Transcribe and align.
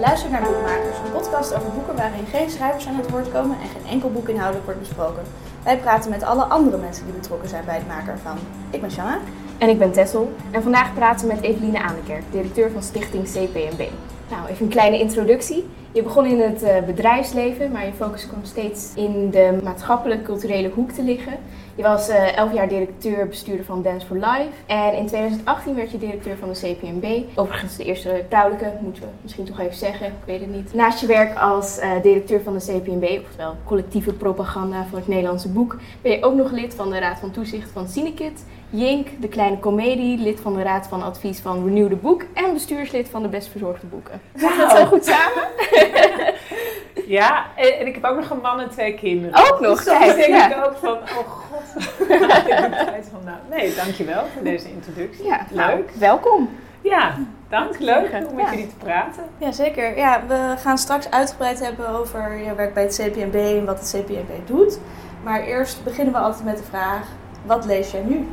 Je 0.00 0.06
luistert 0.06 0.32
naar 0.32 0.42
Boekmakers, 0.42 0.98
een 1.04 1.12
podcast 1.12 1.54
over 1.54 1.70
boeken 1.70 1.96
waarin 1.96 2.26
geen 2.26 2.50
schrijvers 2.50 2.86
aan 2.86 2.94
het 2.94 3.10
woord 3.10 3.32
komen 3.32 3.56
en 3.62 3.68
geen 3.68 3.90
enkel 3.90 4.10
boek 4.10 4.28
inhoudelijk 4.28 4.64
wordt 4.64 4.80
besproken. 4.80 5.22
Wij 5.64 5.78
praten 5.78 6.10
met 6.10 6.22
alle 6.22 6.42
andere 6.42 6.76
mensen 6.76 7.04
die 7.04 7.14
betrokken 7.14 7.48
zijn 7.48 7.64
bij 7.64 7.74
het 7.74 7.86
maken 7.86 8.12
ervan. 8.12 8.36
Ik 8.70 8.80
ben 8.80 8.90
Shanna. 8.90 9.18
En 9.58 9.68
ik 9.68 9.78
ben 9.78 9.92
Tessel. 9.92 10.32
En 10.50 10.62
vandaag 10.62 10.94
praten 10.94 11.28
we 11.28 11.34
met 11.34 11.42
Eveline 11.42 11.82
Aanekerk, 11.82 12.22
directeur 12.30 12.70
van 12.70 12.82
stichting 12.82 13.24
CPMB. 13.24 13.88
Nou, 14.30 14.48
even 14.48 14.64
een 14.64 14.68
kleine 14.70 14.98
introductie. 14.98 15.68
Je 15.92 16.02
begon 16.02 16.26
in 16.26 16.40
het 16.40 16.62
uh, 16.62 16.82
bedrijfsleven, 16.86 17.70
maar 17.70 17.86
je 17.86 17.92
focus 17.92 18.26
kwam 18.26 18.44
steeds 18.44 18.92
in 18.94 19.30
de 19.30 19.58
maatschappelijk-culturele 19.62 20.70
hoek 20.74 20.90
te 20.90 21.02
liggen. 21.02 21.38
Je 21.80 21.86
was 21.86 22.08
uh, 22.08 22.36
elf 22.36 22.52
jaar 22.52 22.68
directeur-bestuurder 22.68 23.64
van 23.64 23.82
Dance 23.82 24.06
for 24.06 24.16
Life. 24.16 24.48
En 24.66 24.94
in 24.94 25.06
2018 25.06 25.74
werd 25.74 25.90
je 25.90 25.98
directeur 25.98 26.36
van 26.36 26.48
de 26.48 26.54
CPMB. 26.54 27.22
Overigens 27.34 27.76
de 27.76 27.84
eerste 27.84 28.24
vrouwelijke, 28.28 28.72
moeten 28.80 29.02
we 29.02 29.08
misschien 29.22 29.44
toch 29.44 29.60
even 29.60 29.76
zeggen, 29.76 30.06
ik 30.06 30.12
weet 30.24 30.40
het 30.40 30.54
niet. 30.54 30.74
Naast 30.74 31.00
je 31.00 31.06
werk 31.06 31.38
als 31.38 31.78
uh, 31.78 31.90
directeur 32.02 32.40
van 32.42 32.58
de 32.58 32.64
CPMB, 32.64 33.20
oftewel 33.24 33.56
collectieve 33.64 34.12
propaganda 34.12 34.86
van 34.90 34.98
het 34.98 35.08
Nederlandse 35.08 35.48
boek, 35.48 35.76
ben 36.02 36.12
je 36.12 36.24
ook 36.24 36.34
nog 36.34 36.50
lid 36.50 36.74
van 36.74 36.90
de 36.90 36.98
Raad 36.98 37.18
van 37.18 37.30
Toezicht 37.30 37.70
van 37.70 37.88
Cinekit. 37.88 38.44
Jink, 38.70 39.08
de 39.20 39.28
kleine 39.28 39.58
comedie, 39.58 40.18
lid 40.18 40.40
van 40.40 40.54
de 40.54 40.62
Raad 40.62 40.86
van 40.86 41.02
Advies 41.02 41.38
van 41.38 41.64
Renew 41.64 41.88
the 41.88 41.96
Boek 41.96 42.24
en 42.34 42.52
bestuurslid 42.52 43.08
van 43.08 43.22
de 43.22 43.28
Best 43.28 43.48
Verzorgde 43.48 43.86
Boeken. 43.86 44.20
Wow. 44.32 44.58
Dat 44.58 44.70
zo 44.70 44.84
goed 44.84 45.04
samen? 45.04 45.48
ja, 47.10 47.46
en, 47.56 47.78
en, 47.78 47.86
ik 47.86 47.94
heb 47.94 48.04
ook 48.04 48.16
nog 48.16 48.30
een 48.30 48.40
man 48.40 48.60
en 48.60 48.70
twee 48.70 48.94
kinderen. 48.94 49.38
Ook 49.38 49.60
nog? 49.60 49.76
Dus 49.76 49.86
soms 49.92 49.98
Kijk, 49.98 50.16
denk 50.16 50.34
ja. 50.34 50.56
ik 50.56 50.66
ook 50.66 50.76
van, 50.76 50.92
oh 50.92 51.28
god. 51.28 51.82
ik 52.46 52.46
heb 52.46 52.72
tijd 52.72 53.08
van, 53.10 53.20
nou, 53.24 53.38
nee, 53.50 53.74
dankjewel 53.74 54.24
voor 54.34 54.42
deze 54.42 54.70
introductie. 54.70 55.24
Ja, 55.24 55.46
nou, 55.50 55.76
Leuk. 55.76 55.90
welkom. 55.90 56.50
Ja, 56.80 57.14
dank. 57.48 57.78
Leuk 57.78 58.12
om 58.28 58.34
met 58.34 58.44
Ja. 58.44 58.50
jullie 58.50 58.66
te 58.68 58.74
praten. 58.84 59.22
Jazeker. 59.38 59.96
Ja, 59.96 60.22
we 60.28 60.54
gaan 60.58 60.78
straks 60.78 61.10
uitgebreid 61.10 61.60
hebben 61.60 61.88
over 61.88 62.38
je 62.44 62.54
werk 62.54 62.74
bij 62.74 62.82
het 62.82 63.02
CPMB 63.02 63.34
en 63.34 63.64
wat 63.64 63.78
het 63.78 63.96
CPMB 63.96 64.46
doet. 64.46 64.78
Maar 65.22 65.40
eerst 65.40 65.84
beginnen 65.84 66.14
we 66.14 66.20
altijd 66.20 66.44
met 66.44 66.56
de 66.56 66.64
vraag, 66.64 67.06
wat 67.46 67.64
lees 67.64 67.90
jij 67.90 68.02
nu? 68.06 68.28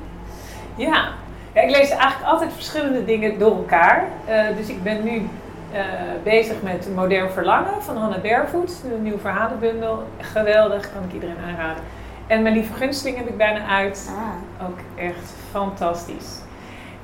Ja. 0.76 1.10
ja, 1.54 1.62
ik 1.62 1.70
lees 1.70 1.90
eigenlijk 1.90 2.32
altijd 2.32 2.54
verschillende 2.54 3.06
dingen 3.06 3.40
door 3.40 3.56
elkaar. 3.56 4.08
Eh, 4.26 4.46
dus 4.58 4.68
ik 4.68 4.84
ben 4.84 5.04
nu 5.04 5.30
eh, 5.72 5.82
bezig 6.24 6.62
met 6.62 6.88
Modern 6.96 7.30
Verlangen 7.30 7.84
van 7.84 7.98
Hannah 7.98 8.22
Barefoot, 8.22 8.84
een 8.94 9.04
nieuwe 9.04 9.20
verhalenbundel. 9.20 10.04
Geweldig, 10.20 10.92
kan 10.94 11.04
ik 11.08 11.14
iedereen 11.14 11.38
aanraden. 11.48 11.84
En 12.28 12.42
Mijn 12.42 12.54
Lieve 12.54 12.74
Gunsteling 12.74 13.18
heb 13.18 13.28
ik 13.28 13.38
bijna 13.38 13.66
uit. 13.66 14.12
Ah, 14.18 14.68
Ook 14.68 14.78
echt 14.96 15.34
fantastisch. 15.52 16.42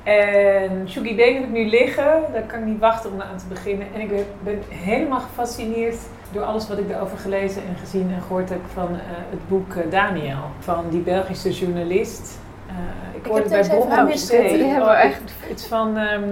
En 0.03 0.89
Shugi 0.89 1.15
Been 1.15 1.33
heb 1.33 1.43
ik 1.43 1.49
nu 1.49 1.65
liggen. 1.65 2.21
Daar 2.33 2.41
kan 2.41 2.59
ik 2.59 2.65
niet 2.65 2.79
wachten 2.79 3.11
om 3.11 3.21
aan 3.21 3.37
te 3.37 3.45
beginnen. 3.49 3.87
En 3.93 4.01
ik 4.01 4.09
ben, 4.09 4.25
ben 4.43 4.61
helemaal 4.69 5.19
gefascineerd 5.19 5.97
door 6.31 6.43
alles 6.43 6.67
wat 6.67 6.77
ik 6.77 6.89
erover 6.89 7.17
gelezen 7.17 7.61
en 7.67 7.75
gezien 7.75 8.11
en 8.15 8.21
gehoord 8.21 8.49
heb 8.49 8.61
van 8.73 8.89
eh, 8.89 8.99
het 9.29 9.47
boek 9.47 9.73
eh, 9.75 9.91
Daniel. 9.91 10.37
Van 10.59 10.85
die 10.89 11.01
Belgische 11.01 11.51
journalist. 11.51 12.39
Eh, 12.77 13.15
ik 13.15 13.25
Ik 13.25 13.31
hoorde 13.31 13.55
heb 13.55 13.67
bij 13.69 13.97
gemist. 13.97 14.27
Zee. 14.27 14.53
Die 14.57 14.63
hebben 14.63 14.83
Oh, 14.89 14.95
we 14.95 15.01
echt. 15.01 15.21
Het 15.39 15.59
is 15.59 15.65
van, 15.65 15.97
ehm, 15.97 16.23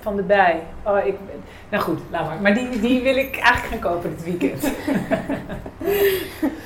van 0.00 0.16
de 0.16 0.22
bij. 0.22 0.60
Oh, 0.82 1.06
ik, 1.06 1.14
nou 1.68 1.82
goed, 1.82 1.98
laat 2.10 2.26
maar. 2.26 2.40
Maar 2.42 2.54
die, 2.54 2.80
die 2.80 3.02
wil 3.02 3.16
ik 3.16 3.36
eigenlijk 3.36 3.66
gaan 3.82 3.92
kopen 3.92 4.10
dit 4.16 4.24
weekend. 4.24 4.70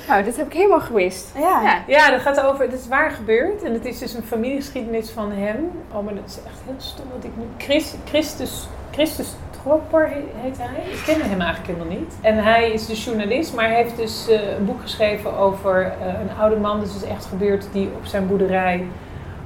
Nou, 0.07 0.23
dit 0.23 0.37
heb 0.37 0.45
ik 0.45 0.53
helemaal 0.53 0.79
gewist. 0.79 1.31
ja. 1.37 1.61
Ja. 1.61 1.83
Ja, 1.87 2.11
dat 2.11 2.21
gaat 2.21 2.41
over, 2.41 2.65
het 2.65 2.73
is 2.73 2.87
waar 2.87 3.11
gebeurd 3.11 3.63
en 3.63 3.73
het 3.73 3.85
is 3.85 3.99
dus 3.99 4.13
een 4.13 4.23
familiegeschiedenis 4.23 5.09
van 5.09 5.31
hem. 5.31 5.71
Oh, 5.91 6.05
maar 6.05 6.15
dat 6.15 6.23
is 6.27 6.35
echt 6.45 6.59
heel 6.65 6.73
stom 6.77 7.05
dat 7.15 7.23
ik 7.23 7.31
nu. 7.37 7.43
Chris, 7.57 7.93
Christus, 8.05 8.67
Christus 8.91 9.27
Tropper 9.63 10.09
he- 10.09 10.23
heet 10.41 10.57
hij. 10.57 10.83
Ik 10.91 11.01
ken 11.05 11.29
hem 11.29 11.41
eigenlijk 11.41 11.77
helemaal 11.77 11.97
niet. 11.97 12.13
En 12.21 12.37
hij 12.43 12.71
is 12.71 12.85
dus 12.85 13.05
journalist, 13.05 13.55
maar 13.55 13.65
hij 13.67 13.75
heeft 13.75 13.97
dus 13.97 14.27
eh, 14.29 14.57
een 14.57 14.65
boek 14.65 14.81
geschreven 14.81 15.37
over 15.37 15.81
eh, 16.01 16.07
een 16.07 16.37
oude 16.39 16.55
man. 16.55 16.79
Dus 16.79 16.93
het 16.93 17.03
is 17.03 17.09
echt 17.09 17.25
gebeurd 17.25 17.67
die 17.71 17.89
op 17.97 18.05
zijn 18.05 18.27
boerderij 18.27 18.85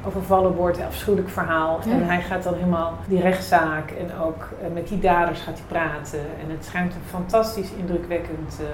overvallen 0.07 0.53
wordt. 0.53 0.77
Een 0.77 0.85
afschuwelijk 0.85 1.29
verhaal. 1.29 1.79
Ja. 1.85 1.91
En 1.91 2.05
hij 2.07 2.21
gaat 2.21 2.43
dan 2.43 2.53
helemaal 2.53 2.93
die 3.07 3.21
rechtszaak 3.21 3.91
en 3.91 4.19
ook 4.23 4.47
eh, 4.61 4.73
met 4.73 4.87
die 4.87 4.99
daders 4.99 5.39
gaat 5.41 5.57
hij 5.57 5.67
praten. 5.67 6.19
En 6.19 6.49
het 6.55 6.65
schijnt 6.65 6.93
een 6.93 7.01
fantastisch 7.09 7.71
indrukwekkend 7.77 8.59
eh, 8.59 8.65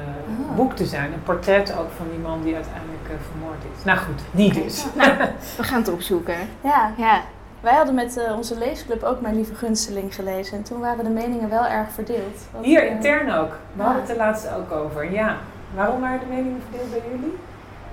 Ah. 0.49 0.55
boek 0.55 0.73
te 0.75 0.85
zijn. 0.85 1.13
Een 1.13 1.23
portret 1.23 1.75
ook 1.79 1.91
van 1.97 2.05
die 2.09 2.19
man 2.19 2.41
die 2.43 2.55
uiteindelijk 2.55 3.03
eh, 3.07 3.13
vermoord 3.31 3.63
is. 3.77 3.83
Nou 3.83 3.97
goed, 3.97 4.21
die 4.31 4.53
dus. 4.63 4.85
Nou, 4.95 5.11
we 5.57 5.63
gaan 5.63 5.79
het 5.79 5.91
opzoeken. 5.91 6.35
ja. 6.63 6.91
Ja. 6.97 7.21
Wij 7.61 7.73
hadden 7.73 7.95
met 7.95 8.17
eh, 8.17 8.35
onze 8.37 8.57
leesclub 8.57 9.03
ook 9.03 9.21
Mijn 9.21 9.35
Lieve 9.35 9.55
Gunsteling 9.55 10.15
gelezen. 10.15 10.57
En 10.57 10.63
toen 10.63 10.79
waren 10.79 11.03
de 11.03 11.09
meningen 11.09 11.49
wel 11.49 11.65
erg 11.65 11.91
verdeeld. 11.91 12.47
Wat, 12.51 12.63
Hier 12.65 12.87
intern 12.87 13.31
ook. 13.31 13.51
We 13.73 13.81
hadden 13.83 14.01
het 14.01 14.11
er 14.11 14.17
laatst 14.17 14.49
ook 14.57 14.71
over. 14.71 15.11
Ja. 15.11 15.35
Waarom 15.75 16.01
waren 16.01 16.19
de 16.19 16.25
meningen 16.29 16.61
verdeeld 16.69 16.89
bij 16.91 17.01
jullie? 17.11 17.37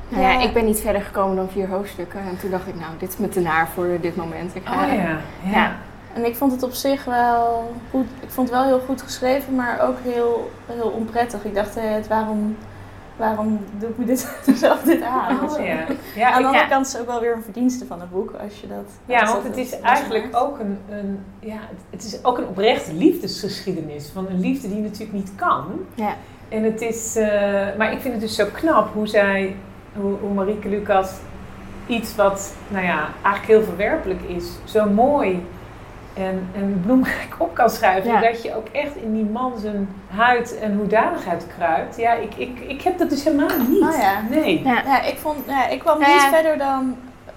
Nou 0.08 0.22
ja, 0.22 0.30
Ja. 0.30 0.40
ik 0.40 0.52
ben 0.52 0.64
niet 0.64 0.80
verder 0.80 1.02
gekomen 1.02 1.36
dan 1.36 1.48
vier 1.48 1.68
hoofdstukken. 1.68 2.20
En 2.20 2.38
toen 2.40 2.50
dacht 2.50 2.66
ik, 2.66 2.74
nou, 2.74 2.90
dit 2.98 3.08
is 3.08 3.16
me 3.16 3.28
te 3.28 3.40
naar 3.40 3.68
voor 3.68 3.88
dit 4.00 4.16
moment. 4.16 4.54
Ik 4.54 4.62
ga 4.64 4.86
Oh 4.86 4.92
ja. 4.94 5.18
Ja. 5.50 5.76
En 6.14 6.24
ik 6.24 6.36
vond 6.36 6.52
het 6.52 6.62
op 6.62 6.72
zich 6.72 7.04
wel 7.04 7.72
goed. 7.90 8.06
Ik 8.20 8.30
vond 8.30 8.48
het 8.48 8.58
wel 8.58 8.66
heel 8.66 8.80
goed 8.86 9.02
geschreven, 9.02 9.54
maar 9.54 9.80
ook 9.80 9.96
heel, 10.02 10.50
heel 10.66 10.88
onprettig. 10.88 11.44
Ik 11.44 11.54
dacht, 11.54 11.76
eh, 11.76 11.82
het, 11.90 12.08
waarom, 12.08 12.56
waarom 13.16 13.58
doe 13.78 13.88
ik 13.88 13.98
me 13.98 14.04
dit, 14.04 14.38
zelf 14.54 14.82
dit 14.82 15.02
aan? 15.02 15.50
zo. 15.50 15.56
Oh 15.56 15.66
ja. 15.66 15.78
Aan 15.86 15.96
Ja, 16.16 16.28
de 16.30 16.36
andere 16.36 16.64
ja. 16.64 16.68
kant 16.68 16.86
is 16.86 16.92
het 16.92 17.00
ook 17.00 17.06
wel 17.08 17.20
weer 17.20 17.34
een 17.34 17.42
verdienste 17.42 17.86
van 17.86 18.00
het 18.00 18.10
boek, 18.10 18.32
als 18.44 18.60
je 18.60 18.66
dat... 18.66 18.90
ja, 19.06 19.26
want 19.26 19.42
het 19.44 19.56
is 19.56 19.80
eigenlijk 19.80 20.28
ook 20.32 20.58
een, 20.58 20.78
een, 20.90 21.18
ja, 21.40 21.54
het- 21.54 21.82
het 21.90 22.04
is 22.04 22.24
ook 22.24 22.38
een 22.38 22.46
oprechte 22.46 22.94
liefdesgeschiedenis. 22.94 24.10
Van 24.12 24.26
een 24.28 24.40
liefde 24.40 24.68
die 24.68 24.80
natuurlijk 24.80 25.12
niet 25.12 25.32
kan. 25.36 25.64
Ja. 25.94 26.14
En 26.48 26.62
het 26.62 26.80
is, 26.80 27.16
eh, 27.16 27.28
maar 27.78 27.92
ik 27.92 28.00
vind 28.00 28.12
het 28.14 28.22
dus 28.22 28.34
zo 28.34 28.46
knap 28.52 28.92
hoe 28.92 29.06
zij, 29.06 29.56
hoe, 30.00 30.14
hoe 30.20 30.34
Marieke 30.34 30.68
Lucas 30.68 31.12
iets 31.86 32.14
wat, 32.14 32.54
nou 32.68 32.84
ja, 32.84 33.08
eigenlijk 33.22 33.46
heel 33.46 33.62
verwerpelijk 33.62 34.22
is, 34.22 34.44
zo 34.64 34.88
mooi 34.90 35.46
en, 36.14 36.48
en 36.54 36.80
bloemrijk 36.84 37.34
op 37.38 37.54
kan 37.54 37.70
schrijven. 37.70 38.10
Ja. 38.10 38.20
Dat 38.20 38.42
je 38.42 38.56
ook 38.56 38.66
echt 38.72 38.96
in 38.96 39.14
die 39.14 39.24
man 39.24 39.52
zijn 39.58 39.88
huid 40.08 40.58
en 40.58 40.76
hoedanigheid 40.76 41.46
kruipt. 41.56 41.96
Ja, 41.96 42.12
ik, 42.12 42.34
ik, 42.36 42.58
ik 42.58 42.82
heb 42.82 42.98
dat 42.98 43.10
dus 43.10 43.24
helemaal 43.24 43.58
niet. 43.68 43.82
Oh 43.82 43.98
ja. 43.98 44.20
Nee. 44.30 44.62
Ja. 44.64 44.82
Ja, 44.84 45.02
ik, 45.02 45.18
vond, 45.18 45.36
ja, 45.46 45.68
ik 45.68 45.78
kwam 45.78 45.98
Nou 46.00 46.12
niet 46.12 46.22
verder 46.22 46.58
dan... 46.58 46.96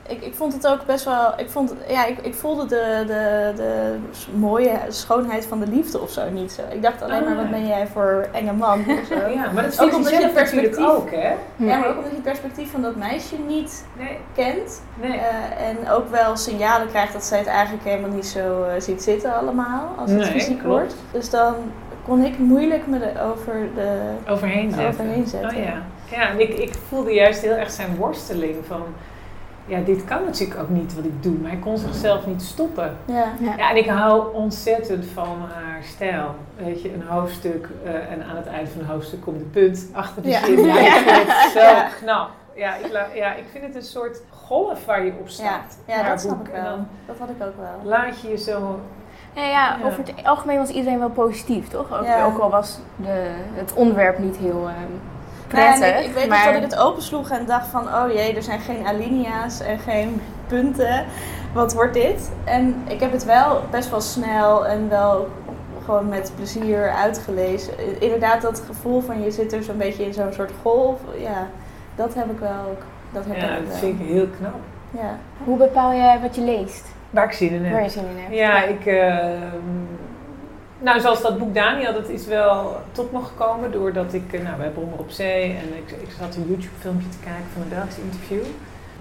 Ik, 0.09 0.21
ik 0.21 0.33
vond 0.35 0.53
het 0.53 0.67
ook 0.67 0.85
best 0.85 1.05
wel... 1.05 1.33
Ik, 1.37 1.49
vond, 1.49 1.73
ja, 1.87 2.05
ik, 2.05 2.17
ik 2.21 2.33
voelde 2.35 2.65
de, 2.65 3.03
de, 3.07 3.51
de 3.55 3.95
mooie 4.37 4.79
schoonheid 4.87 5.45
van 5.45 5.59
de 5.59 5.67
liefde 5.67 5.99
of 5.99 6.09
zo 6.11 6.29
niet 6.29 6.51
zo. 6.51 6.61
Ik 6.71 6.81
dacht 6.81 7.01
alleen 7.01 7.23
maar, 7.23 7.35
wat 7.35 7.49
ben 7.49 7.67
jij 7.67 7.87
voor 7.87 8.27
enge 8.31 8.53
man 8.53 8.79
of 8.79 9.05
zo. 9.07 9.15
Ja, 9.39 9.51
maar 9.51 9.63
dat 9.63 9.71
Ook 9.73 9.89
vind 9.89 9.93
omdat 9.93 10.11
je 10.11 10.19
natuurlijk 10.19 10.33
perspectief- 10.33 10.85
ook, 10.87 11.11
hè? 11.11 11.29
Ja, 11.55 11.77
maar 11.77 11.87
ook 11.89 11.95
omdat 11.95 12.09
je 12.09 12.15
het 12.15 12.23
perspectief 12.23 12.71
van 12.71 12.81
dat 12.81 12.95
meisje 12.95 13.35
niet 13.47 13.85
Nee, 13.97 14.17
kent. 14.35 14.81
nee. 15.01 15.17
Eh, 15.17 15.67
en 15.67 15.89
ook 15.89 16.09
wel 16.09 16.37
signalen 16.37 16.87
krijgt 16.87 17.13
dat 17.13 17.23
zij 17.23 17.37
het 17.37 17.47
eigenlijk 17.47 17.83
helemaal 17.85 18.09
niet 18.15 18.25
zo 18.27 18.63
eh, 18.63 18.81
ziet 18.81 19.03
zitten 19.03 19.35
allemaal, 19.35 19.93
als 19.97 20.11
het 20.11 20.19
Nee, 20.19 20.29
fysiek 20.31 20.59
klopt. 20.59 20.73
wordt. 20.75 20.95
Dus 21.11 21.29
dan 21.29 21.53
kon 22.05 22.23
ik 22.23 22.37
moeilijk 22.37 22.87
me 22.87 22.99
er 22.99 23.23
over 23.31 23.53
de... 23.75 23.99
overheen 24.29 24.71
zetten. 24.71 24.87
Overheen 24.87 25.27
zetten. 25.27 25.49
Oh 25.49 25.63
ja. 25.63 25.81
Ja, 26.11 26.29
en 26.29 26.39
ik, 26.39 26.49
ik 26.57 26.73
voelde 26.87 27.13
juist 27.13 27.41
heel 27.41 27.55
erg 27.55 27.71
zijn 27.71 27.95
worsteling 27.95 28.55
van... 28.67 28.83
Ja, 29.69 29.79
dit 29.79 30.05
kan 30.05 30.23
natuurlijk 30.25 30.59
ook 30.59 30.69
niet 30.69 30.95
wat 30.95 31.05
ik 31.05 31.23
doe, 31.23 31.37
maar 31.37 31.51
hij 31.51 31.59
kon 31.59 31.77
zichzelf 31.77 32.27
niet 32.27 32.41
stoppen. 32.41 32.97
Ja. 33.05 33.15
Ja. 33.39 33.53
Ja, 33.57 33.69
en 33.69 33.75
ik 33.75 33.87
hou 33.89 34.33
ontzettend 34.35 35.05
van 35.05 35.37
haar 35.53 35.83
stijl. 35.83 36.35
Weet 36.57 36.81
je, 36.81 36.93
een 36.93 37.03
hoofdstuk 37.07 37.69
eh, 37.85 37.93
en 38.11 38.23
aan 38.29 38.35
het 38.35 38.47
eind 38.47 38.69
van 38.69 38.81
een 38.81 38.87
hoofdstuk 38.87 39.21
komt 39.21 39.39
de 39.39 39.45
punt 39.45 39.87
achter 39.93 40.21
de 40.21 40.29
Ja. 40.29 40.45
zin. 40.45 40.65
Ja, 40.65 40.79
ik 40.79 40.87
vind 40.91 41.27
het 41.27 41.51
zo 41.57 41.59
Ja. 41.59 41.87
knap. 42.01 42.29
Ja 42.55 42.75
ik, 42.75 42.91
ja, 43.13 43.33
ik 43.33 43.43
vind 43.51 43.63
het 43.63 43.75
een 43.75 43.81
soort 43.83 44.21
golf 44.29 44.85
waar 44.85 45.05
je 45.05 45.11
op 45.19 45.29
staat. 45.29 45.77
Ja, 45.87 46.09
dat 46.09 46.21
snap 46.21 46.37
boek. 46.37 46.47
ik 46.47 46.53
wel. 46.53 46.63
dan 46.63 46.87
Dat 47.05 47.17
had 47.19 47.29
ik 47.29 47.35
ook 47.47 47.57
wel. 47.59 47.89
laat 47.89 48.19
je 48.21 48.29
je 48.29 48.37
zo... 48.37 48.79
Ja, 49.33 49.41
ja, 49.43 49.49
Ja. 49.51 49.85
over 49.85 49.99
het 49.99 50.13
algemeen 50.25 50.57
was 50.57 50.69
iedereen 50.69 50.99
wel 50.99 51.09
positief, 51.09 51.67
toch? 51.67 51.93
Ook, 51.99 52.03
Ja. 52.05 52.25
ook 52.25 52.37
al 52.39 52.49
was 52.49 52.79
de, 52.95 53.29
het 53.53 53.73
onderwerp 53.73 54.19
niet 54.19 54.37
heel 54.37 54.69
Nou 55.53 55.77
prettig. 55.79 55.99
ik, 56.01 56.05
ik 56.07 56.13
weet 56.13 56.27
maar... 56.27 56.45
dat 56.45 56.55
ik 56.55 56.61
het 56.61 56.75
opensloeg 56.77 57.29
en 57.29 57.45
dacht 57.45 57.67
van, 57.67 57.81
oh 57.87 58.11
jee, 58.13 58.35
er 58.35 58.43
zijn 58.43 58.59
geen 58.59 58.85
alinea's 58.87 59.59
en 59.59 59.79
geen 59.79 60.21
punten. 60.47 61.05
Wat 61.53 61.73
wordt 61.73 61.93
dit? 61.93 62.31
En 62.43 62.75
ik 62.87 62.99
heb 62.99 63.11
het 63.11 63.25
wel 63.25 63.61
best 63.71 63.89
wel 63.89 64.01
snel 64.01 64.67
en 64.67 64.89
wel 64.89 65.27
gewoon 65.85 66.09
met 66.09 66.31
plezier 66.35 66.89
uitgelezen. 66.91 68.01
Inderdaad, 68.01 68.41
dat 68.41 68.63
gevoel 68.67 69.01
van 69.01 69.21
je 69.23 69.31
zit 69.31 69.53
er 69.53 69.63
zo'n 69.63 69.77
beetje 69.77 70.05
in 70.05 70.13
zo'n 70.13 70.33
soort 70.33 70.51
golf. 70.61 70.99
Ja, 71.17 71.47
dat 71.95 72.13
heb 72.13 72.31
ik 72.31 72.39
wel 72.39 72.65
ook. 72.69 72.81
Dat 73.11 73.23
heb 73.27 73.35
Ja, 73.35 73.43
ik 73.43 73.57
dat 73.59 73.67
wel. 73.67 73.77
vind 73.77 73.99
ik 73.99 74.07
heel 74.07 74.27
knap. 74.39 74.53
Ja. 74.91 75.17
Hoe 75.43 75.57
bepaal 75.57 75.93
jij 75.93 76.19
wat 76.21 76.35
je 76.35 76.41
leest? 76.41 76.85
Waar 77.09 77.25
ik 77.25 77.31
zin 77.31 77.49
in 77.51 77.63
heb. 77.63 77.73
Waar 77.73 77.83
je 77.83 77.89
zin 77.89 78.03
in 78.15 78.21
hebt? 78.23 78.35
Ja, 78.35 78.63
ik. 78.63 78.85
ehm, 78.85 79.37
nou, 80.79 80.99
zoals 80.99 81.21
dat 81.21 81.37
boek 81.39 81.53
Daniel, 81.53 81.93
dat 81.93 82.09
is 82.09 82.25
wel 82.25 82.81
tot 82.91 83.11
me 83.11 83.19
gekomen 83.21 83.71
doordat 83.71 84.13
ik. 84.13 84.33
eh, 84.33 84.41
Nou, 84.43 84.57
wij 84.57 84.69
Brommer 84.69 84.99
op 84.99 85.09
Zee 85.09 85.43
en 85.43 85.77
ik, 85.77 85.91
ik 85.91 86.09
zat 86.19 86.35
een 86.35 86.45
YouTube-filmpje 86.47 87.09
te 87.09 87.17
kijken 87.23 87.45
van 87.53 87.61
een 87.61 87.69
Belgisch 87.69 87.97
interview. 87.97 88.43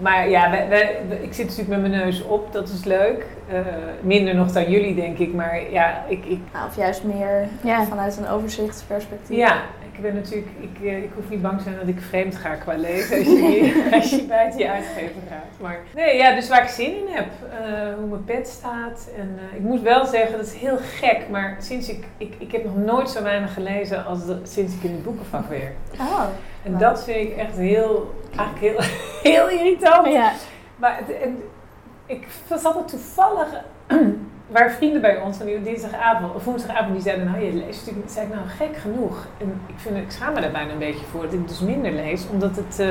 Maar 0.00 0.28
ja, 0.30 0.50
wij, 0.50 0.68
wij- 0.68 1.00
ik 1.20 1.32
zit 1.34 1.44
natuurlijk 1.48 1.80
met 1.80 1.90
mijn 1.90 2.02
neus 2.04 2.22
op, 2.22 2.52
dat 2.52 2.68
is 2.68 2.84
leuk. 2.84 3.26
Eh, 3.48 3.58
minder 4.00 4.34
nog 4.34 4.52
dan 4.52 4.70
jullie, 4.70 4.94
denk 4.94 5.18
ik. 5.18 5.34
Maar 5.34 5.70
ja, 5.70 6.04
ik, 6.08 6.24
ik, 6.24 6.40
Nou, 6.52 6.66
of 6.68 6.76
juist 6.76 7.04
meer 7.04 7.48
Ja. 7.62 7.84
vanuit 7.84 8.16
een 8.16 8.28
overzichtsperspectief. 8.28 9.36
ja, 9.36 9.62
ik 9.98 10.04
ben 10.04 10.14
natuurlijk, 10.14 10.48
ik, 10.60 10.84
eh, 10.86 11.02
ik 11.02 11.10
hoef 11.14 11.28
niet 11.28 11.42
bang 11.42 11.56
te 11.58 11.62
zijn 11.62 11.76
dat 11.78 11.88
ik 11.88 12.00
vreemd 12.00 12.36
ga 12.36 12.54
qua 12.54 12.76
lezen 12.76 13.16
als 13.18 13.26
je, 13.26 13.88
als 13.92 14.10
je 14.10 14.22
buiten 14.24 14.58
je 14.58 14.70
uitgever 14.70 15.22
gaat. 15.28 15.60
Maar 15.60 15.78
nee, 15.94 16.16
ja, 16.16 16.34
dus 16.34 16.48
waar 16.48 16.62
ik 16.62 16.68
zin 16.68 16.96
in 16.96 17.06
heb, 17.14 17.26
eh, 17.50 17.94
hoe 17.98 18.06
mijn 18.06 18.24
pet 18.24 18.48
staat. 18.48 19.08
En 19.16 19.38
eh, 19.50 19.56
ik 19.56 19.60
moet 19.62 19.80
wel 19.82 20.06
zeggen, 20.06 20.36
dat 20.38 20.46
is 20.46 20.54
heel 20.54 20.76
gek, 20.76 21.28
maar 21.30 21.56
sinds 21.60 21.88
ik, 21.88 22.04
ik, 22.16 22.34
ik 22.38 22.52
heb 22.52 22.64
nog 22.64 22.76
nooit 22.76 23.10
zo 23.10 23.22
weinig 23.22 23.54
gelezen 23.54 24.04
als 24.04 24.26
de- 24.26 24.40
sinds 24.42 24.74
ik 24.74 24.82
in 24.82 24.90
het 24.92 25.02
boekenvak 25.02 25.48
werk. 25.48 25.74
Oh, 26.00 26.24
En 26.62 26.78
dat 26.78 27.04
vind 27.04 27.30
ik 27.30 27.36
echt 27.36 27.56
heel, 27.56 28.14
eigenlijk 28.36 28.60
heel, 28.60 28.80
heel 29.32 29.48
irritant. 29.48 30.06
Ja. 30.06 30.32
Maar 30.76 30.96
het- 30.96 31.20
en 31.22 31.42
ik 32.06 32.26
was 32.48 32.64
altijd 32.64 32.88
toevallig, 32.88 33.48
waar 34.48 34.70
vrienden 34.70 35.00
bij 35.00 35.16
ons 35.20 35.36
van 35.36 35.46
die 35.46 35.62
dinsdagavond 35.62 36.34
of 36.34 36.44
woensdagavond 36.44 36.92
die 36.92 37.02
zeiden, 37.02 37.24
nou 37.24 37.44
je 37.44 37.52
leest 37.52 37.78
natuurlijk, 37.78 37.96
niet." 38.04 38.12
zei 38.12 38.26
ik 38.26 38.34
nou 38.34 38.46
gek 38.48 38.76
genoeg. 38.76 39.26
En 39.38 39.60
ik 39.66 39.74
vind, 39.76 39.96
ik 39.96 40.10
schaam 40.10 40.34
me 40.34 40.40
daar 40.40 40.50
bijna 40.50 40.72
een 40.72 40.78
beetje 40.78 41.04
voor 41.10 41.22
dat 41.22 41.32
ik 41.32 41.48
dus 41.48 41.60
minder 41.60 41.92
lees, 41.92 42.26
omdat 42.32 42.56
het, 42.56 42.78
eh, 42.78 42.88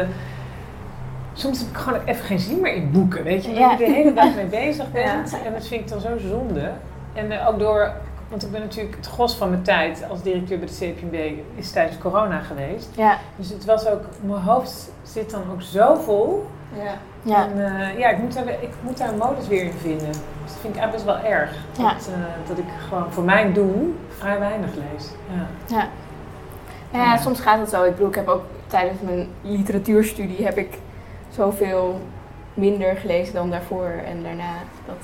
soms 1.34 1.60
heb 1.60 1.68
ik 1.70 1.78
gewoon 1.78 2.00
even 2.06 2.26
geen 2.26 2.40
zin 2.40 2.62
meer 2.62 2.74
in 2.74 2.92
boeken, 2.92 3.24
weet 3.24 3.46
je, 3.46 3.52
Ja. 3.54 3.72
je 3.72 3.78
de 3.78 3.92
hele 3.92 4.14
dag 4.14 4.36
mee 4.36 4.46
bezig 4.46 4.92
bent 4.92 5.32
Ja. 5.32 5.38
en 5.46 5.54
dat 5.54 5.68
vind 5.68 5.82
ik 5.82 5.88
dan 5.90 6.00
zo 6.02 6.18
zonde. 6.18 6.72
En 7.14 7.32
eh, 7.32 7.48
ook 7.48 7.60
door, 7.60 7.92
want 8.30 8.44
ik 8.44 8.52
ben 8.52 8.62
natuurlijk 8.62 8.96
het 8.96 9.06
gros 9.08 9.36
van 9.36 9.50
mijn 9.50 9.62
tijd 9.64 10.04
als 10.10 10.22
directeur 10.22 10.60
bij 10.60 10.68
de 10.68 10.94
CPB 10.94 11.16
is 11.56 11.72
tijdens 11.72 11.98
corona 11.98 12.40
geweest. 12.40 12.90
Ja. 12.96 13.18
Dus 13.36 13.50
het 13.50 13.66
was 13.66 13.88
ook, 13.88 14.02
mijn 14.22 14.42
hoofd 14.42 14.92
zit 15.04 15.32
dan 15.32 15.42
ook 15.54 15.62
zo 15.62 15.96
vol. 15.96 16.46
ja. 16.84 16.94
Ja. 17.22 17.48
En 17.48 17.66
eh, 17.80 17.98
ja, 18.00 18.10
ik 18.10 18.18
moet, 18.18 18.34
daar, 18.34 18.48
ik 18.48 18.70
moet 18.82 18.98
daar 18.98 19.10
een 19.10 19.18
modus 19.18 19.48
weer 19.48 19.64
in 19.64 19.72
vinden. 19.72 20.10
Dus 20.48 20.56
dat 20.56 20.62
vind 20.62 20.76
ik 20.76 20.82
eigenlijk 20.82 20.92
best 20.92 21.24
wel 21.24 21.32
erg. 21.34 21.52
Ja. 21.78 21.94
Dat, 21.94 22.08
eh, 22.14 22.48
dat 22.48 22.58
ik 22.58 22.66
gewoon 22.90 23.12
voor 23.14 23.24
mijn 23.24 23.54
doen 23.54 23.98
vrij 24.18 24.40
weinig 24.40 24.70
lees. 24.76 25.10
Ja. 25.30 25.76
Ja. 25.78 25.88
Ja, 26.92 27.18
soms 27.18 27.40
gaat 27.40 27.60
het 27.60 27.70
zo. 27.70 27.84
Ik 27.84 27.92
bedoel, 27.92 28.08
ik 28.08 28.16
heb 28.16 28.28
ook 28.28 28.44
tijdens 28.68 29.02
mijn 29.02 29.28
literatuurstudie 29.42 30.46
heb 30.46 30.58
ik 30.58 30.78
zoveel 31.30 32.02
minder 32.54 32.96
gelezen 32.96 33.34
dan 33.34 33.50
daarvoor 33.50 33.92
en 34.06 34.24
daarna. 34.24 34.54
Dat, 34.86 34.96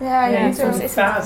Ja, 0.00 0.26
je 0.26 0.32
Ja, 0.38 0.46
moet 0.46 0.58
er 0.58 0.64
soms 0.72 0.78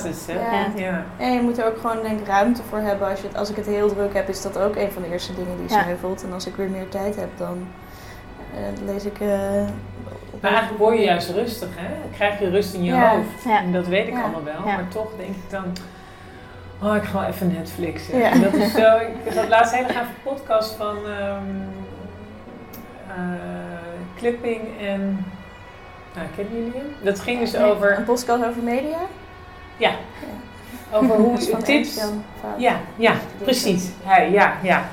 is 0.05 0.27
hè? 0.27 0.33
Ja. 0.33 0.65
Ja. 0.75 1.03
En 1.17 1.33
je 1.33 1.41
moet 1.41 1.57
er 1.57 1.65
ook 1.65 1.77
gewoon 1.77 2.01
denk 2.01 2.19
ik 2.19 2.27
ruimte 2.27 2.61
voor 2.69 2.77
hebben. 2.79 3.09
Als, 3.09 3.21
je 3.21 3.27
het, 3.27 3.37
als 3.37 3.49
ik 3.49 3.55
het 3.55 3.65
heel 3.65 3.87
druk 3.93 4.13
heb, 4.13 4.29
is 4.29 4.41
dat 4.41 4.57
ook 4.59 4.75
een 4.75 4.91
van 4.91 5.01
de 5.01 5.11
eerste 5.11 5.35
dingen 5.35 5.57
die 5.57 5.69
Ja. 5.77 5.81
sneuvelt. 5.83 6.23
En 6.23 6.33
als 6.33 6.47
ik 6.47 6.55
weer 6.55 6.69
meer 6.69 6.89
tijd 6.89 7.15
heb, 7.15 7.29
dan 7.37 7.67
eh, 8.53 8.85
lees 8.85 9.05
ik... 9.05 9.19
eh, 9.19 9.29
Maar 10.41 10.51
eigenlijk 10.51 10.81
word 10.81 10.97
je 10.97 11.03
juist 11.03 11.29
rustig, 11.29 11.67
hè? 11.75 11.87
Dan 12.01 12.11
krijg 12.11 12.39
je 12.39 12.49
rust 12.49 12.73
in 12.73 12.83
je 12.83 12.91
Ja. 12.93 13.09
hoofd. 13.09 13.43
Ja. 13.45 13.59
En 13.59 13.71
dat 13.71 13.87
weet 13.87 14.07
ik 14.07 14.13
Ja. 14.13 14.21
allemaal 14.21 14.43
wel. 14.43 14.61
Maar 14.65 14.87
toch 14.87 15.07
denk 15.17 15.29
ik 15.29 15.49
dan... 15.49 15.63
Oh, 16.81 16.95
ik 16.95 17.03
ga 17.03 17.19
wel 17.19 17.27
even 17.29 17.53
Netflixen. 17.53 18.23
En 18.23 18.41
dat 18.41 18.53
is 18.53 18.71
zo... 18.71 18.95
Ik 19.25 19.33
had 19.33 19.47
laatst 19.47 19.73
een 19.73 19.77
hele 19.79 19.93
gave 19.93 20.11
podcast 20.23 20.73
van... 20.75 20.95
ehm 21.07 21.43
eh, 23.07 23.15
clipping 24.17 24.61
en... 24.81 25.25
Nou, 26.15 26.27
kennen 26.35 26.55
jullie 26.55 26.71
hem? 26.75 26.85
Dat 27.01 27.19
ging 27.19 27.39
dus 27.39 27.51
Nee, 27.51 27.63
over... 27.63 27.97
Een 27.97 28.03
podcast 28.03 28.45
over 28.45 28.63
media? 28.63 28.97
Ja. 29.77 29.91
Over 30.91 31.15
hoe 31.15 31.37
tips... 31.63 32.01
Ja, 32.57 32.75
ja, 32.95 33.13
precies. 33.43 33.89
Hij, 34.03 34.31
ja, 34.31 34.53
ja. 34.63 34.83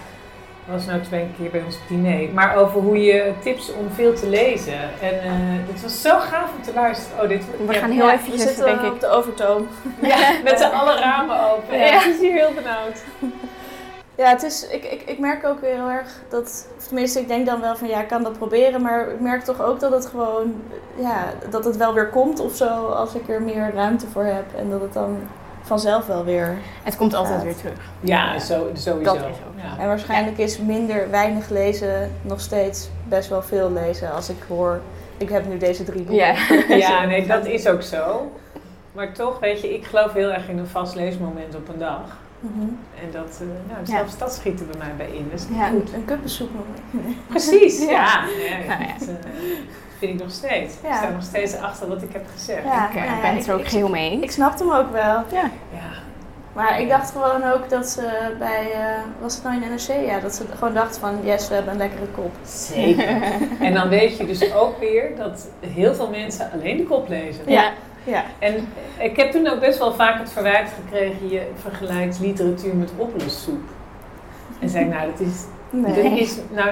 Dat 0.67 0.75
was 0.75 0.87
nou 0.87 1.01
twee 1.01 1.27
keer 1.39 1.51
bij 1.51 1.63
ons 1.67 1.75
op 1.77 1.83
diner. 1.89 2.29
Maar 2.35 2.57
over 2.57 2.81
hoe 2.81 3.03
je 3.03 3.33
tips 3.43 3.73
om 3.73 3.91
veel 3.95 4.15
te 4.15 4.29
lezen. 4.29 4.81
En 5.01 5.21
eh 5.23 5.31
het 5.73 5.83
was 5.83 6.01
zo 6.03 6.19
gaaf 6.19 6.51
om 6.57 6.63
te 6.63 6.73
luisteren. 6.75 7.23
Oh, 7.23 7.29
dit 7.29 7.45
we 7.67 7.73
ja, 7.73 7.79
gaan 7.79 7.91
heel 7.91 8.07
Ja, 8.07 8.13
eventjes, 8.13 8.43
we 8.43 8.49
zitten 8.49 8.65
denk 8.65 8.81
ik. 8.81 8.93
op 8.93 9.01
de 9.01 9.09
overtoom. 9.09 9.69
ja, 10.03 10.33
met 10.45 10.59
z'n 10.59 10.65
alle 10.65 10.99
ramen 10.99 11.51
open. 11.51 11.79
Ja. 11.79 11.85
Ja. 11.85 11.99
Het 11.99 12.15
is 12.15 12.21
hier 12.21 12.33
heel 12.33 12.53
benauwd. 12.55 13.05
Ja, 14.19 14.29
het 14.29 14.43
is, 14.43 14.69
ik, 14.69 14.85
ik, 14.85 15.03
ik 15.03 15.19
merk 15.19 15.45
ook 15.45 15.61
heel 15.61 15.89
erg 15.89 16.09
dat, 16.29 16.69
of 16.79 16.87
tenminste, 16.87 17.21
ik 17.21 17.29
denk 17.29 17.47
dan 17.47 17.61
wel 17.61 17.77
van 17.77 17.89
ja, 17.89 18.01
ik 18.01 18.09
kan 18.09 18.23
dat 18.23 18.39
proberen, 18.39 18.83
maar 18.83 19.09
ik 19.09 19.21
merk 19.21 19.45
toch 19.45 19.63
ook 19.63 19.81
dat 19.81 19.93
het 19.93 20.07
gewoon, 20.07 20.55
ja, 20.95 21.33
dat 21.51 21.65
het 21.65 21.77
wel 21.77 21.95
weer 21.95 22.09
komt 22.09 22.41
of 22.41 22.55
zo 22.55 22.87
als 22.87 23.15
ik 23.15 23.29
er 23.29 23.43
meer 23.43 23.73
ruimte 23.75 24.07
voor 24.07 24.25
heb 24.25 24.45
en 24.57 24.71
dat 24.71 24.81
het 24.81 24.93
dan 24.93 25.19
vanzelf 25.67 26.07
wel 26.07 26.25
weer. 26.25 26.57
Het 26.83 26.97
komt 26.97 27.15
altijd 27.15 27.35
Gaat. 27.35 27.45
weer 27.45 27.57
terug. 27.57 27.79
Ja, 28.01 28.39
zo, 28.39 28.71
sowieso. 28.75 29.03
Dat 29.03 29.15
is 29.15 29.21
ook 29.23 29.63
Ja. 29.63 29.79
En 29.79 29.87
waarschijnlijk 29.87 30.39
is 30.39 30.59
minder 30.59 31.11
weinig 31.11 31.49
lezen 31.49 32.13
nog 32.23 32.41
steeds 32.41 32.89
best 33.09 33.29
wel 33.29 33.43
veel 33.43 33.73
lezen 33.73 34.13
als 34.13 34.29
ik 34.29 34.37
hoor, 34.49 34.81
ik 35.17 35.29
heb 35.29 35.47
nu 35.49 35.59
deze 35.59 35.85
drie 35.85 36.03
boeken. 36.03 36.27
Ja. 36.27 36.77
ja, 36.89 37.05
nee, 37.05 37.27
dat 37.27 37.47
is 37.47 37.67
ook 37.67 37.83
zo. 37.83 38.33
Maar 38.93 39.13
toch, 39.13 39.39
weet 39.39 39.61
je, 39.61 39.75
ik 39.75 39.85
geloof 39.85 40.13
heel 40.13 40.33
erg 40.33 40.49
in 40.49 40.59
een 40.59 40.67
vast 40.67 40.95
leesmoment 40.95 41.55
op 41.55 41.69
een 41.69 41.79
dag. 41.79 42.17
Mhm. 42.41 42.61
En 43.03 43.11
dat, 43.13 43.41
eh, 43.41 43.47
nou, 43.73 43.81
Ja. 43.85 43.97
zelfs 43.97 44.19
dat 44.19 44.35
schiet 44.35 44.61
er 44.61 44.67
bij 44.67 44.79
mij 44.79 44.93
bij 44.97 45.17
in. 45.17 45.29
Dus 45.33 45.45
Ja. 45.55 45.69
Goed, 45.69 45.93
een 45.93 46.05
kuppensoep 46.05 46.51
nog. 46.55 47.03
Precies, 47.29 47.79
Ja. 47.85 47.89
ja. 47.89 48.25
ja, 48.59 48.67
Nou 48.67 48.81
ja. 48.83 48.93
Dat, 48.99 49.09
eh, 49.09 49.15
vind 49.99 50.13
ik 50.13 50.19
nog 50.27 50.31
steeds. 50.33 50.75
Ja. 50.83 50.89
Ik 50.89 50.95
sta 50.97 51.09
nog 51.11 51.23
steeds 51.23 51.57
achter 51.57 51.89
wat 51.89 52.03
ik 52.03 52.13
heb 52.13 52.27
gezegd. 52.35 52.65
Ja. 52.65 52.89
ik 52.89 52.95
nou 52.95 53.21
ben 53.21 53.35
het 53.37 53.47
er 53.49 53.55
ook 53.55 53.61
ik- 53.61 53.69
geheel 53.69 53.89
mee 53.89 54.11
eens. 54.11 54.23
Ik 54.23 54.31
snapte 54.31 54.65
hem 54.65 54.73
ook 54.73 54.93
wel. 54.93 55.03
Ja. 55.33 55.51
Ja. 55.73 56.05
Maar 56.53 56.81
ik 56.81 56.89
dacht 56.89 57.11
gewoon 57.11 57.45
ook 57.53 57.69
dat 57.71 57.89
ze 57.89 58.35
bij, 58.39 58.73
eh, 58.73 58.81
was 59.21 59.35
het 59.35 59.45
nou 59.45 59.63
in 59.63 59.71
NRC? 59.71 60.07
Ja, 60.07 60.21
dat 60.21 60.35
ze 60.35 60.45
gewoon 60.59 60.75
dachten 60.75 61.01
van, 61.01 61.19
yes, 61.23 61.49
we 61.49 61.55
hebben 61.55 61.73
een 61.73 61.79
lekkere 61.79 62.07
kop. 62.15 62.33
Zeker. 62.45 63.23
en 63.67 63.75
dan 63.75 63.89
weet 63.89 64.17
je 64.17 64.27
dus 64.27 64.55
ook 64.55 64.79
weer 64.79 65.17
dat 65.17 65.49
heel 65.61 65.95
veel 65.95 66.11
mensen 66.11 66.51
alleen 66.53 66.77
de 66.77 66.83
kop 66.85 67.09
lezen. 67.09 67.43
Ja. 67.47 67.71
Ja. 68.05 68.25
En 68.39 68.69
ik 68.99 69.17
heb 69.17 69.31
toen 69.31 69.49
ook 69.49 69.61
best 69.61 69.79
wel 69.79 69.93
vaak 69.95 70.19
het 70.19 70.33
verwijt 70.33 70.69
gekregen, 70.85 71.29
je 71.29 71.47
vergelijkt 71.61 72.19
literatuur 72.21 72.77
met 72.77 72.91
oplosssoep. 72.97 73.61
En 74.61 74.69
zei 74.69 74.85
ik, 74.85 74.91
nou, 74.91 75.11
dat 75.11 75.21
is, 75.21 75.45
Nee. 75.71 75.95
dat 76.11 76.19
is 76.19 76.37
nou, 76.51 76.71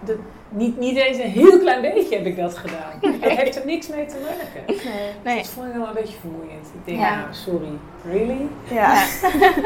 dat, 0.00 0.16
niet, 0.48 0.78
niet 0.78 0.96
eens 0.96 1.16
een 1.16 1.30
heel 1.30 1.58
klein 1.58 1.80
beetje 1.80 2.16
heb 2.16 2.26
ik 2.26 2.36
dat 2.36 2.56
gedaan. 2.56 2.92
Dat 3.20 3.30
heeft 3.30 3.56
er 3.56 3.66
niks 3.66 3.88
mee 3.88 4.06
te 4.06 4.16
maken. 4.22 4.76
Nee. 4.84 5.10
Nee. 5.24 5.36
Dat 5.36 5.48
vond 5.48 5.66
ik 5.66 5.72
wel 5.72 5.86
een 5.88 5.94
beetje 5.94 6.18
vermoeiend. 6.20 6.66
Ik 6.74 6.84
denk, 6.84 6.98
Ja. 6.98 7.14
nou, 7.18 7.26
sorry. 7.30 7.68
Really? 8.04 8.46
Ja. 8.70 9.04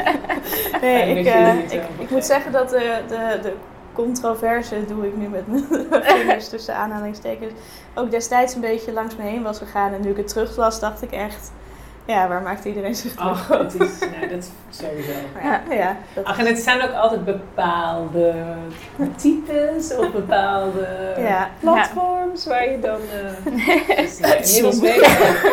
nee, 0.82 1.18
ik, 1.18 1.26
eh, 1.26 1.54
het 1.56 1.72
ik, 1.72 1.82
ik 1.98 2.10
moet 2.10 2.24
zeggen 2.24 2.52
dat 2.52 2.68
de, 2.70 3.00
de, 3.08 3.38
de 3.42 3.52
controverse, 3.92 4.84
doe 4.86 5.06
ik 5.06 5.16
nu 5.16 5.28
met 5.28 5.46
mijn 5.90 6.02
vingers 6.04 6.48
tussen 6.48 6.74
aanhalingstekens, 6.74 7.52
ook 7.94 8.10
destijds 8.10 8.54
een 8.54 8.60
beetje 8.60 8.92
langs 8.92 9.16
me 9.16 9.22
heen 9.22 9.42
was 9.42 9.58
gegaan. 9.58 9.92
En 9.92 10.00
nu 10.00 10.10
ik 10.10 10.16
het 10.16 10.28
teruglas, 10.28 10.80
dacht 10.80 11.02
ik 11.02 11.10
echt, 11.10 11.52
ja, 12.06 12.28
waar 12.28 12.42
maakt 12.42 12.64
iedereen 12.64 12.94
zich 12.94 13.12
druk 13.14 13.28
Ach, 13.28 13.48
het 13.48 13.74
is, 13.74 13.98
nou, 13.98 14.28
dat 14.28 14.50
sowieso. 14.70 15.12
Ja, 15.42 15.62
ja, 15.70 15.96
dat, 16.14 16.24
Ach, 16.24 16.38
en 16.38 16.46
het 16.46 16.58
zijn 16.58 16.82
ook 16.82 16.92
altijd 16.92 17.24
bepaalde 17.24 18.34
types 19.16 19.96
of 19.96 20.12
bepaalde 20.12 21.14
ja. 21.18 21.50
platforms 21.60 22.46
waar 22.46 22.70
je 22.70 22.78
dan. 22.78 23.00
eh, 23.00 23.96
dus, 23.96 24.18
nou, 24.18 24.34
inmiddels 24.34 24.80
weet 24.80 24.96
ik. 24.96 25.06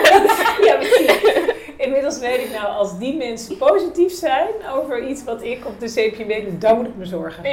ja, 0.67 0.75
precies. 0.75 1.47
Inmiddels 1.77 2.19
weet 2.19 2.39
ik 2.39 2.51
nou, 2.51 2.67
als 2.67 2.97
die 2.97 3.17
mensen 3.17 3.57
positief 3.57 4.13
zijn 4.13 4.47
over 4.73 5.07
iets 5.07 5.23
wat 5.23 5.43
ik 5.43 5.65
op 5.65 5.79
de 5.79 5.85
CPB 5.85 6.43
doe, 6.49 6.57
dan 6.57 6.75
moet 6.77 6.87
ik 6.87 6.95
me 6.95 7.05
zorgen. 7.05 7.43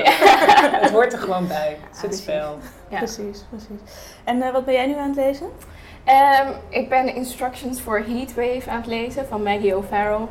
Het 0.81 0.91
hoort 0.91 1.13
er 1.13 1.19
gewoon 1.19 1.47
bij. 1.47 1.77
Het 1.87 1.97
is 1.97 2.03
het 2.03 2.17
spel. 2.17 2.59
Ja. 2.89 2.99
Precies, 2.99 3.45
precies. 3.49 3.81
En 4.25 4.43
eh, 4.43 4.53
wat 4.53 4.65
ben 4.65 4.75
jij 4.75 4.87
nu 4.87 4.95
aan 4.97 5.09
het 5.09 5.17
lezen? 5.17 5.47
Ehm, 6.07 6.49
ik 6.69 6.89
ben 6.89 7.15
Instructions 7.15 7.81
for 7.81 8.05
Heatwave 8.07 8.71
aan 8.71 8.77
het 8.77 8.87
lezen 8.87 9.27
van 9.27 9.43
Maggie 9.43 9.77
O'Farrell. 9.77 10.27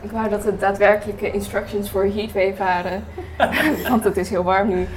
Ik 0.00 0.10
wou 0.10 0.28
dat 0.28 0.44
het 0.44 0.60
daadwerkelijke 0.60 1.30
instructions 1.30 1.90
voor 1.90 2.04
Heatwave 2.04 2.54
waren, 2.58 3.04
want 3.90 4.04
het 4.04 4.16
is 4.16 4.30
heel 4.30 4.42
warm 4.42 4.68
nu. 4.68 4.88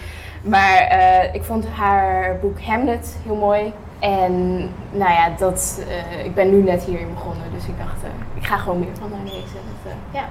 Maar 0.42 0.78
eh, 0.78 1.34
ik 1.34 1.44
vond 1.44 1.68
haar 1.68 2.38
boek 2.40 2.62
Hamlet 2.62 3.18
heel 3.24 3.36
mooi. 3.36 3.74
En 4.00 4.58
nou 4.92 5.12
ja, 5.12 5.30
dat, 5.38 5.82
eh, 5.88 6.26
ik 6.26 6.36
ben 6.36 6.50
nu 6.50 6.64
net 6.64 6.84
hierin 6.84 7.14
begonnen, 7.14 7.52
dus 7.54 7.66
ik 7.66 7.78
dacht, 7.78 8.04
eh, 8.04 8.10
ik 8.42 8.46
ga 8.46 8.58
gewoon 8.58 8.80
meer 8.80 8.96
van 9.00 9.12
haar 9.12 9.24
lezen. 9.24 9.60
Dat, 9.84 9.94
ja, 10.12 10.26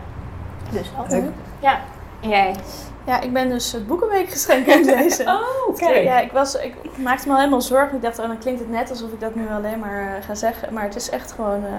dus. 0.71 0.91
Leuk. 1.09 1.25
Ja, 1.61 1.81
en 2.21 2.29
jij? 2.29 2.55
Ja, 3.07 3.21
ik 3.21 3.33
ben 3.33 3.49
dus 3.49 3.73
het 3.73 3.87
Boekenweekgeschenk 3.87 4.71
aan 4.71 4.79
het 4.79 4.87
lezen. 4.87 5.27
Oh, 5.69 5.79
Ja, 5.79 6.19
ik, 6.21 6.33
was, 6.33 6.55
ik 6.55 6.75
maakte 6.99 7.27
me 7.27 7.33
al 7.33 7.39
helemaal 7.39 7.61
zorgen. 7.61 7.97
Ik 7.97 8.03
dacht, 8.03 8.19
oh, 8.19 8.27
dan 8.27 8.39
klinkt 8.39 8.61
het 8.61 8.71
net 8.71 8.91
alsof 8.91 9.13
ik 9.13 9.21
dat 9.21 9.35
nu 9.35 9.49
alleen 9.51 9.79
maar 9.79 10.17
eh, 10.17 10.25
ga 10.25 10.35
zeggen. 10.35 10.73
Maar 10.73 10.83
het 10.83 10.97
is 10.97 11.11
echt 11.11 11.33
gewoon 11.33 11.65
eh, 11.65 11.71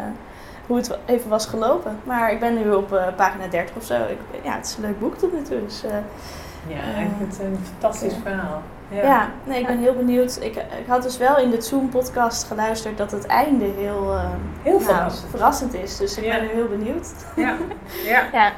hoe 0.68 0.78
het 0.78 0.98
even 1.06 1.30
was 1.30 1.46
gelopen. 1.46 2.00
Maar 2.04 2.32
ik 2.32 2.40
ben 2.40 2.54
nu 2.56 2.72
op 2.74 2.94
eh, 2.94 3.08
pagina 3.16 3.48
30 3.48 3.76
of 3.76 3.84
zo. 3.84 3.94
Ik, 3.94 4.18
ja, 4.44 4.56
het 4.56 4.66
is 4.66 4.76
een 4.76 4.82
leuk 4.82 5.00
boek 5.00 5.18
tot 5.18 5.34
nu 5.34 5.42
toe. 5.42 5.66
Dus, 5.66 5.82
Ja, 6.68 6.76
vind 7.18 7.32
het 7.38 7.40
een 7.46 7.58
fantastisch 7.72 8.14
verhaal. 8.24 8.62
ja. 8.90 9.30
nee, 9.44 9.60
ik 9.60 9.68
ben 9.68 9.78
heel 9.80 9.96
benieuwd. 9.96 10.38
Ik, 10.42 10.56
ik 10.56 10.88
had 10.88 11.04
dus 11.04 11.18
wel 11.18 11.38
in 11.38 11.50
de 11.50 11.62
Zoom-podcast 11.62 12.44
geluisterd 12.44 12.98
dat 12.98 13.12
het 13.12 13.26
einde 13.26 13.66
heel, 13.66 14.16
Heel 14.64 14.74
nou, 14.80 14.84
verrassend. 14.84 15.30
verrassend 15.30 15.74
is. 15.74 15.98
Dus 15.98 16.18
ik 16.18 16.24
Ja. 16.24 16.34
ben 16.36 16.42
nu 16.48 16.50
heel 16.54 16.68
benieuwd. 16.68 17.08
Ja. 17.36 17.56
ja. 18.06 18.24
Ja, 18.34 18.52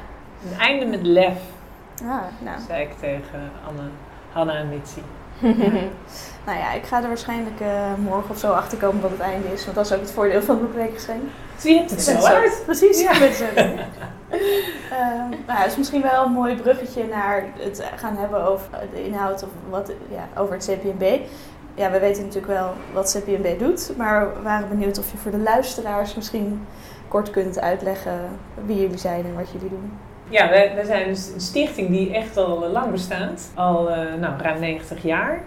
Een 0.52 0.58
einde 0.58 0.86
met 0.86 1.02
lef, 1.02 1.38
Ah, 2.04 2.22
nou. 2.38 2.60
zei 2.66 2.82
ik 2.82 2.92
tegen 2.98 3.50
Anne, 3.68 3.82
Hanna 4.32 4.54
en 4.54 4.68
Mitsi. 4.68 5.02
Nou 6.46 6.58
ja, 6.58 6.72
ik 6.72 6.84
ga 6.84 7.02
er 7.02 7.08
waarschijnlijk 7.08 7.60
eh, 7.60 7.94
morgen 7.98 8.30
of 8.30 8.38
zo 8.38 8.52
achter 8.52 8.78
komen 8.78 9.00
wat 9.00 9.10
het 9.10 9.20
einde 9.20 9.52
is. 9.52 9.64
Want 9.64 9.76
dat 9.76 9.86
is 9.86 9.92
ook 9.92 10.00
het 10.00 10.10
voordeel 10.10 10.42
van 10.42 10.54
het 10.54 10.64
boekweekgeschenk. 10.64 11.22
Zie 11.58 11.74
je 11.74 11.80
het 11.80 11.90
er 11.90 12.00
zo 12.00 12.26
uit? 12.26 12.62
Precies, 12.64 13.00
Ja. 13.00 13.12
Ehm, 14.90 15.28
nou, 15.46 15.58
het 15.58 15.70
is 15.70 15.76
misschien 15.76 16.02
wel 16.02 16.24
een 16.24 16.32
mooi 16.32 16.56
bruggetje 16.56 17.06
naar 17.06 17.44
het 17.58 17.84
gaan 17.96 18.16
hebben 18.16 18.46
over 18.46 18.68
de 18.92 19.04
inhoud 19.04 19.42
of 19.42 19.48
wat, 19.70 19.92
ja, 20.10 20.40
over 20.40 20.54
het 20.54 20.70
CPNB. 20.70 21.18
Ja, 21.74 21.90
we 21.90 21.98
weten 21.98 22.22
natuurlijk 22.22 22.52
wel 22.52 22.72
wat 22.92 23.18
CPNB 23.18 23.58
doet, 23.58 23.92
maar 23.96 24.34
we 24.34 24.42
waren 24.42 24.68
benieuwd 24.68 24.98
of 24.98 25.10
je 25.10 25.18
voor 25.18 25.30
de 25.30 25.38
luisteraars 25.38 26.14
misschien 26.14 26.66
kort 27.08 27.30
kunt 27.30 27.60
uitleggen 27.60 28.20
wie 28.64 28.80
jullie 28.80 28.98
zijn 28.98 29.24
en 29.24 29.34
wat 29.34 29.50
jullie 29.50 29.68
doen. 29.68 29.92
Ja, 30.30 30.48
wij, 30.48 30.74
wij 30.74 30.84
zijn 30.84 31.08
dus 31.08 31.30
een 31.34 31.40
stichting 31.40 31.88
die 31.88 32.14
echt 32.14 32.36
al 32.36 32.64
eh, 32.64 32.72
lang 32.72 32.90
bestaat. 32.90 33.50
Al 33.54 33.90
eh, 33.90 34.14
nou, 34.14 34.42
ruim 34.42 34.60
90 34.60 35.02
jaar. 35.02 35.42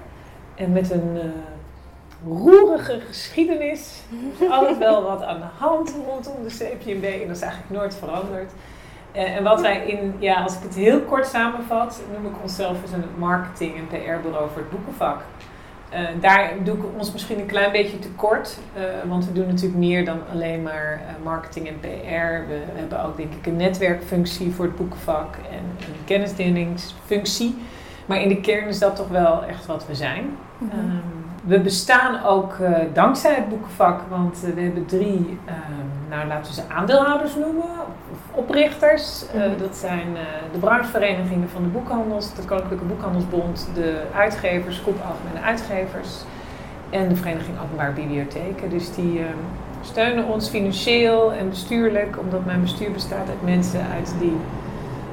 En 0.56 0.72
met 0.72 0.92
een 0.92 1.20
eh, 1.22 2.32
roerige 2.32 3.00
geschiedenis. 3.08 4.02
Is 4.40 4.50
altijd 4.50 4.78
wel 4.78 5.04
wat 5.04 5.24
aan 5.24 5.40
de 5.40 5.66
hand 5.66 5.96
rondom 6.08 6.34
de 6.44 6.50
CPNB. 6.50 7.04
En 7.04 7.28
dat 7.28 7.36
is 7.36 7.42
eigenlijk 7.42 7.72
nooit 7.72 7.96
veranderd. 7.96 8.52
En 9.12 9.44
wat 9.44 9.62
wij 9.62 9.86
in, 9.86 10.16
ja, 10.20 10.44
als 10.44 10.56
ik 10.56 10.64
het 10.64 10.76
heel 10.76 11.00
kort 11.00 11.28
samenvat, 11.28 12.02
noem 12.14 12.32
ik 12.32 12.42
onszelf 12.42 12.82
eens 12.82 12.92
een 12.92 13.04
marketing- 13.18 13.76
en 13.76 13.88
PR-bureau 13.88 14.50
voor 14.50 14.62
het 14.62 14.70
boekenvak. 14.70 15.22
Eh, 15.94 16.02
daar 16.20 16.54
doe 16.64 16.78
ik 16.78 16.84
ons 16.98 17.12
misschien 17.12 17.40
een 17.40 17.46
klein 17.46 17.72
beetje 17.72 18.00
tekort, 18.00 18.58
eh 18.74 18.84
want 19.08 19.26
we 19.26 19.34
doen 19.34 19.48
natuurlijk 19.48 19.80
meer 19.80 20.06
dan 20.06 20.20
alleen 20.32 20.62
maar 20.62 21.02
eh, 21.08 21.24
marketing 21.24 21.68
en 21.68 21.80
PR. 21.80 22.48
We, 22.48 22.62
hebben 22.74 23.06
ook 23.06 23.18
denk 23.18 23.34
ik 23.34 23.46
een 23.46 23.56
netwerkfunctie 23.56 24.52
voor 24.52 24.66
het 24.66 24.76
boekenvak 24.76 25.36
en 25.36 25.64
een 25.80 26.06
kennisdelingsfunctie. 26.06 27.56
Maar 28.06 28.22
in 28.22 28.28
de 28.28 28.42
kern 28.42 28.68
is 28.68 28.80
dat 28.80 28.96
toch 28.96 29.08
wel 29.08 29.44
echt 29.46 29.66
wat 29.66 29.88
we 29.88 29.96
zijn. 29.96 30.38
Mhm. 30.58 30.72
Ehm, 30.72 31.23
we 31.46 31.60
bestaan 31.60 32.24
ook 32.24 32.54
eh, 32.54 32.72
dankzij 32.94 33.34
het 33.36 33.50
boekenvak, 33.50 34.02
want 34.10 34.44
eh, 34.46 34.54
we 34.54 34.62
hebben 34.62 34.86
drie, 34.86 35.40
ehm, 35.46 36.10
nou 36.10 36.28
laten 36.28 36.54
we 36.56 36.62
ze 36.62 36.74
aandeelhouders 36.74 37.36
noemen, 37.36 37.70
of 38.12 38.18
oprichters. 38.32 39.26
Eh, 39.34 39.40
Mhm. 39.40 39.58
dat 39.60 39.76
zijn 39.76 40.08
de 40.54 40.60
brancheverenigingen 40.60 41.50
van 41.50 41.62
de 41.64 41.68
boekhandels, 41.70 42.34
de 42.36 42.42
Koninklijke 42.46 42.86
Boekhandelsbond, 42.86 43.70
de 43.74 44.02
uitgevers, 44.16 44.80
groep 44.80 44.98
Algemene 45.10 45.46
Uitgevers 45.46 46.10
en 46.90 47.08
de 47.10 47.16
Vereniging 47.16 47.58
Openbaar 47.64 47.94
Bibliotheken. 47.94 48.70
Dus 48.70 48.96
die 48.96 49.20
ehm, 49.20 49.38
steunen 49.82 50.26
ons 50.26 50.50
financieel 50.50 51.34
en 51.34 51.50
bestuurlijk, 51.50 52.20
omdat 52.20 52.46
mijn 52.46 52.62
bestuur 52.62 52.92
bestaat 52.92 53.28
uit 53.30 53.42
mensen 53.44 53.86
uit 53.94 54.14
die 54.20 54.38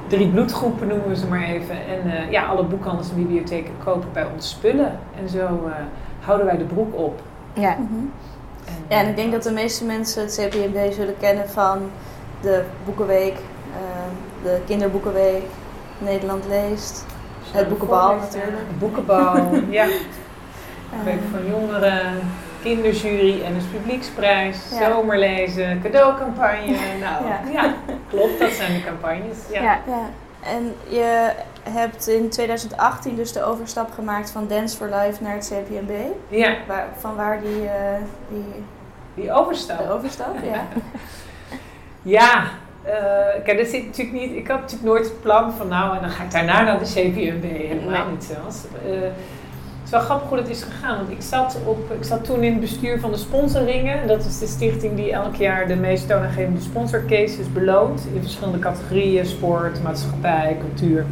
drie 0.07 0.27
bloedgroepen 0.27 0.87
noemen 0.87 1.07
we 1.07 1.15
ze 1.15 1.27
maar 1.27 1.43
even. 1.43 1.75
En 1.75 2.31
ja, 2.31 2.45
alle 2.45 2.63
boekhandels 2.63 3.09
en 3.09 3.15
bibliotheken 3.15 3.73
kopen 3.83 4.09
bij 4.13 4.25
ons 4.35 4.49
spullen. 4.49 4.99
En 5.21 5.29
zo 5.29 5.69
houden 6.21 6.45
wij 6.45 6.57
de 6.57 6.63
broek 6.63 6.95
op. 6.95 7.21
Ja. 7.53 7.75
Mhm. 7.79 7.93
En, 8.65 8.73
Ja, 8.87 8.99
en 8.99 9.07
ik 9.09 9.15
denk 9.15 9.31
dat 9.31 9.43
de 9.43 9.51
meeste 9.51 9.85
mensen 9.85 10.21
het 10.21 10.35
CPNB 10.41 10.91
zullen 10.93 11.15
kennen 11.19 11.49
van 11.49 11.79
de 12.41 12.63
Boekenweek, 12.85 13.35
ehm, 13.73 14.43
de 14.43 14.59
Kinderboekenweek, 14.65 15.43
Nederland 15.97 16.45
leest, 16.47 17.05
het 17.51 17.69
Boekenbal 17.69 18.15
natuurlijk. 18.15 18.57
Het 18.67 18.79
boekenbal, 18.79 19.35
ja. 19.69 19.83
Ehm, 19.83 21.03
Week 21.03 21.19
van 21.31 21.45
jongeren, 21.49 22.19
kinderjury, 22.61 23.41
NS 23.57 23.63
Publieksprijs, 23.77 24.57
Ja. 24.79 24.91
zomerlezen, 24.91 25.81
cadeaucampagne. 25.81 26.75
Nou 27.05 27.25
Ja. 27.27 27.39
ja. 27.51 27.73
klopt, 28.09 28.39
dat 28.39 28.51
zijn 28.51 28.73
de 28.73 28.83
campagnes. 28.83 29.37
Ja. 29.51 29.61
Ja. 29.61 29.79
En 30.43 30.75
je 30.87 31.31
hebt 31.69 32.07
in 32.07 32.29
2018 32.29 33.15
dus 33.15 33.31
de 33.33 33.43
overstap 33.43 33.91
gemaakt 33.93 34.31
van 34.31 34.47
Dance 34.47 34.77
for 34.77 34.87
Life 34.87 35.23
naar 35.23 35.33
het 35.33 35.53
CPNB. 35.53 35.91
Ja, 36.27 36.55
Waar, 36.67 36.87
van 36.99 37.15
waar 37.15 37.41
die, 37.41 37.67
eh, 37.67 38.01
die 38.29 38.45
die 39.13 39.31
overstap. 39.31 39.77
de 39.77 39.91
overstap? 39.93 40.35
Ja. 40.43 40.63
Ja, 42.03 42.43
eh, 42.83 42.93
kijk, 43.43 43.57
dat 43.57 43.67
zit 43.67 43.85
natuurlijk 43.85 44.17
niet. 44.19 44.35
Ik 44.35 44.47
had 44.47 44.59
natuurlijk 44.59 44.89
nooit 44.89 45.03
het 45.03 45.21
plan 45.21 45.51
van 45.53 45.67
nou 45.67 45.95
en 45.95 46.01
dan 46.01 46.09
ga 46.09 46.23
ik 46.23 46.31
daarna 46.31 46.61
naar 46.61 46.79
de 46.79 46.85
CPMB. 46.85 47.43
Helemaal 47.43 48.03
Nee. 48.05 48.11
niet 48.11 48.23
zelfs. 48.23 48.57
Is 49.91 49.97
wel 49.97 50.05
grappig 50.05 50.29
hoe 50.29 50.37
dat 50.37 50.49
is 50.49 50.63
gegaan. 50.63 50.97
Want 50.97 51.09
ik 51.09 51.21
zat, 51.21 51.57
op, 51.65 51.91
ik 51.91 52.03
zat 52.03 52.25
toen 52.25 52.43
in 52.43 52.51
het 52.51 52.61
bestuur 52.61 52.99
van 52.99 53.11
de 53.11 53.17
sponsoringen. 53.17 54.07
Dat 54.07 54.25
is 54.25 54.39
de 54.39 54.47
stichting 54.47 54.95
die 54.95 55.11
elk 55.11 55.35
jaar 55.35 55.67
de 55.67 55.75
meest 55.75 56.07
toonaangevende 56.07 56.61
sponsorcases 56.61 57.51
beloont. 57.53 58.07
In 58.13 58.21
verschillende 58.21 58.59
categorieën: 58.59 59.25
sport, 59.25 59.83
maatschappij, 59.83 60.57
cultuur. 60.59 61.05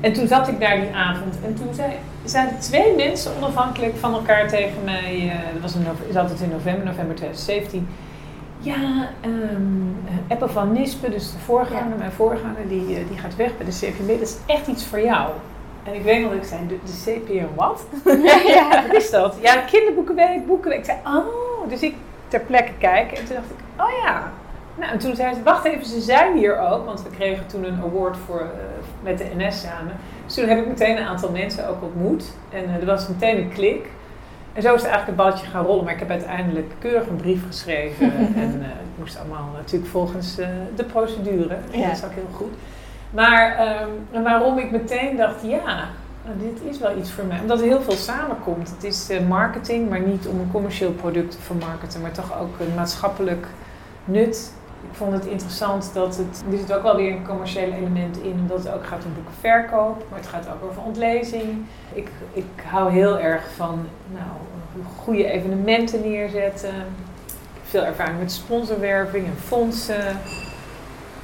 En 0.00 0.12
toen 0.12 0.26
zat 0.26 0.48
ik 0.48 0.60
daar 0.60 0.80
die 0.80 0.94
avond 0.94 1.34
en 1.44 1.54
toen 1.54 1.74
zei, 1.74 1.92
zeiden 2.24 2.58
twee 2.58 2.96
mensen 2.96 3.32
onafhankelijk 3.36 3.96
van 3.96 4.12
elkaar 4.14 4.48
tegen 4.48 4.84
mij. 4.84 5.28
eh, 5.28 5.52
dat 5.52 5.62
was 5.62 5.74
in, 5.74 5.86
is 6.08 6.16
altijd 6.16 6.40
in 6.40 6.48
november, 6.50 6.84
november 6.84 7.14
2017. 7.16 7.88
Ja, 8.60 9.08
ehm 9.20 9.32
Eppe 10.28 10.48
van 10.48 10.72
Nispen, 10.72 11.10
dus 11.10 11.32
de 11.32 11.38
voorganger, 11.38 11.88
Ja. 11.90 11.98
mijn 11.98 12.12
voorganger, 12.12 12.68
die, 12.68 12.96
eh, 12.96 13.08
die 13.08 13.18
gaat 13.18 13.36
weg 13.36 13.56
bij 13.56 13.66
de 13.66 13.72
CPB. 13.78 14.08
Dat 14.08 14.28
is 14.28 14.36
echt 14.46 14.66
iets 14.66 14.84
voor 14.84 15.00
jou. 15.00 15.30
En 15.88 15.94
ik 15.94 16.02
weet 16.02 16.20
nog 16.20 16.30
dat 16.30 16.40
ik 16.42 16.48
zei, 16.48 16.66
de, 16.66 16.78
de 16.84 17.20
CPR 17.20 17.54
wat? 17.54 17.86
ja. 18.46 18.82
Wat 18.86 18.96
is 18.96 19.10
dat? 19.10 19.36
Ja, 19.40 19.56
kinderboekenweek, 19.56 20.46
boekenweek. 20.46 20.78
Ik 20.78 20.84
zei, 20.84 20.98
oh, 21.04 21.68
dus 21.68 21.82
ik 21.82 21.94
ter 22.28 22.40
plekke 22.40 22.72
kijken. 22.78 23.16
En 23.18 23.24
toen 23.24 23.34
dacht 23.34 23.50
ik, 23.50 23.84
oh 23.84 24.04
ja. 24.04 24.32
Nou, 24.74 24.92
en 24.92 24.98
toen 24.98 25.16
zei 25.16 25.34
ze, 25.34 25.42
wacht 25.42 25.64
even, 25.64 25.86
ze 25.86 26.00
zijn 26.00 26.36
hier 26.36 26.58
ook. 26.58 26.84
Want 26.84 27.02
we 27.02 27.10
kregen 27.10 27.46
toen 27.46 27.64
een 27.64 27.80
award 27.82 28.16
voor, 28.26 28.40
eh, 28.40 28.46
met 29.02 29.18
de 29.18 29.26
NS 29.36 29.60
samen. 29.60 29.92
Dus 30.26 30.34
toen 30.34 30.48
heb 30.48 30.58
ik 30.58 30.66
meteen 30.66 30.96
een 30.96 31.06
aantal 31.06 31.30
mensen 31.30 31.68
ook 31.68 31.82
ontmoet. 31.82 32.24
En 32.50 32.64
eh, 32.64 32.74
er 32.74 32.86
was 32.86 33.08
meteen 33.08 33.36
een 33.36 33.52
klik. 33.52 33.86
En 34.52 34.62
zo 34.62 34.74
is 34.74 34.82
het 34.82 34.90
eigenlijk 34.90 35.06
het 35.06 35.16
balletje 35.16 35.46
gaan 35.46 35.64
rollen. 35.64 35.84
Maar 35.84 35.92
ik 35.92 35.98
heb 35.98 36.10
uiteindelijk 36.10 36.72
keurig 36.78 37.08
een 37.08 37.16
brief 37.16 37.46
geschreven. 37.46 38.12
en 38.44 38.60
eh, 38.60 38.68
het 38.68 38.98
moest 38.98 39.18
allemaal 39.18 39.50
natuurlijk 39.56 39.90
volgens 39.90 40.34
de 40.76 40.84
procedure. 40.92 41.56
Ja. 41.70 41.86
Dat 41.86 41.96
is 41.96 42.04
ook 42.04 42.14
heel 42.14 42.30
goed. 42.32 42.52
Maar 43.10 43.56
ehm, 43.56 44.22
waarom 44.22 44.58
ik 44.58 44.70
meteen 44.70 45.16
dacht, 45.16 45.42
ja, 45.42 45.88
dit 46.36 46.62
is 46.70 46.78
wel 46.78 46.98
iets 46.98 47.12
voor 47.12 47.24
mij. 47.24 47.40
Omdat 47.40 47.60
er 47.60 47.66
heel 47.66 47.82
veel 47.82 47.96
samenkomt. 47.96 48.70
Het 48.70 48.84
is 48.84 49.08
eh, 49.08 49.26
marketing, 49.26 49.88
maar 49.88 50.00
niet 50.00 50.26
om 50.26 50.40
een 50.40 50.50
commercieel 50.52 50.92
product 50.92 51.30
te 51.30 51.40
vermarkten. 51.40 52.00
Maar 52.00 52.12
toch 52.12 52.40
ook 52.40 52.60
een 52.60 52.74
maatschappelijk 52.74 53.46
nut. 54.04 54.52
Ik 54.90 54.96
vond 54.96 55.12
het 55.12 55.26
interessant 55.26 55.90
dat 55.94 56.16
het, 56.16 56.44
er 56.50 56.58
zit 56.58 56.72
ook 56.72 56.82
wel 56.82 56.96
weer 56.96 57.12
een 57.12 57.26
commerciële 57.26 57.76
element 57.76 58.16
in, 58.16 58.32
omdat 58.32 58.64
het 58.64 58.72
ook 58.74 58.86
gaat 58.86 59.04
om 59.04 59.14
boekenverkoop, 59.14 60.04
maar 60.10 60.18
het 60.18 60.28
gaat 60.28 60.48
ook 60.48 60.70
over 60.70 60.82
ontlezing. 60.82 61.64
Ik, 61.92 62.10
ik 62.32 62.44
hou 62.64 62.92
heel 62.92 63.18
erg 63.18 63.42
van 63.56 63.86
nou, 64.12 64.28
goede 64.96 65.30
evenementen 65.30 66.00
neerzetten. 66.00 66.74
Veel 67.64 67.84
ervaring 67.84 68.18
met 68.18 68.32
sponsorwerving 68.32 69.26
en 69.26 69.36
fondsen. 69.36 70.20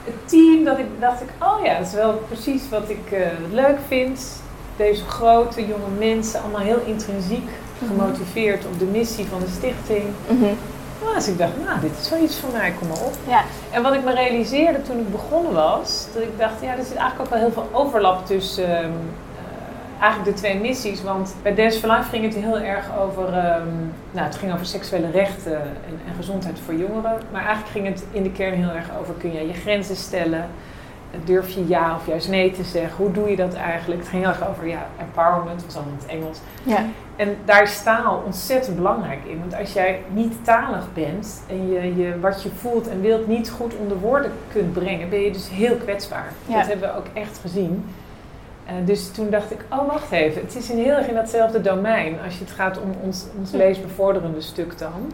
Het 0.04 0.28
team, 0.28 0.64
dat 0.64 0.78
ik, 0.78 0.86
dacht 1.00 1.20
ik, 1.20 1.28
oh 1.38 1.64
ja, 1.64 1.78
dat 1.78 1.86
is 1.86 1.92
wel 1.92 2.12
precies 2.28 2.68
wat 2.68 2.88
ik 2.88 3.12
eh, 3.12 3.26
leuk 3.52 3.78
vind. 3.86 4.42
Deze 4.76 5.04
grote, 5.04 5.60
jonge 5.66 5.90
mensen, 5.98 6.42
allemaal 6.42 6.60
heel 6.60 6.80
intrinsiek 6.84 7.48
gemotiveerd 7.86 8.66
op 8.66 8.78
de 8.78 8.84
missie 8.84 9.26
van 9.26 9.40
de 9.40 9.48
stichting. 9.56 10.04
Mhm. 10.28 10.54
Nou, 11.02 11.14
dus 11.14 11.28
ik 11.28 11.38
dacht, 11.38 11.52
nou, 11.64 11.80
dit 11.80 11.90
is 12.00 12.10
wel 12.10 12.22
iets 12.22 12.38
voor 12.38 12.50
mij, 12.52 12.74
kom 12.78 12.88
maar 12.88 13.04
op. 13.04 13.14
Ja. 13.28 13.44
En 13.70 13.82
wat 13.82 13.94
ik 13.94 14.04
me 14.04 14.14
realiseerde 14.14 14.82
toen 14.82 14.98
ik 14.98 15.10
begonnen 15.10 15.52
was, 15.52 16.06
dat 16.14 16.22
ik 16.22 16.38
dacht, 16.38 16.54
ja, 16.60 16.76
er 16.76 16.84
zit 16.84 16.96
eigenlijk 16.96 17.20
ook 17.20 17.30
wel 17.30 17.38
heel 17.38 17.52
veel 17.52 17.68
overlap 17.72 18.26
tussen 18.26 18.78
ehm, 18.78 18.84
eh, 18.84 18.90
eigenlijk 20.04 20.36
de 20.36 20.42
twee 20.42 20.60
missies. 20.60 21.02
Want 21.02 21.34
bij 21.42 21.54
Dance 21.54 21.78
for 21.78 21.88
Life 21.88 22.08
ging 22.08 22.24
het 22.24 22.34
heel 22.34 22.58
erg 22.58 22.98
over, 22.98 23.24
ehm, 23.24 23.68
nou, 24.10 24.26
het 24.26 24.36
ging 24.36 24.52
over 24.52 24.66
seksuele 24.66 25.10
rechten 25.10 25.60
en, 25.60 26.00
en 26.06 26.14
gezondheid 26.16 26.58
voor 26.64 26.74
jongeren. 26.74 27.20
Maar 27.32 27.44
eigenlijk 27.44 27.70
ging 27.70 27.86
het 27.86 28.04
in 28.12 28.22
de 28.22 28.32
kern 28.32 28.54
heel 28.54 28.70
erg 28.70 28.86
over, 29.00 29.14
kun 29.14 29.32
jij 29.32 29.46
je 29.46 29.52
grenzen 29.52 29.96
stellen? 29.96 30.46
Durf 31.24 31.50
je 31.50 31.66
ja 31.66 31.94
of 31.94 32.06
juist 32.06 32.28
nee 32.28 32.50
te 32.50 32.64
zeggen? 32.64 32.96
Hoe 32.96 33.12
doe 33.12 33.30
je 33.30 33.36
dat 33.36 33.54
eigenlijk? 33.54 34.00
Het 34.00 34.08
ging 34.08 34.22
heel 34.22 34.32
erg 34.32 34.48
over 34.48 34.66
ja, 34.66 34.86
empowerment, 35.00 35.64
was 35.64 35.76
allemaal 35.76 35.92
in 35.92 35.98
het 35.98 36.10
Engels. 36.16 36.38
Ja. 36.62 36.84
En 37.16 37.36
daar 37.44 37.62
is 37.62 37.82
taal 37.82 38.22
ontzettend 38.26 38.76
belangrijk 38.76 39.24
in. 39.24 39.38
Want 39.38 39.54
als 39.54 39.72
jij 39.72 40.00
niet 40.12 40.44
talig 40.44 40.92
bent 40.92 41.42
en 41.48 41.70
je, 41.70 41.96
je 41.96 42.20
wat 42.20 42.42
je 42.42 42.48
voelt 42.48 42.88
en 42.88 43.00
wilt 43.00 43.26
niet 43.26 43.50
goed 43.50 43.74
onder 43.76 43.98
woorden 43.98 44.32
kunt 44.52 44.72
brengen, 44.72 45.08
ben 45.08 45.20
je 45.20 45.32
dus 45.32 45.48
heel 45.50 45.76
kwetsbaar. 45.76 46.32
Ja. 46.46 46.58
Dat 46.58 46.66
hebben 46.66 46.88
we 46.88 46.96
ook 46.96 47.06
echt 47.12 47.38
gezien. 47.38 47.84
Eh, 48.66 48.74
dus 48.84 49.10
toen 49.10 49.30
dacht 49.30 49.50
ik, 49.50 49.64
oh 49.70 49.86
wacht 49.86 50.10
even, 50.10 50.42
het 50.42 50.56
is 50.56 50.70
in 50.70 50.76
heel 50.76 50.94
erg 50.94 51.06
in 51.06 51.14
datzelfde 51.14 51.60
domein 51.60 52.20
als 52.24 52.38
je 52.38 52.44
het 52.44 52.52
gaat 52.52 52.80
om 52.80 52.94
ons, 53.02 53.24
ons 53.38 53.50
leesbevorderende 53.50 54.40
stuk 54.40 54.78
dan. 54.78 55.12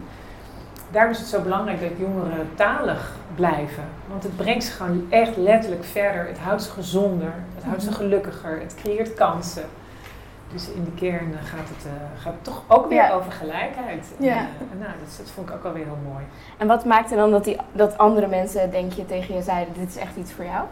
Daarom 0.91 1.11
is 1.11 1.19
het 1.19 1.27
zo 1.27 1.41
belangrijk 1.41 1.81
dat 1.81 1.89
jongeren 1.97 2.49
talig 2.55 3.15
blijven. 3.35 3.83
Want 4.09 4.23
het 4.23 4.35
brengt 4.35 4.63
ze 4.63 4.71
gewoon 4.71 5.05
echt 5.09 5.37
letterlijk 5.37 5.83
verder. 5.83 6.27
Het 6.27 6.37
houdt 6.37 6.63
ze 6.63 6.69
gezonder, 6.69 7.33
het 7.55 7.63
houdt 7.63 7.83
ze 7.83 7.91
gelukkiger, 7.91 8.59
het 8.59 8.75
creëert 8.75 9.13
kansen. 9.13 9.63
Dus 10.53 10.69
in 10.69 10.83
de 10.83 10.91
kern 10.91 11.33
eh, 11.33 11.45
gaat 11.45 11.69
het, 11.75 11.85
eh, 11.85 12.21
gaat 12.21 12.33
het 12.33 12.43
toch 12.43 12.63
ook 12.67 12.89
weer 12.89 12.97
Ja. 12.97 13.11
over 13.11 13.31
gelijkheid. 13.31 14.05
En, 14.19 14.25
Ja. 14.25 14.35
eh, 14.37 14.79
nou, 14.79 14.91
dat, 15.03 15.17
dat 15.17 15.29
vond 15.33 15.49
ik 15.49 15.55
ook 15.55 15.63
alweer 15.65 15.83
heel 15.85 15.97
mooi. 16.11 16.23
En 16.57 16.67
wat 16.67 16.85
maakte 16.85 17.15
dan 17.15 17.31
dat, 17.31 17.43
die, 17.43 17.57
dat 17.71 17.97
andere 17.97 18.27
mensen, 18.27 18.71
denk 18.71 18.93
je, 18.93 19.05
tegen 19.05 19.35
je 19.35 19.41
zeiden, 19.41 19.73
dit 19.79 19.89
is 19.89 19.97
echt 19.97 20.15
iets 20.15 20.31
voor 20.31 20.45
jou? 20.45 20.65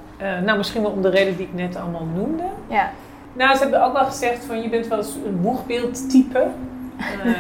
Nou, 0.44 0.58
misschien 0.58 0.82
wel 0.82 0.92
om 0.92 1.02
de 1.02 1.10
reden 1.10 1.38
die 1.38 1.46
ik 1.46 1.54
net 1.54 1.76
allemaal 1.76 2.06
noemde. 2.16 2.44
Ja. 2.68 2.92
Nou, 3.34 3.56
ze 3.56 3.62
hebben 3.62 3.84
ook 3.84 3.94
wel 3.94 4.06
gezegd 4.06 4.46
van 4.46 4.62
je 4.62 4.70
bent 4.70 4.88
wel 4.88 4.98
eens 4.98 5.16
een 5.26 5.42
boegbeeldtype. 5.42 6.48
En, 7.24 7.36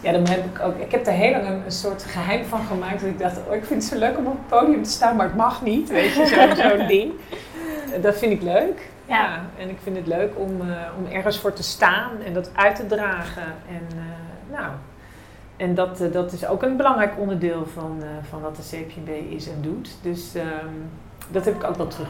ja, 0.00 0.12
dan 0.12 0.28
heb 0.28 0.44
ik 0.44 0.60
ook. 0.62 0.76
Ik 0.76 0.90
heb 0.90 1.06
er 1.06 1.12
heel 1.12 1.30
lang 1.30 1.46
een, 1.46 1.62
een, 1.64 1.72
soort 1.72 2.02
geheim 2.02 2.44
van 2.44 2.60
gemaakt. 2.60 3.00
Dat 3.00 3.08
ik 3.08 3.18
dacht, 3.18 3.36
oh, 3.48 3.54
ik 3.54 3.64
vind 3.64 3.82
het 3.82 3.92
zo 3.92 3.98
leuk 3.98 4.18
om 4.18 4.26
op 4.26 4.32
het 4.32 4.46
podium 4.60 4.82
te 4.82 4.90
staan, 4.90 5.16
maar 5.16 5.26
het 5.26 5.36
mag 5.36 5.62
niet. 5.62 5.88
Weet 5.88 6.12
je, 6.14 6.26
zo'n 6.26 6.56
zo 6.56 6.86
ding. 6.86 7.12
Dat 8.00 8.18
vind 8.18 8.32
ik 8.32 8.42
leuk. 8.42 8.90
Ja. 9.12 9.22
ja. 9.22 9.40
En 9.58 9.68
ik 9.68 9.78
vind 9.82 9.96
het 9.96 10.06
leuk 10.06 10.32
om, 10.36 10.60
uh, 10.60 10.76
om 10.98 11.12
ergens 11.12 11.38
voor 11.38 11.52
te 11.52 11.62
staan 11.62 12.10
en 12.24 12.32
dat 12.34 12.50
uit 12.54 12.76
te 12.76 12.86
dragen. 12.86 13.46
En 13.68 13.98
nou, 14.50 14.70
en 15.56 15.74
dat, 15.74 16.00
uh, 16.00 16.12
dat 16.12 16.32
is 16.32 16.46
ook 16.46 16.62
een 16.62 16.76
belangrijk 16.76 17.12
onderdeel 17.18 17.66
van, 17.74 17.98
uh, 18.00 18.06
van 18.28 18.40
wat 18.40 18.56
de 18.56 18.62
CPB 18.62 19.08
is 19.34 19.48
en 19.48 19.58
doet. 19.60 19.96
Dus 20.02 20.34
um, 20.34 20.90
dat 21.30 21.44
heb 21.44 21.54
ik 21.54 21.64
ook 21.64 21.76
wel 21.76 21.86
terug. 21.86 22.08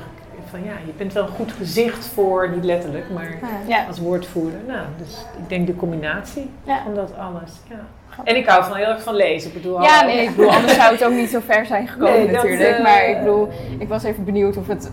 Van 0.51 0.65
ja, 0.65 0.73
je 0.87 0.93
bent 0.97 1.13
wel 1.13 1.23
een 1.23 1.29
goed 1.29 1.53
gezicht 1.53 2.07
voor, 2.07 2.51
niet 2.51 2.65
letterlijk, 2.65 3.11
maar 3.11 3.39
ja. 3.67 3.87
als 3.87 3.99
woordvoerder. 3.99 4.61
Nou, 4.67 4.87
dus 4.97 5.27
ik 5.39 5.49
denk 5.49 5.67
de 5.67 5.77
combinatie 5.77 6.51
ja. 6.65 6.83
van 6.83 6.95
dat 6.95 7.17
alles. 7.17 7.51
Ja. 7.69 7.85
En 8.25 8.37
ik 8.37 8.47
hou 8.47 8.65
van 8.65 8.77
heel 8.77 8.87
erg 8.87 9.03
van 9.03 9.15
lezen. 9.15 9.49
Ik 9.49 9.63
bedoel, 9.63 9.83
ja, 9.83 10.05
nee, 10.05 10.23
ik 10.23 10.31
bedoel, 10.37 10.53
anders 10.53 10.75
zou 10.75 10.93
het 10.93 11.05
ook 11.05 11.13
niet 11.13 11.31
zo 11.31 11.41
ver 11.47 11.67
zijn 11.67 11.89
gekomen 11.89 12.25
nee, 12.25 12.31
natuurlijk. 12.31 12.71
Dat, 12.71 12.79
uh, 12.79 12.85
maar 12.85 13.09
ik 13.09 13.19
bedoel, 13.19 13.49
ik 13.79 13.89
was 13.89 14.03
even 14.03 14.25
benieuwd 14.25 14.57
of 14.57 14.67
het 14.67 14.91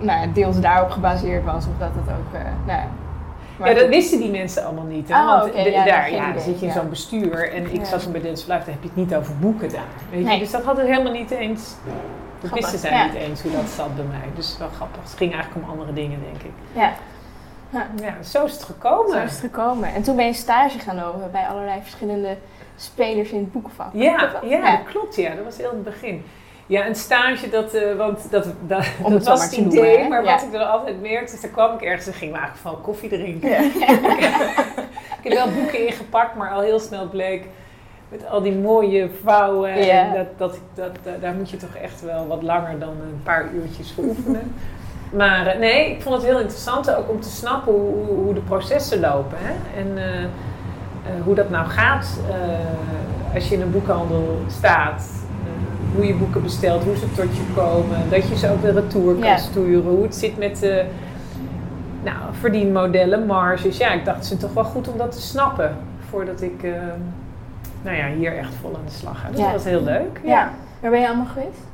nou, 0.00 0.32
deels 0.32 0.60
daarop 0.60 0.90
gebaseerd 0.90 1.44
was. 1.44 1.66
Of 1.66 1.78
dat 1.78 1.90
het 1.94 2.16
ook, 2.16 2.40
nou 2.66 2.80
ja, 3.70 3.74
dat 3.74 3.88
wisten 3.88 4.18
die 4.18 4.30
mensen 4.30 4.64
allemaal 4.64 4.84
niet. 4.84 5.08
Hè? 5.08 5.14
Oh, 5.14 5.26
Want 5.26 5.50
okay, 5.50 5.64
de, 5.64 5.70
ja, 5.70 5.84
daar 5.84 6.12
ja, 6.12 6.38
zit 6.38 6.60
je 6.60 6.66
in 6.66 6.72
zo'n 6.72 6.88
bestuur 6.88 7.52
en 7.52 7.74
ik 7.74 7.84
zat 7.84 8.02
zo 8.02 8.10
bij 8.10 8.20
Dance 8.20 8.52
Live, 8.52 8.64
daar 8.64 8.74
heb 8.74 8.82
je 8.82 8.88
het 8.88 8.96
niet 8.96 9.14
over 9.14 9.36
boeken 9.36 9.68
daar. 9.68 9.82
Weet 10.10 10.20
je? 10.20 10.26
Nee. 10.26 10.38
Dus 10.38 10.50
dat 10.50 10.64
hadden 10.64 10.84
we 10.84 10.90
helemaal 10.90 11.12
niet 11.12 11.30
eens. 11.30 11.74
Dat 12.40 12.50
wisten 12.50 12.78
zij 12.78 13.04
niet 13.04 13.14
eens 13.14 13.42
hoe 13.42 13.52
dat 13.52 13.68
zat 13.68 13.96
bij 13.96 14.04
mij. 14.04 14.28
Dus 14.34 14.58
wel 14.58 14.68
grappig. 14.68 15.02
Het 15.02 15.14
ging 15.16 15.32
eigenlijk 15.32 15.64
om 15.64 15.70
andere 15.70 15.92
dingen, 15.92 16.18
denk 16.30 16.42
ik. 16.42 16.52
Ja. 16.72 16.92
Ja, 17.70 18.22
zo 18.22 18.44
is 18.44 18.52
het 18.52 18.62
gekomen. 18.62 19.12
Zo 19.12 19.24
is 19.24 19.30
het 19.30 19.40
gekomen. 19.40 19.94
En 19.94 20.02
toen 20.02 20.16
ben 20.16 20.26
je 20.26 20.32
stage 20.32 20.78
gaan 20.78 20.96
lopen 20.96 21.30
bij 21.30 21.46
allerlei 21.46 21.80
verschillende 21.82 22.36
spelers 22.76 23.30
in 23.30 23.38
het 23.38 23.52
boekenvak. 23.52 23.88
Ja, 23.92 24.40
ja, 24.42 24.76
dat 24.76 24.86
klopt. 24.90 25.16
Ja, 25.16 25.34
dat 25.34 25.44
was 25.44 25.56
heel 25.56 25.70
in 25.70 25.74
het 25.74 25.84
begin. 25.84 26.24
Ja, 26.68 26.86
een 26.86 26.94
stage, 26.94 27.48
dat, 27.48 27.74
uh, 27.74 27.96
want 27.96 28.30
dat, 28.30 28.46
dat, 28.66 28.84
dat 29.08 29.24
was 29.24 29.44
het 29.44 29.52
idee, 29.52 29.92
noemen, 29.92 30.08
maar 30.08 30.24
ja. 30.24 30.34
wat 30.34 30.42
ik 30.42 30.54
er 30.54 30.60
altijd 30.60 31.00
merkte, 31.00 31.34
is, 31.34 31.40
dan 31.40 31.50
kwam 31.50 31.74
ik 31.74 31.82
ergens 31.82 32.06
en 32.06 32.12
ging 32.12 32.32
eigenlijk 32.32 32.62
van 32.62 32.80
koffie 32.80 33.08
drinken. 33.08 33.50
Ja. 33.50 33.60
ik 35.20 35.22
heb 35.22 35.32
wel 35.32 35.52
boeken 35.52 35.86
ingepakt, 35.86 36.34
maar 36.34 36.50
al 36.50 36.60
heel 36.60 36.80
snel 36.80 37.08
bleek 37.08 37.44
met 38.08 38.28
al 38.28 38.42
die 38.42 38.54
mooie 38.54 39.10
vouwen, 39.22 39.84
ja. 39.84 40.12
dat, 40.12 40.26
dat, 40.36 40.58
dat, 40.74 41.20
daar 41.20 41.34
moet 41.34 41.50
je 41.50 41.56
toch 41.56 41.74
echt 41.74 42.00
wel 42.00 42.26
wat 42.26 42.42
langer 42.42 42.78
dan 42.78 42.88
een 42.88 43.20
paar 43.22 43.48
uurtjes 43.54 43.92
voor 43.92 44.04
oefenen. 44.04 44.54
Maar 45.12 45.46
uh, 45.46 45.60
nee, 45.60 45.90
ik 45.90 46.02
vond 46.02 46.14
het 46.14 46.24
heel 46.24 46.40
interessant 46.40 46.94
ook 46.94 47.10
om 47.10 47.20
te 47.20 47.28
snappen 47.28 47.72
hoe, 47.72 48.06
hoe 48.06 48.34
de 48.34 48.40
processen 48.40 49.00
lopen. 49.00 49.38
Hè? 49.40 49.80
En 49.80 49.88
uh, 49.96 51.24
hoe 51.24 51.34
dat 51.34 51.50
nou 51.50 51.66
gaat 51.66 52.20
als 53.34 53.48
je 53.48 53.54
in 53.54 53.60
een 53.60 53.70
boekhandel 53.70 54.38
staat 54.46 55.17
hoe 55.94 56.06
je 56.06 56.14
boeken 56.14 56.42
bestelt, 56.42 56.84
hoe 56.84 56.96
ze 56.96 57.12
tot 57.12 57.36
je 57.36 57.42
komen, 57.54 58.10
dat 58.10 58.28
je 58.28 58.36
ze 58.36 58.50
ook 58.50 58.62
weer 58.62 58.72
retour 58.72 59.14
kan 59.14 59.28
ja. 59.28 59.36
sturen, 59.36 59.90
hoe 59.90 60.02
het 60.02 60.14
zit 60.14 60.38
met 60.38 60.58
de 60.58 60.84
nou, 62.02 62.16
verdienmodellen, 62.30 63.26
marges. 63.26 63.76
Ja, 63.76 63.92
ik 63.92 64.04
dacht 64.04 64.22
het 64.22 64.32
is 64.32 64.38
toch 64.38 64.52
wel 64.52 64.64
goed 64.64 64.88
om 64.88 64.98
dat 64.98 65.12
te 65.12 65.20
snappen 65.20 65.76
voordat 66.08 66.42
ik 66.42 66.62
uh, 66.62 66.72
nou 67.82 67.96
ja, 67.96 68.06
hier 68.06 68.38
echt 68.38 68.54
vol 68.54 68.76
aan 68.76 68.84
de 68.84 68.92
slag 68.92 69.20
ga. 69.20 69.28
Dus 69.28 69.38
ja. 69.38 69.44
dat 69.44 69.52
was 69.52 69.64
heel 69.64 69.82
leuk. 69.82 70.20
Ja. 70.22 70.30
ja. 70.30 70.50
Waar 70.80 70.90
ben 70.90 71.00
je 71.00 71.06
allemaal 71.06 71.26
geweest? 71.26 71.66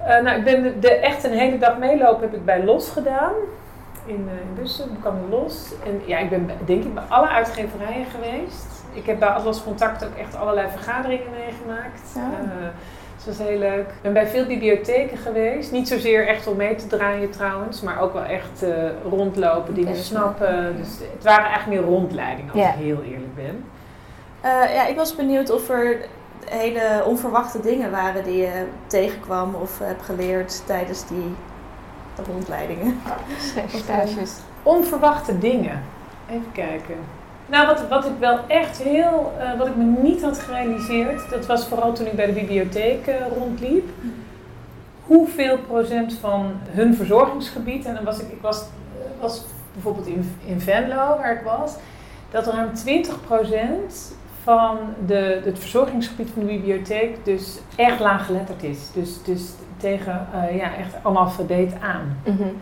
Uh, 0.00 0.20
nou, 0.20 0.38
ik 0.38 0.44
ben 0.44 0.62
de, 0.62 0.78
de, 0.78 0.90
echt 0.90 1.24
een 1.24 1.32
hele 1.32 1.58
dag 1.58 1.78
meelopen 1.78 2.20
heb 2.20 2.34
ik 2.34 2.44
bij 2.44 2.64
Los 2.64 2.90
gedaan. 2.90 3.32
In, 4.04 4.14
uh, 4.26 4.32
in 4.32 4.54
Bussen, 4.62 4.88
kwam 5.00 5.14
Los. 5.30 5.72
En 5.86 6.00
ja, 6.04 6.18
ik 6.18 6.30
ben 6.30 6.50
denk 6.64 6.84
ik 6.84 6.94
bij 6.94 7.02
alle 7.08 7.28
uitgeverijen 7.28 8.06
geweest 8.06 8.69
ik 8.92 9.06
heb 9.06 9.18
bij 9.18 9.28
Atlas 9.28 9.62
Contact 9.62 10.04
ook 10.04 10.14
echt 10.16 10.36
allerlei 10.36 10.68
vergaderingen 10.70 11.30
meegemaakt. 11.30 12.00
Ja. 12.14 12.20
Uh, 12.20 12.66
dat 13.16 13.36
was 13.36 13.48
heel 13.48 13.58
leuk. 13.58 13.88
Ik 13.88 14.02
ben 14.02 14.12
bij 14.12 14.26
veel 14.26 14.46
bibliotheken 14.46 15.18
geweest. 15.18 15.72
Niet 15.72 15.88
zozeer 15.88 16.26
echt 16.28 16.46
om 16.46 16.56
mee 16.56 16.74
te 16.74 16.86
draaien 16.86 17.30
trouwens, 17.30 17.80
maar 17.80 18.00
ook 18.00 18.12
wel 18.12 18.24
echt 18.24 18.62
uh, 18.62 18.74
rondlopen, 19.10 19.74
dingen 19.74 19.96
snappen. 19.96 20.76
Dus 20.76 20.88
het 21.12 21.24
waren 21.24 21.44
eigenlijk 21.44 21.80
meer 21.80 21.90
rondleidingen, 21.90 22.52
als 22.52 22.62
ja. 22.62 22.68
ik 22.68 22.78
heel 22.78 23.02
eerlijk 23.02 23.34
ben. 23.34 23.64
Uh, 24.44 24.74
ja, 24.74 24.86
ik 24.86 24.96
was 24.96 25.16
benieuwd 25.16 25.50
of 25.50 25.68
er 25.68 25.96
hele 26.44 27.04
onverwachte 27.06 27.60
dingen 27.60 27.90
waren 27.90 28.24
die 28.24 28.36
je 28.36 28.66
tegenkwam 28.86 29.54
of 29.54 29.78
hebt 29.78 30.02
geleerd 30.02 30.62
tijdens 30.66 31.06
die 31.06 31.34
rondleidingen. 32.26 33.00
Stages. 33.68 34.36
Onverwachte 34.62 35.38
dingen. 35.38 35.82
Even 36.30 36.52
kijken. 36.52 36.96
Nou, 37.50 37.66
wat, 37.66 37.88
wat 37.88 38.04
ik 38.04 38.18
wel 38.18 38.38
echt 38.46 38.82
heel, 38.82 39.32
uh, 39.38 39.58
wat 39.58 39.66
ik 39.66 39.76
me 39.76 39.84
niet 39.84 40.22
had 40.22 40.38
gerealiseerd, 40.38 41.30
dat 41.30 41.46
was 41.46 41.66
vooral 41.66 41.92
toen 41.92 42.06
ik 42.06 42.12
bij 42.12 42.26
de 42.26 42.32
bibliotheek 42.32 43.06
uh, 43.06 43.14
rondliep. 43.38 43.88
Hoeveel 45.04 45.58
procent 45.58 46.12
van 46.12 46.52
hun 46.68 46.94
verzorgingsgebied, 46.94 47.84
en 47.84 47.94
dan 47.94 48.04
was 48.04 48.20
ik, 48.20 48.30
ik 48.32 48.40
was, 48.40 48.64
was 49.20 49.44
bijvoorbeeld 49.72 50.06
in, 50.06 50.36
in 50.44 50.60
Venlo 50.60 50.96
waar 50.96 51.32
ik 51.32 51.42
was, 51.44 51.74
dat 52.30 52.46
ruim 52.46 52.74
20 52.74 53.20
procent 53.20 54.14
van 54.42 54.78
de, 55.06 55.40
het 55.44 55.58
verzorgingsgebied 55.58 56.30
van 56.34 56.46
de 56.46 56.52
bibliotheek 56.52 57.24
dus 57.24 57.58
echt 57.76 58.00
laaggeletterd 58.00 58.62
is. 58.62 58.78
Dus, 58.94 59.22
dus 59.22 59.50
tegen 59.76 60.26
ja, 60.52 60.76
echt 60.76 60.94
analfabeet 61.02 61.72
aan. 61.80 62.16
Mm. 62.24 62.60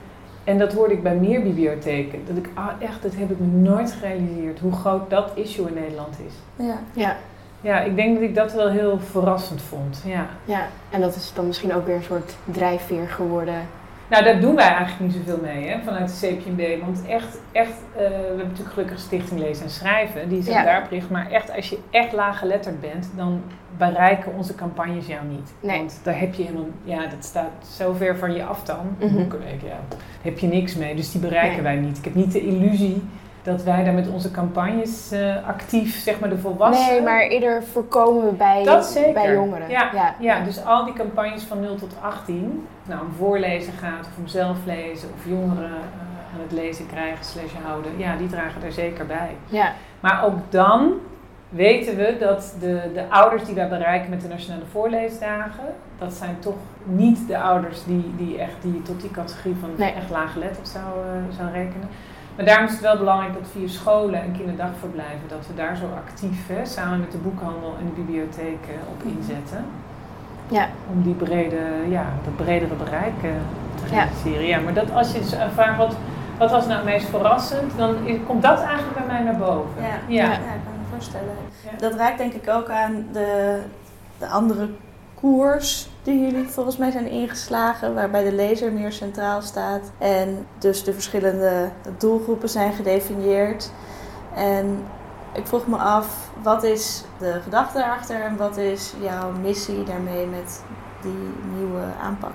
En 0.49 0.59
dat 0.59 0.73
hoorde 0.73 0.95
ik 0.95 1.03
bij 1.03 1.15
meer 1.15 1.43
bibliotheken. 1.43 2.21
Dat 2.27 2.37
ik, 2.37 2.49
ah, 2.55 2.69
echt, 2.79 3.03
dat 3.03 3.15
heb 3.15 3.31
ik 3.31 3.39
me 3.39 3.47
nooit 3.47 3.93
gerealiseerd. 3.93 4.59
Hoe 4.59 4.73
groot 4.73 5.11
dat 5.11 5.31
issue 5.35 5.67
in 5.67 5.75
Nederland 5.75 6.17
is. 6.27 6.65
Ja. 6.65 6.79
ja. 6.93 7.17
Ja, 7.61 7.81
ik 7.81 7.97
denk 7.97 8.15
dat 8.15 8.23
ik 8.23 8.35
dat 8.35 8.53
wel 8.53 8.69
heel 8.69 8.99
verrassend 8.99 9.63
vond. 9.63 10.03
Ja. 10.05 10.27
ja, 10.45 10.67
en 10.91 11.01
dat 11.01 11.15
is 11.15 11.33
dan 11.35 11.47
misschien 11.47 11.75
ook 11.75 11.87
weer 11.87 11.95
een 11.95 12.03
soort 12.03 12.35
drijfveer 12.45 13.09
geworden 13.09 13.55
nou, 14.09 14.25
daar 14.25 14.41
doen 14.41 14.55
wij 14.55 14.69
eigenlijk 14.69 15.01
niet 15.01 15.23
zoveel 15.25 15.43
mee 15.43 15.69
hè, 15.69 15.83
vanuit 15.85 16.21
de 16.21 16.27
CPMB. 16.27 16.85
Want 16.85 17.07
echt, 17.07 17.39
echt 17.53 17.73
uh, 17.93 17.97
we 17.97 18.03
hebben 18.03 18.47
natuurlijk 18.47 18.73
gelukkig 18.73 18.99
Stichting 18.99 19.41
Lezen 19.41 19.65
en 19.65 19.71
Schrijven, 19.71 20.29
die 20.29 20.43
zich 20.43 20.55
ja. 20.55 20.65
daarop 20.65 20.91
richt. 20.91 21.11
Maar 21.11 21.31
echt, 21.31 21.57
als 21.57 21.69
je 21.69 21.79
echt 21.91 22.13
laaggeletterd 22.13 22.81
bent, 22.81 23.11
dan 23.17 23.43
bereiken 23.77 24.35
onze 24.35 24.55
campagnes 24.55 25.07
jou 25.07 25.27
niet. 25.27 25.53
Nee. 25.61 25.79
Want 25.79 26.01
daar 26.03 26.19
heb 26.19 26.35
je 26.35 26.43
helemaal, 26.43 26.69
ja, 26.85 27.01
dat 27.01 27.25
staat 27.25 27.67
zo 27.77 27.93
ver 27.93 28.19
van 28.19 28.35
je 28.35 28.45
af 28.45 28.65
dan. 28.65 28.97
Mm 29.01 29.09
-hmm. 29.09 29.29
ja, 29.65 29.97
heb 30.23 30.39
je 30.39 30.47
niks 30.47 30.75
mee. 30.75 30.95
Dus 30.95 31.13
die 31.13 31.21
bereiken 31.21 31.63
nee. 31.63 31.77
wij 31.77 31.77
niet. 31.77 31.99
Ik 31.99 32.05
heb 32.05 32.15
niet 32.15 32.33
de 32.33 32.41
illusie 32.41 33.03
dat 33.43 33.63
wij 33.63 33.85
daar 33.85 33.95
met 33.95 34.09
onze 34.09 34.31
campagnes 34.31 35.13
uh, 35.13 35.47
actief, 35.47 36.03
zeg 36.03 36.21
maar 36.21 36.29
de 36.29 36.39
volwassenen... 36.39 36.93
Nee, 36.93 37.03
maar 37.03 37.23
eerder 37.23 37.65
voorkomen 37.65 38.25
we 38.25 38.33
bij, 38.33 38.65
bij 39.15 39.33
jongeren. 39.33 39.71
Ja, 39.71 39.91
ja, 39.95 40.15
ja. 40.21 40.45
dus 40.45 40.65
al 40.65 40.85
die 40.85 40.95
campagnes 40.95 41.43
van 41.43 41.61
0 41.61 41.75
tot 41.75 41.95
18, 42.01 42.67
nou 42.89 43.01
om 43.01 43.13
voorlezen 43.13 43.73
gaat 43.73 44.07
of 44.07 44.19
om 44.19 44.27
zelf 44.27 44.57
lezen 44.65 45.09
of 45.15 45.29
jongeren 45.29 45.71
uh, 45.71 46.35
aan 46.35 46.41
het 46.41 46.53
lezen 46.53 46.87
krijgen 46.87 47.25
slash 47.25 47.53
houden, 47.65 47.99
ja, 47.99 48.17
die 48.17 48.29
dragen 48.29 48.61
daar 48.61 48.73
zeker 48.73 49.07
bij. 49.07 49.37
Ja. 49.47 49.73
Maar 50.01 50.25
ook 50.25 50.39
dan 50.49 50.93
weten 51.49 51.97
we 51.97 52.17
dat 52.19 52.57
de, 52.61 52.91
de 52.95 53.09
ouders 53.09 53.45
die 53.45 53.55
wij 53.55 53.69
bereiken 53.69 54.11
met 54.11 54.21
de 54.21 54.29
Nationale 54.29 54.65
Voorleesdagen, 54.71 55.65
dat 55.99 56.13
zijn 56.13 56.37
toch 56.39 56.57
niet 56.85 57.27
de 57.27 57.39
ouders 57.39 57.85
die, 57.85 58.15
die, 58.17 58.39
echt, 58.39 58.63
die 58.63 58.83
tot 58.83 59.01
die 59.01 59.11
categorie 59.11 59.57
van 59.61 59.71
nee. 59.77 59.93
echt 59.93 60.11
laaggeletterd 60.11 60.69
zou, 60.69 60.85
uh, 60.85 61.37
zou 61.37 61.51
rekenen. 61.51 61.89
Maar 62.37 62.47
daarom 62.47 62.67
is 62.67 62.73
het 62.73 62.81
wel 62.81 62.99
belangrijk 62.99 63.35
dat 63.35 63.49
via 63.53 63.69
scholen 63.69 64.23
en 64.23 64.33
kinderdagverblijven, 64.33 65.29
dat 65.29 65.47
we 65.47 65.55
daar 65.55 65.77
zo 65.77 65.85
actief, 65.97 66.47
hè, 66.47 66.65
samen 66.67 67.01
met 67.01 67.13
de 67.13 67.19
boekhandel 67.19 67.75
en 67.81 67.87
de 67.87 68.01
bibliotheek 68.01 68.65
op 68.93 69.03
inzetten. 69.03 69.65
Ja. 70.49 70.69
Om 70.93 71.03
die 71.03 71.15
brede, 71.15 71.61
ja, 71.89 72.05
dat 72.25 72.37
bredere 72.37 72.75
bereik 72.75 73.15
uh, 73.25 73.31
te 73.75 73.87
realiseren. 73.91 74.47
Ja. 74.47 74.57
ja. 74.57 74.63
maar 74.63 74.75
dat 74.75 74.93
als 74.93 75.13
je 75.13 75.19
dus 75.19 75.35
vraagt 75.55 75.79
wat, 75.79 75.97
wat 76.39 76.51
was 76.51 76.67
nou 76.67 76.77
het 76.77 76.85
meest 76.85 77.09
verrassend, 77.09 77.73
dan 77.77 77.97
komt 78.27 78.43
dat 78.43 78.61
eigenlijk 78.61 78.97
bij 78.99 79.07
mij 79.07 79.23
naar 79.23 79.37
boven. 79.37 79.83
Ja, 79.83 79.87
ja. 80.07 80.25
ja. 80.25 80.33
ik 80.33 80.39
kan 80.41 80.73
me 80.79 80.91
voorstellen. 80.91 81.35
Dat 81.79 81.95
raakt 81.95 82.19
denk 82.19 82.33
ik 82.33 82.49
ook 82.49 82.69
aan 82.69 83.07
de, 83.13 83.59
de 84.19 84.27
andere 84.27 84.69
koers 85.15 85.89
die 86.03 86.21
jullie 86.21 86.49
volgens 86.49 86.77
mij 86.77 86.91
zijn 86.91 87.11
ingeslagen, 87.11 87.95
waarbij 87.95 88.25
de 88.25 88.33
lezer 88.33 88.73
meer 88.73 88.93
centraal 88.93 89.43
staat 89.43 89.91
en 89.99 90.47
dus 90.59 90.85
de 90.85 90.93
verschillende 90.93 91.69
doelgroepen 91.99 92.49
zijn 92.49 92.73
gedefinieerd. 92.73 93.71
En 94.35 94.85
ik 95.33 95.47
vroeg 95.47 95.67
me 95.67 95.77
af, 95.77 96.31
wat 96.43 96.63
is 96.63 97.05
de 97.19 97.41
gedachte 97.43 97.79
erachter 97.79 98.21
en 98.21 98.37
wat 98.37 98.57
is 98.57 98.95
jouw 99.01 99.31
missie 99.43 99.85
daarmee 99.85 100.27
met 100.27 100.65
die 101.03 101.29
nieuwe 101.57 101.83
aanpak? 102.03 102.33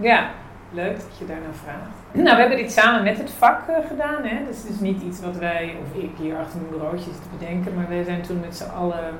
Ja, 0.00 0.30
leuk 0.72 0.96
dat 0.96 1.18
je 1.18 1.26
daar 1.26 1.40
naar 1.40 1.54
vraagt. 1.62 2.24
Nou, 2.24 2.36
we 2.36 2.40
hebben 2.40 2.58
dit 2.58 2.72
samen 2.72 3.02
met 3.02 3.18
het 3.18 3.30
vak 3.30 3.60
uh, 3.68 3.76
gedaan. 3.88 4.24
Hè? 4.24 4.44
Dus 4.46 4.56
het 4.56 4.68
is 4.68 4.80
niet 4.80 5.02
iets 5.02 5.20
wat 5.20 5.36
wij, 5.36 5.76
of 5.82 6.02
ik 6.02 6.10
hier 6.16 6.36
achter 6.36 6.60
mijn 6.60 6.98
zit 6.98 7.12
te 7.12 7.28
bedenken, 7.38 7.74
maar 7.74 7.88
wij 7.88 8.04
zijn 8.04 8.22
toen 8.22 8.40
met 8.40 8.56
z'n 8.56 8.70
allen, 8.70 9.14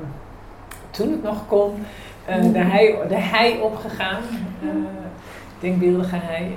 toen 0.90 1.10
het 1.10 1.22
nog 1.22 1.46
kon, 1.46 1.84
uh, 2.28 2.52
de, 2.52 2.58
hei, 2.58 3.08
de 3.08 3.18
hei 3.18 3.60
opgegaan. 3.60 4.22
Uh, 4.62 4.70
denkbeeldige 5.60 6.16
hei. 6.16 6.56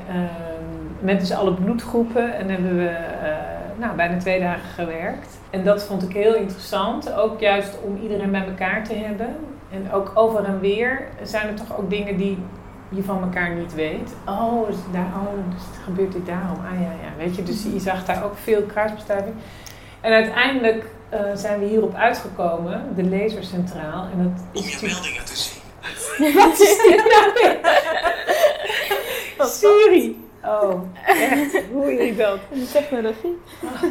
met 1.00 1.20
dus 1.20 1.34
alle 1.34 1.54
bloedgroepen. 1.54 2.36
En 2.36 2.50
hebben 2.50 2.78
we 2.78 2.88
eh, 2.88 3.33
nou, 3.78 3.96
bijna 3.96 4.18
twee 4.18 4.40
dagen 4.40 4.70
gewerkt. 4.70 5.38
En 5.50 5.64
dat 5.64 5.84
vond 5.84 6.04
ik 6.04 6.14
heel 6.14 6.36
interessant. 6.36 7.14
Ook 7.14 7.40
juist 7.40 7.78
om 7.84 7.98
iedereen 8.02 8.32
bij 8.32 8.46
elkaar 8.46 8.84
te 8.84 8.94
hebben. 8.94 9.36
En 9.72 9.92
ook 9.92 10.12
over 10.16 10.44
en 10.44 10.60
weer 10.60 11.08
zijn 11.24 11.48
er 11.48 11.54
toch 11.54 11.78
ook 11.78 11.90
dingen 11.90 12.18
die 12.18 12.38
je 12.90 13.04
van 13.04 13.24
elkaar 13.24 13.50
niet 13.50 13.74
weet. 13.74 14.16
Oh, 14.28 14.70
is 14.70 14.76
daar, 14.92 15.06
oh 15.06 15.54
dus 15.54 15.64
het 15.72 15.84
gebeurt 15.84 16.12
dit 16.12 16.26
daarom. 16.26 16.58
Ah 16.66 16.82
ja, 16.82 16.92
ja. 16.92 17.18
Weet 17.18 17.36
je, 17.36 17.44
dus 17.44 17.64
je 17.64 17.80
zag 17.80 18.06
daar 18.06 18.24
ook 18.24 18.38
veel 18.38 18.62
kruisbestuiving. 18.62 19.36
En 20.02 20.14
uiteindelijk 20.14 20.86
uh, 21.14 21.20
zijn 21.34 21.60
we 21.60 21.66
hierop 21.66 21.96
uitgekomen, 21.96 22.96
de 22.96 23.04
lasercentraal. 23.04 24.08
En 24.12 24.24
dat 24.24 24.64
is 24.64 24.74
Om 24.74 24.88
je 24.88 24.94
meldingen 24.94 25.26
te 25.26 25.36
zien. 25.36 25.62
Wat 26.34 26.60
is 26.60 26.78
dit 26.78 27.04
nou 27.10 27.34
weer? 27.34 27.60
Siri. 29.48 30.24
Oh, 30.46 30.82
echt? 31.06 31.62
Hoe 31.72 31.92
je 31.92 32.16
dat? 32.26 32.40
De 32.54 32.72
technologie. 32.72 33.38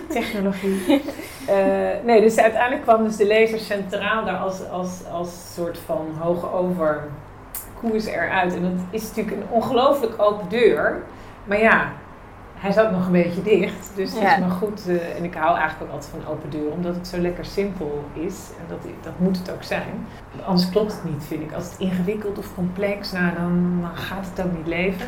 Technologie. 0.08 1.02
Uh, 1.48 2.04
nee, 2.04 2.20
dus 2.20 2.38
uiteindelijk 2.38 2.82
kwam 2.82 3.04
dus 3.04 3.16
de 3.16 3.26
laser 3.26 3.58
centraal 3.58 4.24
daar 4.24 4.36
als, 4.38 4.68
als, 4.68 5.00
als 5.12 5.54
soort 5.54 5.78
van 5.86 6.06
hoge 6.18 6.52
over 6.52 7.00
koers 7.80 8.06
eruit. 8.06 8.54
En 8.54 8.62
dat 8.62 8.72
is 8.90 9.02
natuurlijk 9.08 9.36
een 9.36 9.46
ongelooflijk 9.50 10.14
open 10.22 10.48
deur. 10.48 11.02
Maar 11.44 11.58
ja, 11.60 11.92
hij 12.54 12.72
zat 12.72 12.90
nog 12.90 13.06
een 13.06 13.12
beetje 13.12 13.42
dicht. 13.42 13.90
Dus 13.94 14.12
het 14.12 14.22
Ja. 14.22 14.32
is 14.34 14.40
maar 14.40 14.50
goed. 14.50 14.88
eh, 14.88 15.16
en 15.16 15.24
ik 15.24 15.34
hou 15.34 15.58
eigenlijk 15.58 15.82
ook 15.90 15.94
altijd 15.96 16.12
van 16.22 16.32
open 16.32 16.50
deur, 16.50 16.70
omdat 16.72 16.94
het 16.94 17.08
zo 17.08 17.18
lekker 17.18 17.44
simpel 17.44 18.04
is. 18.12 18.50
En 18.58 18.64
dat, 18.68 18.78
dat 19.02 19.12
moet 19.16 19.38
het 19.38 19.50
ook 19.52 19.62
zijn. 19.62 20.06
Anders 20.46 20.70
klopt 20.70 20.92
het 20.92 21.04
niet, 21.04 21.24
vind 21.24 21.42
ik. 21.42 21.52
Als 21.52 21.64
het 21.64 21.78
ingewikkeld 21.78 22.38
of 22.38 22.54
complex, 22.54 23.12
nou, 23.12 23.34
dan, 23.36 23.78
dan 23.80 23.96
gaat 23.96 24.26
het 24.34 24.46
ook 24.46 24.52
niet 24.56 24.66
leven. 24.66 25.06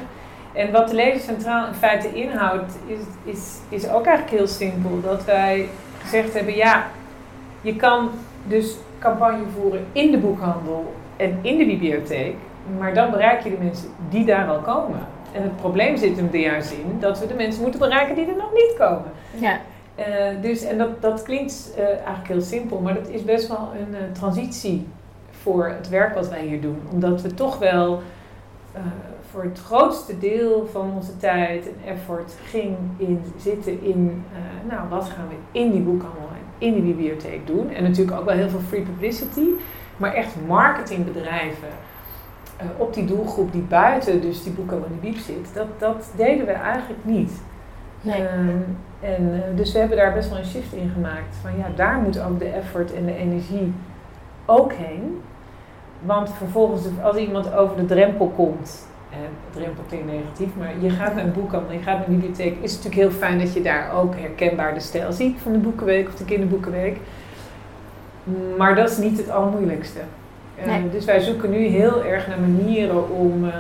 En 0.54 0.72
wat 0.72 0.88
de 0.88 0.94
Lezer 0.94 1.20
Centraal 1.20 1.66
in 1.66 1.74
feite 1.74 2.14
inhoudt, 2.14 2.78
is, 2.86 3.32
is, 3.32 3.58
is 3.68 3.88
ook 3.88 4.06
eigenlijk 4.06 4.36
heel 4.36 4.46
simpel. 4.46 5.00
Dat 5.00 5.24
wij 5.24 5.68
gezegd 6.02 6.34
hebben, 6.34 6.56
ja, 6.56 6.86
je 7.60 7.76
kan 7.76 8.10
dus 8.46 8.76
campagne 8.98 9.44
voeren 9.60 9.86
in 9.92 10.10
de 10.10 10.18
boekhandel 10.18 10.94
en 11.16 11.38
in 11.42 11.58
de 11.58 11.66
bibliotheek. 11.66 12.34
Maar 12.78 12.94
dan 12.94 13.10
bereik 13.10 13.42
je 13.42 13.50
de 13.50 13.64
mensen 13.64 13.88
die 14.08 14.24
daar 14.24 14.48
al 14.48 14.58
komen. 14.58 15.00
En 15.32 15.42
het 15.42 15.56
probleem 15.56 15.96
zit 15.96 16.16
hem 16.16 16.28
er 16.32 16.38
juist 16.38 16.70
in 16.70 16.96
dat 17.00 17.18
we 17.18 17.26
de 17.26 17.34
mensen 17.34 17.62
moeten 17.62 17.80
bereiken 17.80 18.14
die 18.14 18.26
er 18.26 18.36
nog 18.36 18.52
niet 18.52 18.74
komen. 18.78 19.10
Ja. 19.38 19.58
Eh, 19.94 20.04
dus, 20.40 20.62
en 20.62 20.78
dat, 20.78 21.02
dat 21.02 21.22
klinkt 21.22 21.72
eh, 21.76 21.84
eigenlijk 21.84 22.28
heel 22.28 22.40
simpel, 22.40 22.80
maar 22.80 22.94
dat 22.94 23.08
is 23.08 23.24
best 23.24 23.48
wel 23.48 23.72
een 23.78 23.94
eh, 23.94 24.00
transitie 24.12 24.86
voor 25.30 25.66
het 25.66 25.88
werk 25.88 26.14
wat 26.14 26.28
wij 26.28 26.42
hier 26.42 26.60
doen. 26.60 26.78
Omdat 26.92 27.22
we 27.22 27.34
toch 27.34 27.58
wel 27.58 28.02
voor 29.34 29.42
het 29.42 29.60
grootste 29.60 30.18
deel 30.18 30.68
van 30.72 30.92
onze 30.94 31.16
tijd 31.16 31.66
en 31.66 31.92
effort 31.92 32.34
ging 32.44 32.76
in, 32.96 33.22
zitten 33.36 33.82
in, 33.82 34.24
eh, 34.32 34.72
nou 34.72 34.88
wat 34.88 35.04
gaan 35.04 35.28
we 35.28 35.58
in 35.58 35.70
die 35.70 35.80
boekhandel 35.80 36.28
en 36.32 36.66
in 36.66 36.74
die 36.74 36.82
bibliotheek 36.82 37.46
doen. 37.46 37.70
En 37.70 37.82
natuurlijk 37.82 38.18
ook 38.18 38.24
wel 38.24 38.34
heel 38.34 38.48
veel 38.48 38.60
free 38.60 38.82
publicity, 38.82 39.46
maar 39.96 40.14
echt 40.14 40.34
marketingbedrijven 40.46 41.68
eh, 42.56 42.66
op 42.76 42.94
die 42.94 43.04
doelgroep 43.04 43.52
die 43.52 43.62
buiten 43.62 44.20
dus 44.20 44.42
die 44.42 44.52
boekhandel 44.52 44.88
en 44.88 44.98
die 45.00 45.10
biep 45.10 45.20
zit, 45.20 45.54
dat, 45.54 45.66
dat 45.78 46.12
deden 46.16 46.46
we 46.46 46.52
eigenlijk 46.52 47.04
niet. 47.04 47.32
Nee. 48.00 48.26
Ehm, 48.26 48.48
en, 49.00 49.34
eh, 49.34 49.56
dus 49.56 49.72
we 49.72 49.78
hebben 49.78 49.96
daar 49.96 50.12
best 50.12 50.28
wel 50.28 50.38
een 50.38 50.44
shift 50.44 50.72
in 50.72 50.90
gemaakt. 50.94 51.36
Van 51.40 51.50
ja, 51.58 51.66
daar 51.76 51.98
moet 51.98 52.20
ook 52.20 52.38
de 52.38 52.48
effort 52.48 52.94
en 52.94 53.06
de 53.06 53.16
energie 53.16 53.72
ook 54.46 54.72
heen. 54.72 55.20
Want 56.02 56.30
vervolgens, 56.32 56.84
als 57.02 57.16
iemand 57.16 57.54
over 57.54 57.76
de 57.76 57.86
drempel 57.86 58.28
komt, 58.28 58.92
drempel 59.50 59.84
klinkt 59.88 60.06
negatief, 60.06 60.48
maar 60.58 60.72
je 60.80 60.90
gaat 60.90 61.14
naar 61.14 61.24
een 61.24 61.32
boekhandel, 61.32 61.72
je 61.72 61.78
gaat 61.82 61.98
naar 61.98 62.08
een 62.08 62.14
bibliotheek, 62.14 62.56
is 62.60 62.72
het 62.72 62.84
natuurlijk 62.84 63.10
heel 63.10 63.18
fijn 63.20 63.38
dat 63.38 63.54
je 63.54 63.62
daar 63.62 63.92
ook 63.94 64.14
herkenbaar 64.16 64.74
de 64.74 64.80
stijl 64.80 65.12
ziet 65.12 65.38
van 65.42 65.52
de 65.52 65.58
Boekenweek 65.58 66.08
of 66.08 66.14
de 66.14 66.24
Kinderboekenweek. 66.24 66.96
Maar 68.58 68.74
dat 68.74 68.90
is 68.90 68.98
niet 68.98 69.18
het 69.18 69.30
allermoeilijkste. 69.30 70.00
Eh, 70.56 70.66
Nee. 70.66 70.90
Dus 70.90 71.04
wij 71.04 71.20
zoeken 71.20 71.50
nu 71.50 71.58
heel 71.66 72.04
erg 72.04 72.26
naar 72.28 72.38
manieren 72.38 73.10
om, 73.10 73.44
eh, 73.48 73.54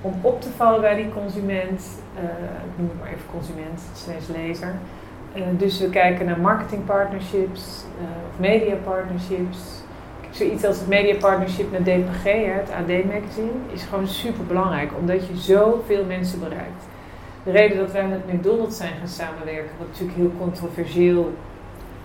om 0.00 0.12
op 0.20 0.40
te 0.40 0.48
vallen 0.56 0.80
bij 0.80 0.94
die 0.94 1.08
consument. 1.08 1.82
Eh, 2.16 2.22
ik 2.64 2.72
noem 2.76 2.88
het 2.88 2.98
maar 3.00 3.08
even 3.08 3.30
consument, 3.32 3.80
slash 3.94 4.36
lezer. 4.36 4.74
Eh, 5.32 5.42
dus 5.58 5.80
we 5.80 5.90
kijken 5.90 6.26
naar 6.26 6.38
marketing 6.40 6.84
partnerships 6.84 7.84
eh, 8.00 8.28
of 8.30 8.38
media 8.38 8.74
partnerships. 8.84 9.58
Zoiets 10.36 10.64
als 10.64 10.78
het 10.78 10.88
media 10.88 11.14
partnership 11.14 11.70
met 11.70 11.84
DPG, 11.84 12.24
het 12.54 12.70
AD 12.70 13.04
Magazine, 13.04 13.50
is 13.72 13.82
gewoon 13.82 14.08
super 14.08 14.44
belangrijk 14.46 14.90
omdat 15.00 15.26
je 15.26 15.36
zoveel 15.36 16.04
mensen 16.04 16.38
bereikt. 16.40 16.82
De 17.44 17.50
reden 17.50 17.76
dat 17.78 17.92
wij 17.92 18.06
met 18.06 18.32
McDonald's 18.32 18.76
zijn 18.76 18.92
gaan 18.98 19.08
samenwerken, 19.08 19.70
wat 19.78 19.86
natuurlijk 19.88 20.18
heel 20.18 20.32
controversieel 20.38 21.32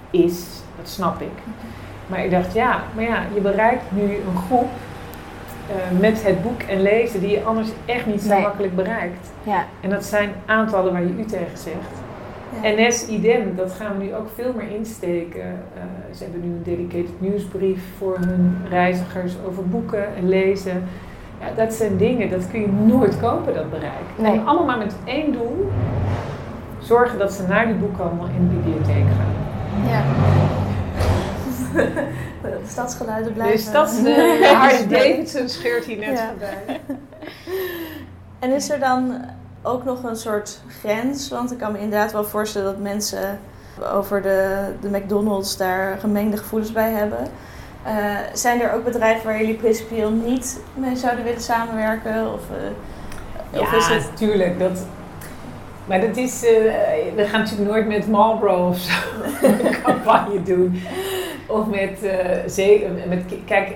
is, 0.09 0.45
dat 0.77 0.89
snap 0.89 1.21
ik. 1.21 1.37
Maar 2.07 2.23
ik 2.25 2.31
dacht, 2.31 2.53
ja, 2.53 2.83
maar 2.95 3.03
ja, 3.03 3.23
je 3.33 3.39
bereikt 3.41 3.83
nu 3.89 4.01
een 4.03 4.37
groep 4.47 4.69
eh, 5.69 5.99
met 5.99 6.23
het 6.23 6.41
boek 6.43 6.61
en 6.61 6.81
lezen 6.81 7.19
die 7.19 7.29
je 7.29 7.43
anders 7.43 7.67
echt 7.85 8.05
niet 8.05 8.21
zo 8.21 8.27
Nee. 8.27 8.41
makkelijk 8.41 8.75
bereikt. 8.75 9.29
Ja. 9.43 9.65
En 9.81 9.89
dat 9.89 10.05
zijn 10.05 10.31
aantallen 10.45 10.91
waar 10.91 11.01
je 11.03 11.15
u 11.17 11.25
tegen 11.25 11.57
zegt. 11.57 12.00
Ja. 12.61 12.69
NS 12.87 13.07
idem, 13.07 13.55
dat 13.55 13.71
gaan 13.73 13.97
we 13.97 14.03
nu 14.03 14.15
ook 14.15 14.27
veel 14.35 14.53
meer 14.55 14.69
insteken. 14.71 15.41
Eh, 15.41 15.81
ze 16.15 16.23
hebben 16.23 16.41
nu 16.41 16.47
een 16.47 16.63
dedicated 16.63 17.21
nieuwsbrief 17.21 17.81
voor 17.97 18.17
hun 18.19 18.57
reizigers 18.69 19.33
over 19.47 19.67
boeken 19.67 20.15
en 20.15 20.29
lezen. 20.29 20.83
Ja, 21.39 21.47
dat 21.55 21.73
zijn 21.73 21.97
dingen, 21.97 22.29
dat 22.29 22.47
kun 22.51 22.61
je 22.61 22.67
nooit 22.67 23.19
kopen, 23.19 23.53
dat 23.53 23.69
bereik. 23.69 24.05
Nee. 24.17 24.31
En 24.31 24.45
allemaal 24.45 24.77
met 24.77 24.95
één 25.03 25.31
doel. 25.31 25.71
Zorgen 26.79 27.19
dat 27.19 27.33
ze 27.33 27.47
naar 27.47 27.65
die 27.65 27.75
boekhandel 27.75 28.25
in 28.25 28.49
de 28.49 28.55
bibliotheek 28.55 29.05
gaan. 29.17 29.33
Ja. 29.89 30.03
De 32.41 32.57
stadsgeluiden 32.67 33.33
blijven. 33.33 33.73
De 34.03 34.51
Harley 34.57 34.87
Davidson 34.87 35.49
scheurt 35.49 35.85
hier 35.85 35.97
net 35.97 36.17
Ja. 36.17 36.27
voorbij. 36.27 36.79
En 38.39 38.51
is 38.51 38.69
er 38.69 38.79
dan 38.79 39.15
ook 39.61 39.83
nog 39.83 40.03
een 40.03 40.15
soort 40.15 40.59
grens? 40.79 41.29
Want 41.29 41.51
ik 41.51 41.57
kan 41.57 41.71
me 41.71 41.79
inderdaad 41.79 42.11
wel 42.11 42.23
voorstellen 42.23 42.71
dat 42.71 42.81
mensen 42.81 43.39
over 43.93 44.21
de, 44.21 44.71
de 44.81 44.89
McDonald's 44.89 45.57
daar 45.57 45.97
gemengde 45.99 46.37
gevoelens 46.37 46.71
bij 46.71 46.91
hebben. 46.91 47.27
Eh, 47.83 47.93
zijn 48.33 48.61
er 48.61 48.73
ook 48.73 48.83
bedrijven 48.83 49.25
waar 49.25 49.39
jullie 49.39 49.55
principieel 49.55 50.11
niet 50.11 50.59
mee 50.73 50.95
zouden 50.95 51.23
willen 51.23 51.41
samenwerken? 51.41 52.33
Of, 52.33 52.41
eh, 52.49 53.61
of 53.61 53.73
is 53.73 53.87
Ja, 53.87 53.93
het... 53.93 54.09
natuurlijk. 54.09 54.59
Dat, 54.59 54.85
maar 55.85 56.01
dat 56.01 56.17
is, 56.17 56.45
eh, 56.45 56.51
we 57.15 57.25
gaan 57.27 57.39
natuurlijk 57.39 57.69
nooit 57.69 57.87
met 57.87 58.07
Marlboro 58.07 58.67
of 58.67 58.77
zo 58.77 58.93
een 59.47 59.81
campagne 59.83 60.43
doen. 60.43 60.81
Of 61.51 61.67
met, 61.67 61.99
zee- 62.45 62.87
met 63.07 63.23
ki- 63.27 63.43
kijk, 63.45 63.69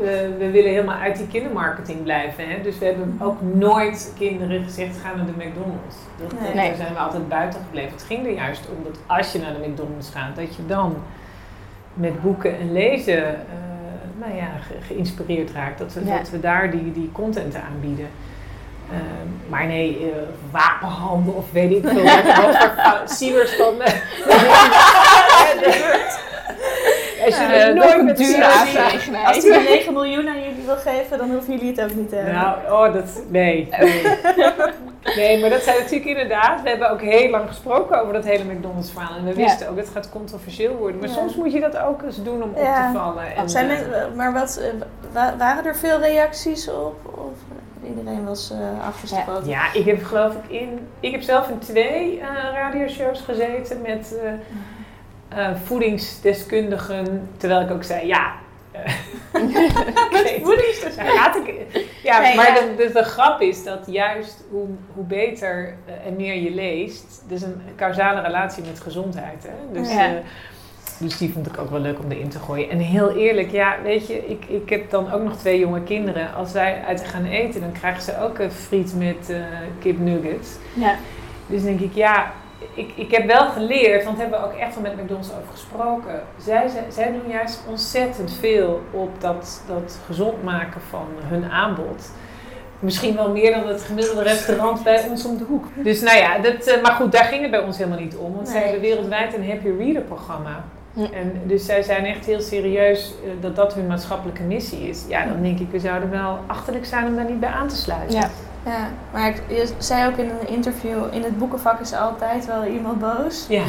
we, 0.00 0.48
willen 0.52 0.70
helemaal 0.70 0.98
uit 0.98 1.16
die 1.16 1.26
kindermarketing 1.26 2.02
blijven. 2.02 2.48
Hè? 2.48 2.60
Dus 2.62 2.78
we 2.78 2.84
hebben 2.84 3.18
ook 3.22 3.36
nooit 3.54 4.12
kinderen 4.18 4.64
gezegd, 4.64 4.96
ga 5.02 5.14
naar 5.16 5.26
de 5.26 5.32
McDonald's. 5.44 5.96
Dat, 6.16 6.54
Nee. 6.54 6.68
Daar 6.68 6.76
zijn 6.76 6.92
we 6.92 6.98
altijd 6.98 7.28
buiten 7.28 7.60
gebleven. 7.66 7.92
Het 7.92 8.02
ging 8.02 8.26
er 8.26 8.32
juist 8.32 8.68
om 8.76 8.84
dat 8.84 8.98
als 9.06 9.32
je 9.32 9.38
naar 9.38 9.52
de 9.52 9.68
McDonald's 9.68 10.10
gaat, 10.10 10.36
dat 10.36 10.56
je 10.56 10.66
dan 10.66 10.96
met 11.94 12.20
boeken 12.22 12.58
en 12.58 12.72
lezen 12.72 13.24
eh, 13.26 13.34
nou 14.20 14.34
ja, 14.36 14.48
ge- 14.66 14.82
geïnspireerd 14.86 15.50
raakt. 15.50 15.78
Dat 15.78 15.92
we, 15.92 16.04
Ja. 16.04 16.16
dat 16.16 16.30
we 16.30 16.40
daar 16.40 16.70
die, 16.70 16.92
die 16.92 17.10
content 17.12 17.54
aanbieden. 17.54 18.08
Ehm, 18.90 19.50
maar 19.50 19.66
nee, 19.66 19.98
eh, 19.98 20.06
wapenhandel 20.50 21.32
of 21.32 21.52
weet 21.52 21.70
ik 21.70 21.88
veel. 21.88 22.02
wat 22.04 22.34
voor 22.34 22.52
fa- 22.76 23.02
nooit 27.74 27.92
dat 27.92 28.02
met 28.02 28.16
dure 28.16 28.36
de 28.38 28.44
aangelegenheid. 28.44 29.34
Als 29.34 29.44
hij 29.48 29.62
9 29.62 29.92
miljoen 29.92 30.28
aan 30.28 30.38
jullie 30.42 30.64
wil 30.66 30.76
geven, 30.76 31.18
dan 31.18 31.30
hoeven 31.30 31.52
jullie 31.54 31.70
het 31.70 31.82
ook 31.82 31.94
niet 31.94 32.08
te 32.08 32.14
hebben. 32.14 32.34
Nou, 32.34 32.56
oh, 32.88 32.92
dat... 32.94 33.22
Nee. 33.28 33.68
Nee. 33.78 34.02
Nee, 35.16 35.40
maar 35.40 35.50
dat 35.50 35.62
zijn 35.62 35.76
natuurlijk 35.78 36.10
inderdaad... 36.10 36.62
We 36.62 36.68
hebben 36.68 36.90
ook 36.90 37.00
heel 37.02 37.30
lang 37.30 37.48
gesproken 37.48 38.00
over 38.00 38.12
dat 38.12 38.24
hele 38.24 38.44
McDonald's 38.44 38.90
verhaal. 38.92 39.16
En 39.16 39.24
we 39.24 39.30
Ja. 39.30 39.36
wisten 39.36 39.68
ook, 39.68 39.76
het 39.76 39.88
gaat 39.94 40.10
controversieel 40.10 40.76
worden. 40.76 41.00
Maar 41.00 41.08
Ja. 41.08 41.14
soms 41.14 41.34
moet 41.34 41.52
je 41.52 41.60
dat 41.60 41.76
ook 41.78 42.02
eens 42.02 42.22
doen 42.22 42.42
om 42.42 42.52
Ja. 42.56 42.86
op 42.88 42.92
te 42.92 42.98
vallen. 42.98 43.36
En, 43.36 43.48
Zijn 43.50 43.70
eh, 43.70 43.76
men- 43.90 44.16
maar 44.16 44.32
wat, 44.32 44.56
eh, 44.62 44.68
wa- 45.12 45.34
waren 45.38 45.64
er 45.66 45.76
veel 45.76 45.98
reacties 46.00 46.68
op? 46.70 46.96
Of 47.04 47.32
eh, 47.82 47.88
iedereen 47.88 48.24
was 48.24 48.50
eh 48.52 48.86
afgesproken? 48.86 49.48
Ja, 49.48 49.72
ik 49.72 49.84
heb 49.86 50.04
geloof 50.04 50.34
ik 50.34 50.50
in... 50.60 50.86
Ik 51.00 51.10
heb 51.12 51.22
zelf 51.22 51.48
in 51.48 51.58
twee 51.58 52.20
eh 52.20 52.26
radioshows 52.54 53.20
gezeten 53.20 53.80
met 53.82 54.18
eh, 54.24 54.30
eh, 55.28 55.48
voedingsdeskundigen. 55.64 57.28
Terwijl 57.36 57.60
ik 57.60 57.70
ook 57.70 57.84
zei, 57.84 58.06
ja... 58.06 58.32
eh, 58.72 58.92
ik 60.36 60.44
Ja, 60.96 61.14
laat 61.14 61.36
ik, 61.36 61.54
ja, 62.02 62.20
Nee, 62.20 62.36
maar 62.36 62.46
ja. 62.46 62.54
De, 62.54 62.74
de, 62.76 62.92
de 62.92 63.02
grap 63.04 63.40
is 63.40 63.64
dat 63.64 63.78
juist 63.86 64.44
hoe, 64.50 64.66
hoe 64.94 65.04
beter 65.04 65.74
eh, 65.86 66.06
en 66.06 66.16
meer 66.16 66.34
je 66.34 66.50
leest, 66.50 67.22
dus 67.28 67.42
een 67.42 67.60
causale 67.76 68.20
relatie 68.20 68.64
met 68.64 68.80
gezondheid. 68.80 69.42
Hè? 69.48 69.80
Dus, 69.80 69.92
Ja. 69.92 70.04
eh, 70.06 70.12
dus 70.98 71.18
die 71.18 71.32
vond 71.32 71.46
ik 71.46 71.58
ook 71.58 71.70
wel 71.70 71.80
leuk 71.80 71.98
om 71.98 72.10
erin 72.10 72.28
te 72.28 72.38
gooien. 72.38 72.70
En 72.70 72.78
heel 72.78 73.16
eerlijk, 73.16 73.50
ja, 73.50 73.76
weet 73.82 74.06
je, 74.06 74.26
ik, 74.26 74.44
ik 74.44 74.68
heb 74.70 74.90
dan 74.90 75.12
ook 75.12 75.22
nog 75.22 75.36
twee 75.36 75.58
jonge 75.58 75.82
kinderen. 75.82 76.34
Als 76.34 76.52
wij 76.52 76.82
uit 76.86 77.04
gaan 77.06 77.24
eten, 77.24 77.60
dan 77.60 77.72
krijgen 77.72 78.02
ze 78.02 78.20
ook 78.20 78.38
een 78.38 78.50
friet 78.52 78.94
met 78.96 79.32
kipnuggets. 79.78 80.48
Ja. 80.74 80.94
Dus 81.46 81.62
denk 81.62 81.80
ik, 81.80 81.94
ja, 81.94 82.32
ik, 82.74 82.92
ik 82.94 83.10
heb 83.10 83.26
wel 83.26 83.48
geleerd, 83.48 84.04
want 84.04 84.18
hebben 84.18 84.40
we 84.40 84.46
ook 84.46 84.52
echt 84.52 84.74
wel 84.74 84.82
met 84.82 85.02
McDonald's 85.02 85.30
over 85.30 85.52
gesproken. 85.52 86.22
Zij, 86.36 86.68
zij, 86.68 86.84
zij 86.88 87.12
doen 87.12 87.30
juist 87.30 87.62
ontzettend 87.68 88.32
veel 88.32 88.82
op 88.90 89.20
dat, 89.20 89.62
dat 89.66 89.98
gezond 90.06 90.42
maken 90.42 90.80
van 90.80 91.06
hun 91.22 91.50
aanbod. 91.50 92.10
Misschien 92.80 93.14
wel 93.14 93.30
meer 93.30 93.52
dan 93.52 93.66
het 93.66 93.82
gemiddelde 93.82 94.22
restaurant 94.22 94.82
bij 94.82 95.08
ons 95.08 95.24
om 95.24 95.36
de 95.36 95.44
hoek. 95.44 95.64
Dus 95.74 96.00
nou 96.00 96.16
ja, 96.16 96.38
dat, 96.38 96.66
eh, 96.66 96.82
maar 96.82 96.92
goed, 96.92 97.12
daar 97.12 97.24
ging 97.24 97.42
het 97.42 97.50
bij 97.50 97.60
ons 97.60 97.78
helemaal 97.78 97.98
niet 97.98 98.16
om. 98.16 98.34
Want 98.34 98.48
zij 98.48 98.62
hebben 98.62 98.80
wereldwijd 98.80 99.34
een 99.34 99.48
Happy 99.48 99.68
Reader 99.78 100.02
programma. 100.02 100.64
En 101.12 101.40
dus 101.44 101.64
zij 101.64 101.82
zijn 101.82 102.04
echt 102.04 102.26
heel 102.26 102.40
serieus 102.40 103.14
eh, 103.24 103.30
dat 103.40 103.56
dat 103.56 103.74
hun 103.74 103.86
maatschappelijke 103.86 104.42
missie 104.42 104.88
is. 104.88 105.04
Ja, 105.08 105.26
dan 105.26 105.42
denk 105.42 105.58
ik, 105.58 105.70
we 105.70 105.78
zouden 105.78 106.10
wel 106.10 106.38
achterlijk 106.46 106.84
zijn 106.84 107.06
om 107.06 107.16
daar 107.16 107.30
niet 107.30 107.40
bij 107.40 107.48
aan 107.48 107.68
te 107.68 107.76
sluiten. 107.76 108.20
Ja. 108.20 108.30
Ja, 108.64 108.88
maar 109.12 109.28
ik, 109.28 109.42
je 109.48 109.68
zei 109.78 110.10
ook 110.10 110.16
in 110.16 110.30
een 110.30 110.48
interview, 110.48 111.04
in 111.10 111.22
het 111.22 111.38
boekenvak 111.38 111.80
is 111.80 111.92
altijd 111.92 112.46
wel 112.46 112.64
iemand 112.64 112.98
boos. 112.98 113.46
Ja. 113.48 113.62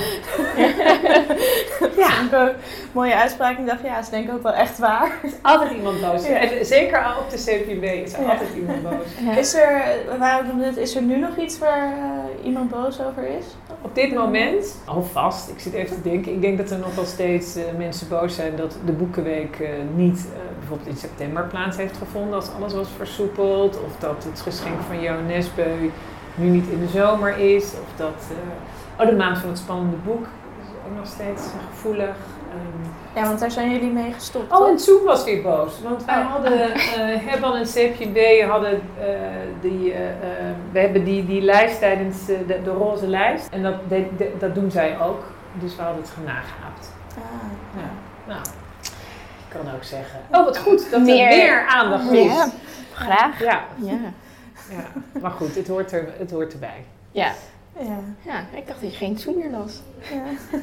Dat 1.79 1.95
ja. 1.97 2.09
vond 2.09 2.31
ik 2.31 2.39
ook 2.39 2.47
een 2.47 2.53
mooie 2.91 3.15
uitspraak. 3.15 3.57
Ik 3.57 3.65
dacht, 3.65 3.81
ja, 3.83 3.95
dat 3.95 4.03
is 4.03 4.09
denk 4.09 4.27
ik 4.27 4.33
ook 4.33 4.43
wel 4.43 4.53
echt 4.53 4.77
waar. 4.77 5.11
Altijd 5.41 5.71
iemand 5.71 6.01
boos. 6.01 6.27
Ja. 6.27 6.35
En 6.35 6.65
zeker 6.65 7.03
al 7.03 7.19
op 7.19 7.29
de 7.29 7.37
CPB 7.37 7.83
is 7.83 8.13
er 8.13 8.21
Ja. 8.21 8.29
altijd 8.31 8.49
iemand 8.55 8.83
boos. 8.83 9.05
Ja. 9.25 9.37
Is 9.37 9.53
er, 9.53 9.81
nog 10.47 10.55
net, 10.57 10.77
is 10.77 10.95
er 10.95 11.01
nu 11.01 11.17
nog 11.17 11.37
iets 11.37 11.59
waar 11.59 11.91
eh, 11.93 12.45
iemand 12.45 12.69
boos 12.69 13.01
over 13.01 13.23
is? 13.39 13.45
Op 13.81 13.95
dit 13.95 14.13
moment, 14.13 14.75
alvast, 14.85 15.49
ik 15.49 15.59
zit 15.59 15.73
even 15.73 15.95
te 16.01 16.09
denken, 16.09 16.31
ik 16.33 16.41
denk 16.41 16.57
dat 16.57 16.71
er 16.71 16.77
nog 16.79 16.95
wel 16.95 17.05
steeds 17.05 17.55
eh, 17.55 17.63
mensen 17.77 18.07
boos 18.07 18.35
zijn 18.35 18.55
dat 18.55 18.77
de 18.85 18.91
Boekenweek 18.91 19.59
eh, 19.59 19.69
niet 19.95 20.17
eh, 20.33 20.39
bijvoorbeeld 20.59 20.89
in 20.89 20.95
september 20.97 21.43
plaats 21.43 21.77
heeft 21.77 21.97
gevonden 21.97 22.33
als 22.35 22.49
alles 22.57 22.73
was 22.73 22.87
versoepeld. 22.97 23.75
Of 23.85 23.95
dat 23.99 24.23
het 24.23 24.41
geschenk 24.41 24.78
van 24.87 25.01
Jo 25.01 25.13
Nesbeu 25.27 25.91
nu 26.35 26.47
niet 26.47 26.67
in 26.67 26.79
de 26.79 26.87
zomer 26.87 27.37
is. 27.37 27.63
Of 27.63 27.87
dat, 27.97 28.13
eh, 28.97 29.01
oh 29.03 29.09
de 29.09 29.15
maand 29.15 29.37
van 29.37 29.49
het 29.49 29.57
spannende 29.57 29.95
boek 30.05 30.25
is 30.61 30.67
ook 30.87 30.97
nog 30.97 31.07
steeds 31.07 31.41
gevoelig. 31.69 32.15
Ehm, 32.49 32.89
Ja, 33.19 33.23
want 33.27 33.39
daar 33.39 33.51
zijn 33.51 33.71
jullie 33.71 33.91
mee 33.91 34.13
gestopt. 34.13 34.51
Oh, 34.59 34.69
en 34.69 34.79
Zoom 34.79 35.03
was 35.03 35.23
weer 35.23 35.41
boos. 35.41 35.73
Want 35.83 36.05
wij 36.05 36.17
Oh. 36.21 36.31
hadden, 36.31 36.71
eh 36.73 36.79
Herban 37.25 37.55
en 37.55 37.63
CPB 37.65 38.49
hadden 38.49 38.81
eh, 38.99 39.07
die, 39.61 39.93
we 40.71 40.79
hebben 40.79 41.03
die, 41.03 41.25
die 41.25 41.41
lijst 41.41 41.79
tijdens 41.79 42.25
de, 42.25 42.45
de 42.63 42.71
roze 42.71 43.07
lijst. 43.07 43.47
En 43.51 43.63
dat, 43.63 43.73
de- 43.89 44.07
de- 44.17 44.33
dat 44.39 44.55
doen 44.55 44.71
zij 44.71 44.99
ook. 45.01 45.23
Dus 45.53 45.75
we 45.75 45.81
hadden 45.81 46.01
het 46.01 46.11
genagehaapt. 46.11 46.91
Ah. 47.17 47.23
Ja. 47.81 47.89
Nou, 48.27 48.39
ik 48.83 49.57
kan 49.63 49.73
ook 49.75 49.83
zeggen. 49.83 50.19
Oh, 50.31 50.45
wat 50.45 50.57
goed 50.57 50.91
dat 50.91 51.01
Meer- 51.01 51.29
er 51.31 51.37
meer 51.37 51.65
aandacht 51.67 52.11
is. 52.11 52.33
Ja, 52.33 52.47
graag. 52.93 53.39
Ja, 53.39 53.59
Ja. 53.75 53.97
Ja. 54.71 55.19
maar 55.21 55.31
goed, 55.31 55.55
het 55.55 55.67
hoort, 55.67 55.91
er, 55.91 56.13
het 56.17 56.31
hoort 56.31 56.53
erbij. 56.53 56.83
Ja. 57.11 57.33
Ja. 57.79 57.99
ja, 58.21 58.39
ik 58.57 58.67
dacht 58.67 58.81
dat 58.81 58.91
je 58.91 58.97
geen 58.97 59.17
zoen 59.17 59.37
meer 59.37 59.49
las. 59.49 59.81
ja. 60.11 60.57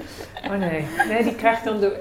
Oh 0.53 0.59
nee, 0.59 0.87
nee 1.09 1.23
die 1.23 1.35
krijg 1.35 1.59
ik 1.59 1.65
dan, 1.65 1.81
door, 1.81 1.93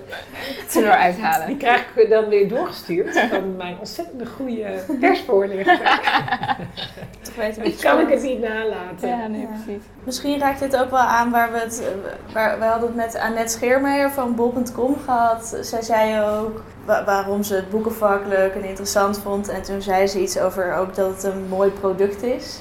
Ze 0.70 0.92
uithalen. 0.92 1.48
die 1.48 1.58
krijg 1.58 1.86
ik 1.96 2.10
dan 2.10 2.28
weer 2.30 2.50
doorgestuurd 2.50 3.20
van 3.30 3.56
mijn 3.56 3.78
ontzettend 3.80 4.30
goede 4.30 4.84
persvoorlichter. 5.00 5.78
Toch 7.22 7.36
weten 7.36 7.56
we 7.56 7.62
Dan 7.64 7.72
het 7.72 7.82
kan 7.82 8.00
ik 8.00 8.10
het 8.10 8.22
niet 8.24 8.40
nalaten. 8.42 9.08
Ja, 9.08 9.28
nee, 9.28 9.42
Ja. 9.42 9.48
precies. 9.64 9.84
Misschien 10.04 10.40
raakt 10.40 10.60
dit 10.60 10.78
ook 10.78 10.90
wel 10.90 11.00
aan 11.00 11.32
waar 11.32 11.52
we 11.52 11.58
het. 11.60 11.84
Waar, 12.34 12.60
we 12.60 12.66
hadden 12.66 12.88
het 12.88 12.96
met 12.98 13.16
Annette 13.16 13.54
Scheermeijer 13.54 14.12
van 14.12 14.36
Bol.com 14.36 14.98
gehad. 15.06 15.58
Zij 15.62 15.82
zei 15.82 16.22
ook 16.22 16.64
wa- 16.86 17.04
waarom 17.06 17.44
ze 17.44 17.56
het 17.56 17.70
boekenvak 17.70 18.26
leuk 18.28 18.54
en 18.54 18.64
interessant 18.64 19.20
vond. 19.20 19.48
En 19.50 19.62
toen 19.62 19.82
zei 19.82 20.08
ze 20.08 20.22
iets 20.22 20.40
over 20.40 20.74
ook 20.76 20.96
dat 20.96 21.08
het 21.14 21.24
een 21.24 21.48
mooi 21.50 21.70
product 21.70 22.24
is. 22.24 22.60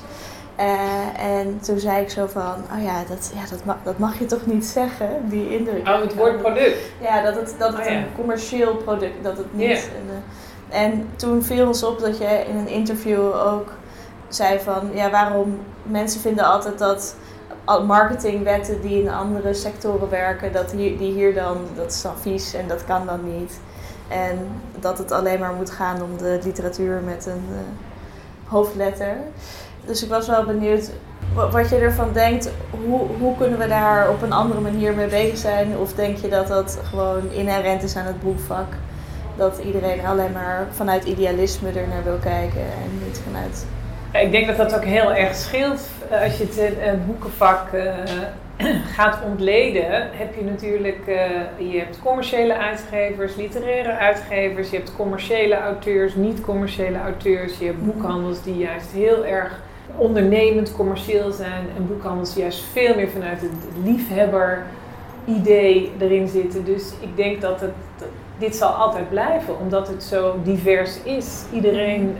Eh, 0.56 1.20
en 1.20 1.60
toen 1.62 1.78
zei 1.78 2.02
ik 2.02 2.10
zo 2.10 2.26
van, 2.26 2.54
oh 2.76 2.82
ja, 2.82 3.02
dat, 3.08 3.32
ja 3.34 3.50
dat, 3.50 3.64
mag, 3.64 3.76
dat 3.82 3.98
mag 3.98 4.18
je 4.18 4.26
toch 4.26 4.46
niet 4.46 4.64
zeggen, 4.64 5.08
die 5.28 5.56
indruk. 5.58 5.88
Oh, 5.88 6.00
het 6.00 6.14
woord 6.14 6.42
product. 6.42 6.76
Ja, 7.00 7.22
dat 7.22 7.34
het, 7.34 7.54
dat 7.58 7.72
het 7.72 7.86
Oh 7.86 7.92
ja. 7.92 7.98
een 7.98 8.14
commercieel 8.16 8.76
product, 8.76 9.22
dat 9.22 9.36
het 9.36 9.54
niet... 9.54 9.90
Een, 10.00 10.10
eh, 10.10 10.82
en 10.82 11.08
toen 11.16 11.42
viel 11.42 11.66
ons 11.66 11.82
op 11.82 12.00
dat 12.00 12.18
je 12.18 12.44
in 12.48 12.56
een 12.56 12.68
interview 12.68 13.34
ook 13.34 13.72
zei 14.28 14.60
van... 14.60 14.90
Ja, 14.92 15.10
waarom 15.10 15.58
mensen 15.82 16.20
vinden 16.20 16.44
altijd 16.44 16.78
dat 16.78 17.16
marketingwetten 17.86 18.80
die 18.80 19.02
in 19.02 19.10
andere 19.10 19.54
sectoren 19.54 20.10
werken... 20.10 20.52
Dat 20.52 20.72
hier, 20.72 20.98
die 20.98 21.12
hier 21.12 21.34
dan, 21.34 21.56
dat 21.76 21.90
is 21.90 22.02
dan 22.02 22.18
vies 22.18 22.54
en 22.54 22.68
dat 22.68 22.84
kan 22.84 23.06
dan 23.06 23.38
niet. 23.38 23.60
En 24.08 24.38
dat 24.80 24.98
het 24.98 25.12
alleen 25.12 25.38
maar 25.38 25.52
moet 25.52 25.70
gaan 25.70 26.02
om 26.02 26.16
de 26.18 26.38
literatuur 26.44 27.00
met 27.04 27.26
een 27.26 27.44
eh, 27.50 28.50
hoofdletter. 28.52 29.16
Dus 29.86 30.02
ik 30.04 30.08
was 30.08 30.26
wel 30.28 30.44
benieuwd 30.44 30.90
wa- 31.34 31.48
wat 31.50 31.68
je 31.68 31.76
ervan 31.76 32.12
denkt. 32.12 32.50
Hoe, 32.86 33.00
hoe 33.18 33.36
kunnen 33.36 33.58
we 33.58 33.68
daar 33.68 34.08
op 34.10 34.22
een 34.22 34.32
andere 34.32 34.60
manier 34.60 34.94
mee 34.94 35.06
bezig 35.08 35.36
zijn? 35.38 35.76
Of 35.78 35.92
denk 35.92 36.16
je 36.16 36.28
dat 36.28 36.46
dat 36.48 36.78
gewoon 36.84 37.30
inherent 37.32 37.82
is 37.82 37.96
aan 37.96 38.06
het 38.06 38.20
boekvak? 38.22 38.66
Dat 39.36 39.58
iedereen 39.58 40.06
alleen 40.06 40.32
maar 40.32 40.66
vanuit 40.70 41.04
idealisme 41.04 41.68
er 41.68 41.88
naar 41.88 42.04
wil 42.04 42.18
kijken 42.22 42.60
en 42.60 43.04
niet 43.06 43.20
vanuit... 43.24 43.66
Ik 44.12 44.30
denk 44.30 44.46
dat 44.46 44.56
dat 44.56 44.74
ook 44.74 44.84
heel 44.84 45.12
erg 45.12 45.34
scheelt. 45.34 45.80
Eh, 46.10 46.22
Als 46.22 46.36
je 46.38 46.44
het 46.44 46.58
eh, 46.58 46.88
eh, 46.88 46.98
boekenvak 47.06 47.68
gaat 48.96 49.18
ontleden, 49.24 49.84
heb 50.12 50.34
je 50.34 50.44
natuurlijk 50.44 51.02
je 51.58 51.78
hebt 51.78 51.98
commerciële 52.02 52.56
uitgevers, 52.58 53.34
literaire 53.36 53.92
uitgevers, 53.96 54.70
je 54.70 54.76
hebt 54.76 54.96
commerciële 54.96 55.58
auteurs, 55.58 56.14
niet-commerciële 56.14 56.98
auteurs, 56.98 57.58
je 57.58 57.64
hebt 57.64 57.84
boekhandels 57.84 58.42
die 58.42 58.56
juist 58.56 58.90
heel 58.92 59.24
erg 59.24 59.60
ondernemend 59.96 60.72
commercieel 60.72 61.32
zijn 61.32 61.66
en 61.76 61.86
boekhandels 61.86 62.34
juist 62.34 62.64
veel 62.72 62.94
meer 62.94 63.08
vanuit 63.08 63.40
het 63.40 63.84
liefhebber 63.84 64.62
idee 65.24 65.92
erin 65.98 66.28
zitten. 66.28 66.64
Dus 66.64 66.92
ik 67.00 67.16
denk 67.16 67.40
dat 67.40 67.60
het, 67.60 67.72
dit 68.38 68.56
zal 68.56 68.68
altijd 68.68 69.08
blijven, 69.08 69.58
omdat 69.58 69.88
het 69.88 70.02
zo 70.02 70.40
divers 70.42 71.02
is. 71.02 71.44
Iedereen 71.52 72.16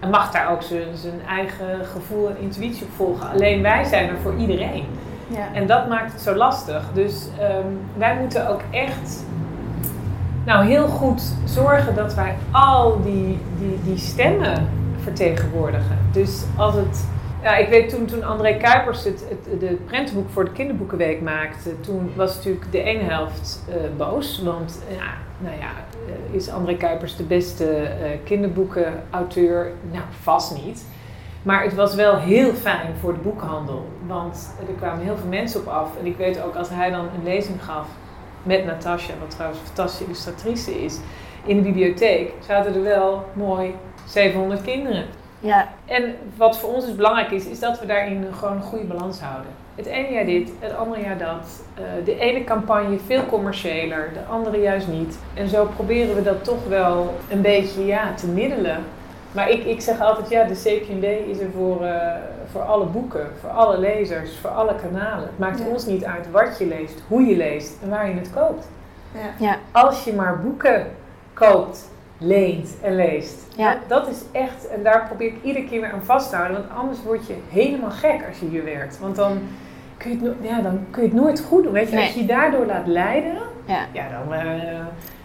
eh, 0.00 0.10
mag 0.10 0.30
daar 0.30 0.50
ook 0.50 0.62
zijn, 0.62 0.96
zijn 0.96 1.20
eigen 1.28 1.84
gevoel 1.84 2.28
en 2.28 2.36
intuïtie 2.40 2.84
op 2.84 2.92
volgen. 2.96 3.30
Alleen 3.30 3.62
wij 3.62 3.84
zijn 3.84 4.08
er 4.08 4.18
voor 4.22 4.34
iedereen. 4.36 4.84
Ja. 5.26 5.48
En 5.52 5.66
dat 5.66 5.88
maakt 5.88 6.12
het 6.12 6.20
zo 6.20 6.34
lastig. 6.34 6.84
Dus 6.94 7.28
ehm, 7.40 7.66
wij 7.96 8.16
moeten 8.20 8.48
ook 8.48 8.60
echt 8.70 9.24
nou, 10.44 10.66
heel 10.66 10.86
goed 10.86 11.22
zorgen 11.44 11.94
dat 11.94 12.14
wij 12.14 12.36
al 12.50 13.02
die, 13.02 13.38
die, 13.58 13.78
die 13.84 13.98
stemmen 13.98 14.68
vertegenwoordigen. 15.06 15.98
Dus 16.12 16.42
als 16.56 16.74
het. 16.74 17.08
Ja, 17.42 17.56
ik 17.56 17.68
weet 17.68 17.88
toen, 17.88 18.06
toen 18.06 18.24
André 18.24 18.56
Kuipers 18.56 19.04
het, 19.04 19.24
het 19.28 19.60
de 19.60 19.76
prentenboek 19.86 20.30
voor 20.30 20.44
de 20.44 20.52
kinderboekenweek 20.52 21.20
maakte, 21.20 21.80
toen 21.80 22.12
was 22.16 22.36
natuurlijk 22.36 22.72
de 22.72 22.82
ene 22.82 23.02
helft 23.02 23.64
eh, 23.68 23.76
boos. 23.96 24.42
Want 24.42 24.82
ja, 24.88 25.12
nou 25.38 25.56
ja, 25.58 25.70
eh, 26.08 26.34
is 26.34 26.50
André 26.50 26.76
Kuipers 26.76 27.16
de 27.16 27.22
beste 27.22 27.64
eh, 27.64 28.10
kinderboekenauteur? 28.24 29.72
Nou, 29.92 30.04
vast 30.22 30.64
niet. 30.64 30.84
Maar 31.42 31.62
het 31.62 31.74
was 31.74 31.94
wel 31.94 32.16
heel 32.16 32.52
fijn 32.52 32.94
voor 33.00 33.12
de 33.12 33.20
boekhandel. 33.20 33.86
Want 34.06 34.54
er 34.68 34.74
kwamen 34.74 35.04
heel 35.04 35.16
veel 35.16 35.28
mensen 35.28 35.60
op 35.60 35.66
af. 35.66 35.88
En 36.00 36.06
ik 36.06 36.16
weet 36.16 36.42
ook 36.42 36.54
als 36.54 36.68
hij 36.68 36.90
dan 36.90 37.08
een 37.16 37.24
lezing 37.24 37.64
gaf 37.64 37.86
met 38.42 38.64
Natasja, 38.64 39.14
wat 39.20 39.30
trouwens 39.30 39.60
een 39.60 39.66
fantastische 39.66 40.04
illustratrice 40.04 40.84
is, 40.84 40.98
in 41.44 41.56
de 41.56 41.62
bibliotheek, 41.62 42.32
zaten 42.46 42.74
er 42.74 42.82
wel 42.82 43.24
mooi 43.32 43.74
700 44.06 44.62
kinderen. 44.62 45.04
Ja, 45.38 45.68
En 45.84 46.14
wat 46.36 46.58
voor 46.58 46.74
ons 46.74 46.84
dus 46.86 46.94
belangrijk 46.96 47.30
is, 47.30 47.46
is 47.46 47.60
dat 47.60 47.80
we 47.80 47.86
daarin 47.86 48.26
gewoon 48.38 48.56
een 48.56 48.62
goede 48.62 48.84
balans 48.84 49.20
houden. 49.20 49.50
Het 49.74 49.86
ene 49.86 50.12
jaar 50.12 50.24
dit, 50.24 50.50
het 50.58 50.76
andere 50.76 51.00
jaar 51.02 51.18
dat. 51.18 51.62
Eh, 51.74 51.82
de 52.04 52.18
ene 52.18 52.44
campagne 52.44 52.98
veel 53.06 53.26
commerciëler, 53.26 54.10
de 54.12 54.20
andere 54.32 54.60
juist 54.60 54.88
niet. 54.88 55.18
En 55.34 55.48
zo 55.48 55.68
proberen 55.76 56.14
we 56.14 56.22
dat 56.22 56.44
toch 56.44 56.66
wel 56.68 57.14
een 57.30 57.40
beetje 57.40 57.86
ja, 57.86 58.14
te 58.14 58.26
middelen. 58.26 58.78
Maar 59.32 59.50
ik, 59.50 59.64
ik 59.64 59.80
zeg 59.80 60.00
altijd, 60.00 60.28
ja, 60.28 60.44
de 60.44 60.54
CPND 60.54 61.04
is 61.30 61.38
er 61.38 61.50
voor, 61.56 61.84
eh, 61.84 62.12
voor 62.52 62.62
alle 62.62 62.84
boeken, 62.86 63.26
voor 63.40 63.50
alle 63.50 63.78
lezers, 63.78 64.36
voor 64.40 64.50
alle 64.50 64.74
kanalen. 64.74 65.26
Het 65.26 65.38
maakt 65.38 65.58
Ja. 65.58 65.66
ons 65.66 65.86
niet 65.86 66.04
uit 66.04 66.30
wat 66.30 66.58
je 66.58 66.66
leest, 66.66 67.02
hoe 67.08 67.22
je 67.26 67.36
leest 67.36 67.76
en 67.82 67.88
waar 67.90 68.08
je 68.08 68.14
het 68.14 68.30
koopt. 68.34 68.68
Ja. 69.14 69.46
ja, 69.46 69.56
Als 69.72 70.04
je 70.04 70.12
maar 70.12 70.40
boeken 70.40 70.86
koopt, 71.34 71.90
leent 72.18 72.76
en 72.82 72.94
leest. 72.96 73.46
Ja. 73.56 73.70
Dat, 73.72 73.88
dat 73.88 74.08
is 74.14 74.22
echt, 74.32 74.68
en 74.68 74.82
daar 74.82 75.04
probeer 75.06 75.26
ik 75.28 75.36
iedere 75.42 75.64
keer 75.64 75.80
weer 75.80 75.92
aan 75.92 76.04
vast 76.04 76.30
te 76.30 76.36
houden. 76.36 76.56
Want 76.56 76.80
anders 76.80 77.02
word 77.02 77.26
je 77.26 77.34
helemaal 77.50 77.90
gek 77.90 78.20
als 78.28 78.38
je 78.38 78.46
hier 78.46 78.64
werkt. 78.64 78.98
Want 78.98 79.16
dan 79.16 79.38
kun 79.96 80.10
je 80.10 80.16
het, 80.16 80.24
no- 80.40 80.48
ja, 80.48 80.60
dan 80.60 80.80
kun 80.90 81.02
je 81.02 81.08
het 81.08 81.16
nooit 81.18 81.40
goed 81.40 81.62
doen. 81.62 81.72
Weet 81.72 81.90
je, 81.90 81.96
als 82.00 82.12
je 82.14 82.20
je 82.20 82.26
daardoor 82.26 82.66
laat 82.66 82.86
leiden, 82.86 83.36
ja. 83.64 83.86
ja, 83.92 84.04
dan 84.08 84.34
eh, 84.34 84.42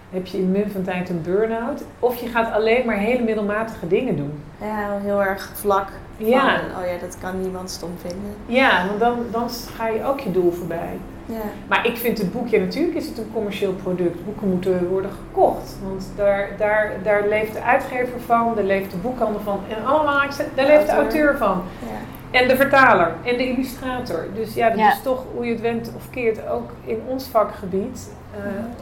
heb 0.10 0.26
je 0.26 0.38
in 0.38 0.52
min 0.52 0.70
van 0.72 0.82
tijd 0.84 1.10
een 1.10 1.22
burn-out. 1.22 1.84
Of 2.00 2.16
je 2.22 2.28
gaat 2.28 2.54
alleen 2.54 2.86
maar 2.86 2.98
hele 2.98 3.24
middelmatige 3.24 3.88
dingen 3.88 4.16
doen. 4.16 4.44
ja, 4.62 4.98
heel 5.04 5.24
erg 5.24 5.52
vlak. 5.54 5.88
Van, 6.18 6.30
Ja. 6.30 6.56
Oh 6.80 6.86
ja, 6.86 6.98
dat 7.02 7.18
kan 7.22 7.42
niemand 7.42 7.70
stom 7.70 7.92
vinden. 8.02 8.34
Ja, 8.46 8.86
want 8.88 9.00
dan, 9.00 9.18
dan 9.32 9.50
ga 9.50 9.88
je 9.88 10.04
ook 10.06 10.20
je 10.20 10.32
doel 10.32 10.52
voorbij. 10.52 10.98
Ja. 11.26 11.36
Maar 11.68 11.88
ik 11.88 11.98
vind 11.98 12.18
het 12.18 12.32
boekje, 12.32 12.60
natuurlijk 12.60 12.96
is 12.98 13.08
het 13.08 13.18
een 13.18 13.30
commercieel 13.34 13.74
product. 13.74 14.26
Boeken 14.26 14.50
moeten 14.50 14.88
worden 14.88 15.12
gekocht. 15.12 15.76
Want 15.84 16.12
daar, 16.16 16.50
daar, 16.58 16.92
daar 17.04 17.28
leeft 17.28 17.54
de 17.54 17.62
uitgever 17.62 18.20
van, 18.26 18.56
daar 18.56 18.64
leeft 18.64 18.92
de 18.92 18.98
boekhandel 18.98 19.42
van. 19.42 19.60
En 19.70 19.86
allerbelangrijkste, 19.86 20.46
daar 20.56 20.66
leeft 20.66 20.86
de 20.86 20.92
auteur. 20.92 21.38
van. 21.38 21.62
Ja. 21.80 22.40
En 22.40 22.48
de 22.48 22.56
vertaler 22.56 23.12
en 23.24 23.38
de 23.38 23.48
illustrator. 23.50 24.26
Dus 24.36 24.54
ja, 24.54 24.70
dat 24.70 24.78
Ja. 24.80 24.92
is 24.92 25.02
toch 25.02 25.24
hoe 25.36 25.46
je 25.46 25.52
het 25.52 25.62
went 25.62 25.92
of 25.96 26.10
keert 26.10 26.48
ook 26.50 26.70
in 26.86 27.02
ons 27.08 27.28
vakgebied. 27.28 28.10
Eh, 28.32 28.40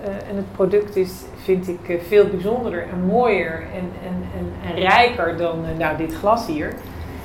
eh, 0.08 0.30
en 0.30 0.36
het 0.36 0.52
product 0.52 0.96
is, 0.96 1.12
vind 1.44 1.68
ik, 1.68 1.90
eh, 1.90 2.00
veel 2.08 2.28
bijzonderder 2.28 2.82
en 2.92 3.06
mooier 3.06 3.54
en, 3.54 3.92
en, 4.08 4.24
en, 4.38 4.70
en 4.76 4.82
rijker 4.82 5.38
dan 5.38 5.66
nou, 5.78 5.98
dit 5.98 6.16
glas 6.16 6.48
hier. 6.48 6.74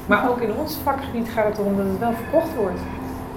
Maar 0.07 0.31
ook 0.31 0.41
in 0.41 0.53
ons 0.59 0.77
vakgebied 0.83 1.29
gaat 1.29 1.45
het 1.45 1.59
erom 1.59 1.77
dat 1.77 1.87
het 1.87 1.99
wel 1.99 2.13
verkocht 2.13 2.55
wordt. 2.55 2.81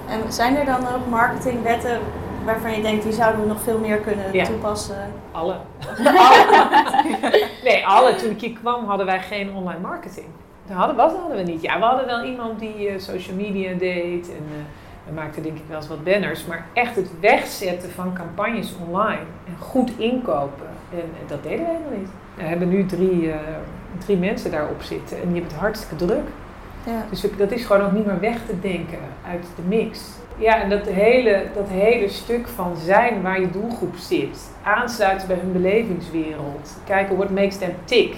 En 0.08 0.32
zijn 0.32 0.56
er 0.56 0.64
dan 0.64 0.80
ook 0.94 1.06
marketingwetten 1.10 1.98
waarvan 2.44 2.72
je 2.74 2.82
denkt 2.82 3.02
die 3.02 3.12
zouden 3.12 3.40
we 3.40 3.46
nog 3.46 3.60
veel 3.60 3.78
meer 3.78 3.96
kunnen 3.96 4.24
Ja. 4.32 4.44
toepassen? 4.44 5.12
Alle. 5.32 5.54
alle. 6.04 7.46
Nee, 7.64 7.86
alle. 7.86 8.14
Toen 8.14 8.30
ik 8.30 8.40
hier 8.40 8.52
kwam 8.60 8.84
hadden 8.86 9.06
wij 9.06 9.20
geen 9.20 9.54
online 9.54 9.80
marketing. 9.80 10.26
Dat 10.66 10.76
hadden, 10.76 10.96
wat 10.96 11.16
hadden 11.16 11.36
we 11.36 11.42
niet. 11.42 11.62
Ja, 11.62 11.78
we 11.78 11.84
hadden 11.84 12.06
wel 12.06 12.24
iemand 12.24 12.58
die 12.58 12.88
eh, 12.88 12.98
social 12.98 13.36
media 13.36 13.72
deed 13.78 14.28
en 14.28 14.44
eh, 14.50 14.62
we 15.06 15.12
maakten 15.14 15.42
denk 15.42 15.56
ik 15.56 15.62
wel 15.68 15.76
eens 15.76 15.88
wat 15.88 16.04
banners. 16.04 16.44
Maar 16.46 16.64
echt 16.72 16.96
het 16.96 17.10
wegzetten 17.20 17.90
van 17.90 18.12
campagnes 18.14 18.74
online 18.88 19.20
en 19.46 19.54
goed 19.58 19.90
inkopen, 19.96 20.66
en, 20.92 20.98
en 20.98 21.26
dat 21.26 21.42
deden 21.42 21.58
we 21.58 21.64
helemaal 21.72 21.98
niet. 21.98 22.08
We 22.34 22.42
hebben 22.42 22.68
nu 22.68 22.86
drie, 22.86 23.30
eh, 23.30 23.38
drie 23.98 24.16
mensen 24.16 24.50
daarop 24.50 24.82
zitten 24.82 25.16
en 25.16 25.22
die 25.22 25.32
hebben 25.32 25.50
het 25.52 25.60
hartstikke 25.60 25.96
druk. 26.04 26.28
Ja. 26.88 27.04
Dus 27.10 27.24
dat 27.36 27.50
is 27.52 27.64
gewoon 27.64 27.82
ook 27.82 27.92
niet 27.92 28.06
meer 28.06 28.20
weg 28.20 28.36
te 28.46 28.60
denken 28.60 28.98
uit 29.28 29.44
de 29.56 29.62
mix. 29.62 30.00
Ja, 30.36 30.60
en 30.60 30.70
dat 30.70 30.86
hele, 30.86 31.42
dat 31.54 31.68
hele 31.68 32.08
stuk 32.08 32.48
van 32.48 32.76
zijn 32.84 33.22
waar 33.22 33.40
je 33.40 33.50
doelgroep 33.50 33.96
zit, 33.96 34.38
aansluiten 34.62 35.28
bij 35.28 35.36
hun 35.36 35.52
belevingswereld, 35.52 36.76
kijken 36.86 37.16
what 37.16 37.30
makes 37.30 37.58
them 37.58 37.74
tick. 37.84 38.14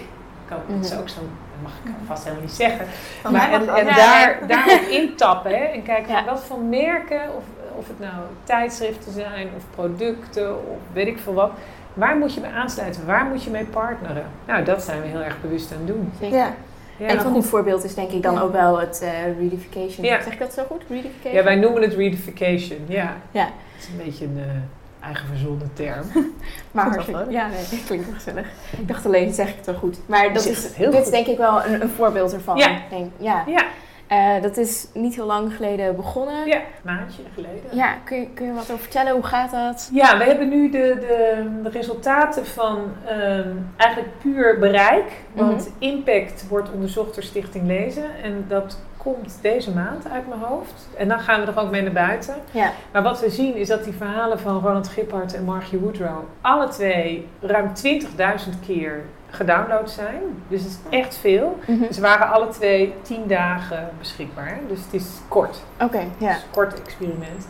Kan, 0.49 0.59
Dat 0.77 0.85
is 0.85 0.99
ook 0.99 1.09
zo'n, 1.09 1.29
dat 1.53 1.63
mag 1.63 1.73
ik 1.85 1.91
vast 2.07 2.23
helemaal 2.23 2.45
niet 2.45 2.53
zeggen. 2.55 2.87
Maar 3.33 3.53
en, 3.53 3.69
en 3.69 3.87
daar, 3.87 4.39
daarop 4.47 4.81
intappen 5.01 5.51
hè, 5.51 5.65
en 5.65 5.83
kijken 5.83 6.05
van 6.13 6.25
Ja. 6.25 6.31
wat 6.31 6.45
voor 6.45 6.59
merken, 6.61 7.21
of, 7.37 7.45
of 7.79 7.89
het 7.89 7.99
nou 8.01 8.15
tijdschriften 8.45 9.13
zijn 9.13 9.49
of 9.57 9.63
producten 9.75 10.57
of 10.57 10.79
weet 10.93 11.07
ik 11.07 11.19
veel 11.19 11.35
wat. 11.35 11.51
Waar 11.95 12.17
moet 12.17 12.35
je 12.35 12.41
mee 12.41 12.51
aansluiten? 12.51 13.07
Waar 13.07 13.25
moet 13.25 13.43
je 13.43 13.51
mee 13.51 13.65
partneren? 13.65 14.25
Nou, 14.47 14.65
dat 14.65 14.83
zijn 14.83 15.01
we 15.01 15.07
heel 15.07 15.23
erg 15.23 15.41
bewust 15.41 15.73
aan 15.73 15.79
het 15.79 15.87
doen. 15.87 16.13
Zeker. 16.21 16.37
Ja. 16.39 16.55
Ja. 17.01 17.07
En 17.07 17.19
een 17.19 17.33
goed 17.33 17.47
voorbeeld 17.47 17.85
is 17.85 17.95
denk 17.95 18.11
ik 18.11 18.23
dan 18.23 18.39
ook 18.39 18.53
wel 18.53 18.81
het 18.81 19.01
eh 19.03 19.39
reedification. 19.39 20.05
Ja. 20.07 20.23
Zeg 20.23 20.33
ik 20.33 20.39
dat 20.39 20.53
zo 20.53 20.63
goed? 20.69 20.83
Reedification? 20.89 21.35
Ja, 21.35 21.45
wij 21.45 21.57
noemen 21.57 21.83
het 21.83 21.95
reedification. 21.95 22.79
Ja. 22.89 23.17
Ja. 23.31 23.45
Het 23.45 23.83
is 23.83 23.89
een 23.89 24.05
beetje 24.05 24.25
een 24.25 24.39
eh, 24.39 25.07
eigen 25.07 25.27
verzonnen 25.27 25.71
term. 25.73 26.05
Maar 26.71 26.87
hartstikke, 26.89 27.27
ja, 27.29 27.47
nee, 27.47 27.65
dat 27.71 27.85
klinkt 27.87 28.09
gezellig. 28.15 28.47
Ik 28.79 28.89
dacht 28.89 29.07
alleen, 29.07 29.33
zeg 29.33 29.49
ik 29.49 29.57
het 29.57 29.67
wel 29.67 29.75
goed. 29.75 29.99
Maar 30.07 30.33
dat 30.33 30.47
is, 30.47 30.75
dit 30.77 30.95
is 30.95 31.11
denk 31.11 31.27
ik 31.27 31.37
wel 31.37 31.65
een, 31.65 31.83
een 31.83 31.89
voorbeeld 31.89 32.33
ervan. 32.33 32.57
Ja. 32.57 32.71
Ik 32.77 32.83
Denk, 32.91 33.11
ja. 33.17 33.45
Ja, 33.47 33.65
Eh, 34.11 34.43
dat 34.43 34.57
is 34.57 34.87
niet 34.95 35.15
heel 35.15 35.27
lang 35.27 35.55
geleden 35.57 35.97
begonnen. 35.97 36.47
ja. 36.47 36.57
een 36.57 36.63
maandje 36.97 37.23
geleden. 37.35 37.63
Ja, 37.73 37.95
kun 38.05 38.21
je, 38.21 38.27
kun 38.35 38.47
je 38.47 38.53
wat 38.53 38.63
over 38.71 38.79
vertellen? 38.79 39.13
Hoe 39.13 39.23
gaat 39.23 39.51
dat? 39.51 39.91
Ja, 39.93 40.19
we 40.19 40.25
hebben 40.25 40.49
nu 40.49 40.71
de, 40.71 40.97
de, 41.01 41.47
de 41.63 41.69
resultaten 41.69 42.47
van 42.47 42.79
ehm, 43.07 43.49
eigenlijk 43.77 44.19
puur 44.19 44.59
bereik. 44.59 45.05
Want 45.33 45.61
Mhm. 45.61 45.71
impact 45.79 46.49
wordt 46.49 46.71
onderzocht 46.73 47.15
door 47.15 47.23
Stichting 47.25 47.67
Lezen. 47.67 48.05
En 48.23 48.45
dat 48.49 48.79
komt 48.97 49.39
deze 49.43 49.71
maand 49.75 50.11
uit 50.11 50.29
mijn 50.29 50.41
hoofd. 50.41 50.89
En 50.97 51.09
dan 51.09 51.21
gaan 51.21 51.41
we 51.41 51.47
er 51.53 51.59
ook 51.61 51.71
mee 51.71 51.83
naar 51.83 51.93
buiten. 51.93 52.35
Ja. 52.51 52.71
Maar 52.93 53.03
wat 53.03 53.21
we 53.21 53.31
zien 53.31 53.55
is 53.57 53.69
dat 53.69 53.85
die 53.85 53.93
verhalen 53.93 54.39
van 54.41 54.61
Ronald 54.61 54.89
Giphart 54.89 55.35
en 55.35 55.45
Margie 55.45 55.79
Woodrow... 55.79 56.19
alle 56.41 56.69
twee 56.69 57.29
ruim 57.41 57.73
20.000 57.75 58.61
keer 58.67 59.05
gedownload 59.31 59.89
zijn. 59.91 60.23
Dus 60.49 60.63
het 60.63 60.71
is 60.71 60.99
echt 60.99 61.17
veel. 61.17 61.59
Mhm. 61.67 61.93
Ze 61.93 62.01
waren 62.01 62.31
alle 62.31 62.49
twee 62.49 62.95
10 63.03 63.27
dagen 63.27 63.91
beschikbaar. 63.99 64.59
Dus 64.69 64.79
het 64.85 64.95
is 64.95 65.07
kort. 65.29 65.63
Oké, 65.81 66.03
ja. 66.19 66.31
een 66.31 66.37
kort 66.51 66.81
experiment. 66.81 67.47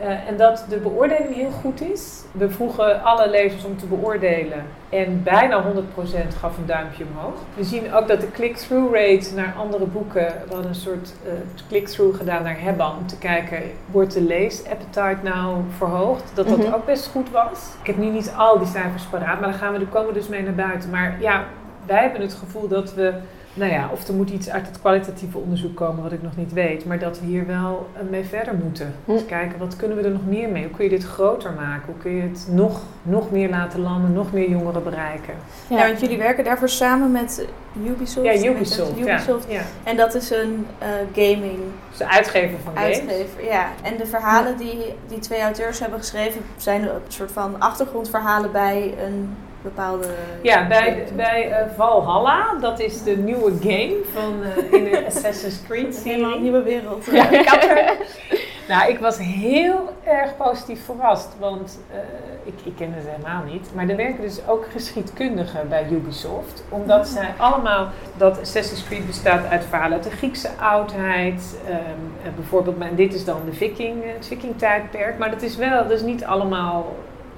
Eh, 0.00 0.28
en 0.28 0.36
dat 0.36 0.64
de 0.68 0.76
beoordeling 0.76 1.34
heel 1.34 1.50
goed 1.50 1.80
is. 1.80 2.22
We 2.32 2.50
vroegen 2.50 3.02
alle 3.02 3.30
lezers 3.30 3.64
om 3.64 3.78
te 3.78 3.86
beoordelen. 3.86 4.64
En 4.88 5.22
bijna 5.22 5.62
100% 5.62 6.34
gaf 6.34 6.58
een 6.58 6.66
duimpje 6.66 7.04
omhoog. 7.12 7.34
We 7.54 7.64
zien 7.64 7.92
ook 7.94 8.08
dat 8.08 8.20
de 8.20 8.30
click-through 8.30 8.94
rate 8.94 9.34
naar 9.34 9.54
andere 9.58 9.84
boeken. 9.86 10.26
We 10.26 10.52
hadden 10.52 10.68
een 10.68 10.74
soort 10.74 11.12
eh, 11.26 11.32
click-through 11.68 12.16
gedaan 12.16 12.42
naar 12.42 12.60
Hebban. 12.60 12.96
Om 12.98 13.06
te 13.06 13.18
kijken, 13.18 13.62
wordt 13.90 14.12
de 14.14 14.22
lees-appetite 14.22 15.16
nou 15.22 15.56
verhoogd? 15.76 16.22
Dat 16.34 16.48
dat 16.48 16.58
Mhm. 16.58 16.74
ook 16.74 16.86
best 16.86 17.06
goed 17.06 17.30
was. 17.30 17.58
Ik 17.80 17.86
heb 17.86 17.96
nu 17.96 18.06
niet 18.06 18.32
al 18.36 18.58
die 18.58 18.68
cijfers 18.68 19.04
paraat. 19.04 19.40
Maar 19.40 19.50
daar 19.50 19.58
gaan 19.58 19.72
we, 19.72 19.78
daar 19.78 19.88
komen 19.88 20.08
we 20.08 20.14
dus 20.18 20.28
mee 20.28 20.42
naar 20.42 20.54
buiten. 20.54 20.90
Maar 20.90 21.16
ja, 21.20 21.44
wij 21.86 22.00
hebben 22.02 22.20
het 22.20 22.34
gevoel 22.34 22.68
dat 22.68 22.94
we 22.94 23.12
nou 23.54 23.72
ja, 23.72 23.88
of 23.92 24.08
er 24.08 24.14
moet 24.14 24.30
iets 24.30 24.50
uit 24.50 24.66
het 24.66 24.80
kwalitatieve 24.80 25.38
onderzoek 25.38 25.76
komen 25.76 26.02
wat 26.02 26.12
ik 26.12 26.22
nog 26.22 26.36
niet 26.36 26.52
weet. 26.52 26.84
Maar 26.84 26.98
dat 26.98 27.20
we 27.20 27.26
hier 27.26 27.46
wel 27.46 27.88
eh, 27.96 28.02
mee 28.10 28.24
verder 28.24 28.54
moeten. 28.54 28.94
Dus 29.04 29.26
kijken, 29.26 29.58
wat 29.58 29.76
kunnen 29.76 29.96
we 29.96 30.02
er 30.02 30.10
nog 30.10 30.26
meer 30.26 30.48
mee? 30.48 30.62
Hoe 30.62 30.72
kun 30.76 30.84
je 30.84 30.90
dit 30.90 31.04
groter 31.04 31.52
maken? 31.52 31.82
Hoe 31.86 32.02
kun 32.02 32.10
je 32.16 32.22
het 32.22 32.46
nog, 32.50 32.80
nog 33.02 33.30
meer 33.30 33.48
laten 33.48 33.80
landen, 33.80 34.12
nog 34.12 34.32
meer 34.32 34.50
jongeren 34.50 34.82
bereiken? 34.82 35.34
Ja. 35.68 35.86
want 35.86 36.00
jullie 36.00 36.18
werken 36.18 36.44
daarvoor 36.44 36.68
samen 36.68 37.12
met 37.12 37.46
Ubisoft. 37.86 38.26
Ja, 38.26 38.32
met 38.32 38.42
het 38.42 38.54
Ubisoft. 38.56 38.98
Ja, 38.98 39.14
Ubisoft. 39.14 39.46
ja. 39.50 39.62
En 39.84 39.96
dat 39.96 40.14
is 40.14 40.30
een 40.30 40.66
eh, 40.78 40.88
gaming 41.12 41.58
Dus 41.88 41.98
de 41.98 42.08
uitgever 42.08 42.58
van 42.64 42.76
games. 42.76 42.98
uitgever. 42.98 43.44
Ja. 43.44 43.66
En 43.82 43.96
de 43.96 44.06
verhalen 44.06 44.56
die 44.56 44.78
die 45.08 45.18
twee 45.18 45.40
auteurs 45.40 45.80
hebben 45.80 45.98
geschreven 45.98 46.40
zijn 46.56 46.82
een 46.82 46.88
soort 47.08 47.32
van 47.32 47.60
achtergrondverhalen 47.60 48.52
bij 48.52 48.94
een 49.06 49.36
bepaalde. 49.62 50.06
Ja, 50.42 50.66
bij, 50.66 51.06
bij 51.16 51.50
eh, 51.50 51.66
Valhalla, 51.76 52.54
dat 52.60 52.80
is 52.80 53.02
de 53.02 53.16
nieuwe 53.16 53.52
game 53.60 54.00
van 54.12 54.42
eh, 54.42 54.72
in 54.72 54.84
de 54.84 55.04
Assassin's 55.08 55.62
Creed 55.62 55.86
Het 55.86 56.04
helemaal 56.04 56.34
een 56.34 56.42
nieuwe 56.42 56.62
wereld. 56.62 57.04
Ja, 57.04 57.30
ik. 57.30 58.48
Nou, 58.70 58.90
ik 58.90 58.98
was 58.98 59.18
heel 59.18 59.94
erg 60.04 60.36
positief 60.36 60.84
verrast, 60.84 61.28
want 61.38 61.80
eh, 61.90 61.98
ik, 62.42 62.54
ik 62.64 62.76
kende 62.76 63.00
ze 63.00 63.08
helemaal 63.08 63.42
niet. 63.44 63.70
Maar 63.74 63.88
er 63.88 63.96
werken 63.96 64.20
dus 64.20 64.46
ook 64.46 64.66
geschiedkundigen 64.72 65.68
bij 65.68 65.86
Ubisoft, 65.90 66.64
omdat 66.68 67.08
zij 67.08 67.34
allemaal, 67.36 67.88
dat 68.16 68.40
Assassin's 68.40 68.84
Creed 68.84 69.06
bestaat 69.06 69.46
uit 69.46 69.64
verhalen 69.64 69.92
uit 69.92 70.04
de 70.04 70.10
Griekse 70.10 70.48
oudheid, 70.60 71.58
ehm, 71.66 71.76
eh, 71.76 72.32
bijvoorbeeld, 72.34 72.78
maar 72.78 72.94
dit 72.94 73.14
is 73.14 73.24
dan 73.24 73.40
de 73.44 73.52
Viking, 73.52 74.02
het 74.16 74.26
Viking-tijdperk, 74.26 75.18
maar 75.18 75.30
dat 75.30 75.42
is 75.42 75.56
wel, 75.56 75.82
dat 75.82 75.90
is 75.90 76.02
niet 76.02 76.24
allemaal 76.24 76.86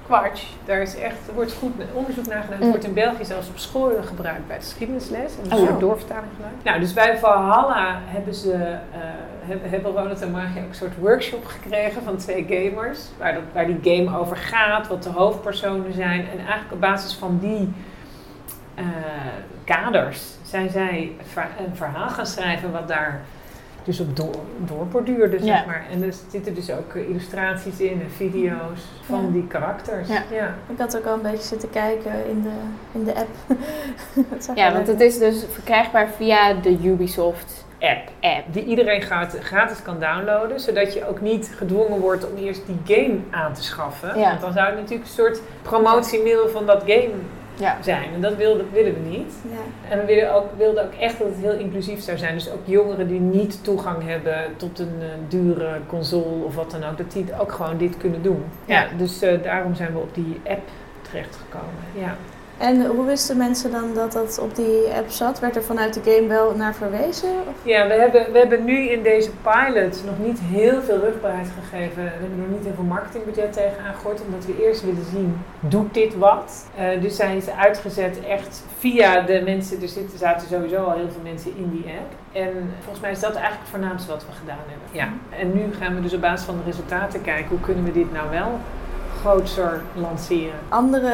kwatsch. 0.07 0.45
Daar 0.65 0.81
is 0.81 0.97
echt, 0.97 1.17
wordt 1.35 1.53
goed 1.53 1.73
onderzoek 1.93 2.27
naar 2.27 2.43
gedaan. 2.43 2.55
Het 2.57 2.63
Mm. 2.65 2.69
wordt 2.71 2.85
in 2.85 2.95
België 2.95 3.25
zelfs 3.25 3.49
op 3.49 3.59
school 3.59 3.91
gebruikt 4.05 4.47
bij 4.47 4.57
de 4.59 4.63
geschiedenisles. 4.63 5.33
En 5.43 5.53
Oh, 5.53 5.59
ja. 5.61 5.67
soort 5.67 5.81
doorvertaling 5.81 6.33
gedaan. 6.37 6.53
Nou, 6.63 6.81
dus 6.81 6.93
bij 6.93 7.19
Valhalla 7.19 7.99
hebben 8.05 8.35
ze, 8.35 8.53
eh, 8.53 9.01
hebben, 9.41 9.71
hebben 9.71 9.93
Ronald 9.93 10.21
en 10.23 10.31
Margie 10.31 10.63
ook 10.63 10.69
een 10.69 10.75
soort 10.75 10.99
workshop 10.99 11.45
gekregen 11.47 12.03
van 12.03 12.17
twee 12.17 12.47
gamers. 12.49 13.01
Waar, 13.19 13.35
dat, 13.35 13.43
waar 13.53 13.67
die 13.67 13.79
game 14.07 14.19
over 14.19 14.37
gaat, 14.37 14.89
wat 14.89 15.03
de 15.03 15.11
hoofdpersonen 15.11 15.93
zijn. 15.93 16.21
En 16.21 16.39
eigenlijk 16.39 16.73
op 16.73 16.81
basis 16.81 17.15
van 17.15 17.39
die 17.41 17.73
eh, 18.75 18.85
kaders 19.65 20.23
zijn 20.43 20.71
zij 20.71 21.13
een 21.67 21.77
verhaal 21.77 22.09
gaan 22.09 22.27
schrijven 22.27 22.73
wat 22.73 22.89
daar 22.89 23.21
dus 23.85 24.01
op 24.01 24.17
door, 24.17 24.35
doorborduurde, 24.59 25.39
zeg 25.39 25.47
Ja. 25.47 25.65
maar. 25.67 25.85
En 25.91 26.03
er 26.03 26.15
zitten 26.31 26.55
dus 26.55 26.71
ook 26.71 26.95
eh, 26.95 27.09
illustraties 27.09 27.81
in 27.81 28.01
en 28.01 28.11
video's 28.17 28.81
van 29.03 29.23
Ja. 29.27 29.31
die 29.33 29.47
karakters. 29.47 30.09
Ja. 30.09 30.23
ja. 30.31 30.55
Ik 30.69 30.79
had 30.79 30.97
ook 30.97 31.05
al 31.07 31.15
een 31.15 31.23
beetje 31.23 31.47
zitten 31.47 31.71
kijken 31.71 32.13
in 32.29 32.43
de, 32.43 32.51
in 32.99 33.05
de 33.05 33.15
app. 33.15 33.29
Ja, 34.55 34.73
want 34.73 34.87
het 34.87 35.01
is 35.01 35.19
dus 35.19 35.45
verkrijgbaar 35.51 36.09
via 36.09 36.55
de 36.55 36.79
Ubisoft 36.85 37.65
app. 37.79 38.11
app. 38.21 38.45
Die 38.53 38.65
iedereen 38.65 39.03
gaat, 39.03 39.37
gratis 39.41 39.83
kan 39.83 40.01
downloaden, 40.01 40.61
zodat 40.61 40.93
je 40.95 41.09
ook 41.09 41.21
niet 41.21 41.53
gedwongen 41.57 42.01
wordt 42.01 42.31
om 42.31 42.37
eerst 42.37 42.63
die 42.67 42.97
game 42.97 43.19
aan 43.31 43.53
te 43.55 43.63
schaffen. 43.63 44.19
Ja. 44.19 44.29
Want 44.29 44.41
dan 44.41 44.53
zou 44.53 44.67
het 44.67 44.75
natuurlijk 44.77 45.03
een 45.09 45.15
soort 45.15 45.41
promotiemiddel 45.63 46.49
van 46.49 46.67
dat 46.67 46.83
game 46.87 47.11
Ja. 47.55 47.77
zijn. 47.83 48.15
En 48.15 48.21
dat 48.21 48.37
wilden, 48.37 48.67
willen 48.73 48.95
we 48.95 49.09
niet. 49.09 49.33
Ja. 49.51 49.91
En 49.91 49.99
we 49.99 50.07
wilden 50.07 50.35
ook, 50.35 50.47
wilden 50.57 50.85
ook 50.85 50.93
echt 50.93 51.19
dat 51.19 51.29
het 51.29 51.37
heel 51.37 51.59
inclusief 51.59 52.01
zou 52.03 52.19
zijn. 52.19 52.35
Dus 52.35 52.51
ook 52.51 52.61
jongeren 52.65 53.09
die 53.09 53.21
niet 53.21 53.65
toegang 53.65 54.07
hebben 54.07 54.57
tot 54.57 54.79
een 54.79 54.97
eh, 55.01 55.07
dure 55.29 55.81
console 55.87 56.45
of 56.45 56.55
wat 56.55 56.71
dan 56.71 56.85
ook, 56.85 56.99
dat 56.99 57.13
die 57.13 57.27
ook 57.41 57.53
gewoon 57.53 57.77
dit 57.77 57.97
kunnen 57.97 58.23
doen. 58.23 58.45
Ja, 58.65 58.87
dus 58.97 59.23
eh, 59.23 59.43
daarom 59.43 59.75
zijn 59.75 59.93
we 59.93 59.99
op 59.99 60.15
die 60.15 60.41
app 60.45 60.69
terechtgekomen. 61.03 61.85
Ja. 61.95 62.17
En 62.59 62.87
hoe 62.87 63.07
wisten 63.07 63.37
mensen 63.37 63.71
dan 63.71 63.95
dat 63.95 64.13
dat 64.13 64.39
op 64.39 64.55
die 64.57 64.89
app 64.97 65.11
zat? 65.11 65.41
Werd 65.41 65.57
er 65.57 65.63
vanuit 65.63 65.95
de 65.95 66.13
game 66.13 66.27
wel 66.27 66.55
naar 66.57 66.75
verwezen? 66.75 67.29
Of? 67.49 67.55
Ja, 67.63 67.87
we 67.87 67.93
hebben, 67.93 68.33
we 68.33 68.39
hebben 68.39 68.65
nu 68.65 68.89
in 68.89 69.03
deze 69.03 69.31
pilot 69.43 70.03
nog 70.05 70.19
niet 70.27 70.39
heel 70.41 70.83
veel 70.83 70.99
rugbaarheid 70.99 71.49
gegeven. 71.61 72.03
We 72.03 72.11
hebben 72.11 72.43
er 72.43 72.57
niet 72.57 72.65
heel 72.65 72.75
veel 72.75 72.85
marketingbudget 72.85 73.53
tegen 73.53 73.85
aangegooid, 73.87 74.23
omdat 74.25 74.47
we 74.47 74.65
eerst 74.65 74.85
willen 74.85 75.05
zien, 75.13 75.41
doet 75.61 75.95
dit 75.95 76.17
wat? 76.17 76.67
Eh, 76.77 77.01
dus 77.01 77.17
zijn 77.17 77.43
ze 77.43 77.55
uitgezet 77.55 78.21
echt 78.29 78.63
via 78.79 79.21
de 79.21 79.43
mensen, 79.45 79.83
er 79.83 79.89
zitten, 79.89 80.19
zaten 80.19 80.49
sowieso 80.49 80.85
al 80.85 80.93
heel 80.93 81.11
veel 81.11 81.23
mensen 81.23 81.57
in 81.57 81.71
die 81.71 81.85
app. 81.85 82.13
En 82.33 82.75
volgens 82.79 83.01
mij 83.01 83.11
is 83.11 83.21
dat 83.21 83.35
eigenlijk 83.35 83.61
het 83.61 83.71
voornaamste 83.71 84.11
wat 84.11 84.25
we 84.27 84.33
gedaan 84.33 84.65
hebben. 84.69 84.89
Ja. 84.91 85.09
En 85.39 85.53
nu 85.53 85.75
gaan 85.79 85.95
we 85.95 86.01
dus 86.01 86.15
op 86.15 86.21
basis 86.21 86.47
van 86.47 86.57
de 86.57 86.71
resultaten 86.71 87.23
kijken, 87.23 87.49
hoe 87.49 87.61
kunnen 87.61 87.85
we 87.85 87.93
dit 87.93 88.13
nou 88.13 88.31
wel 88.31 88.59
groter 89.21 89.81
lanceren? 89.95 90.59
Andere 90.69 91.13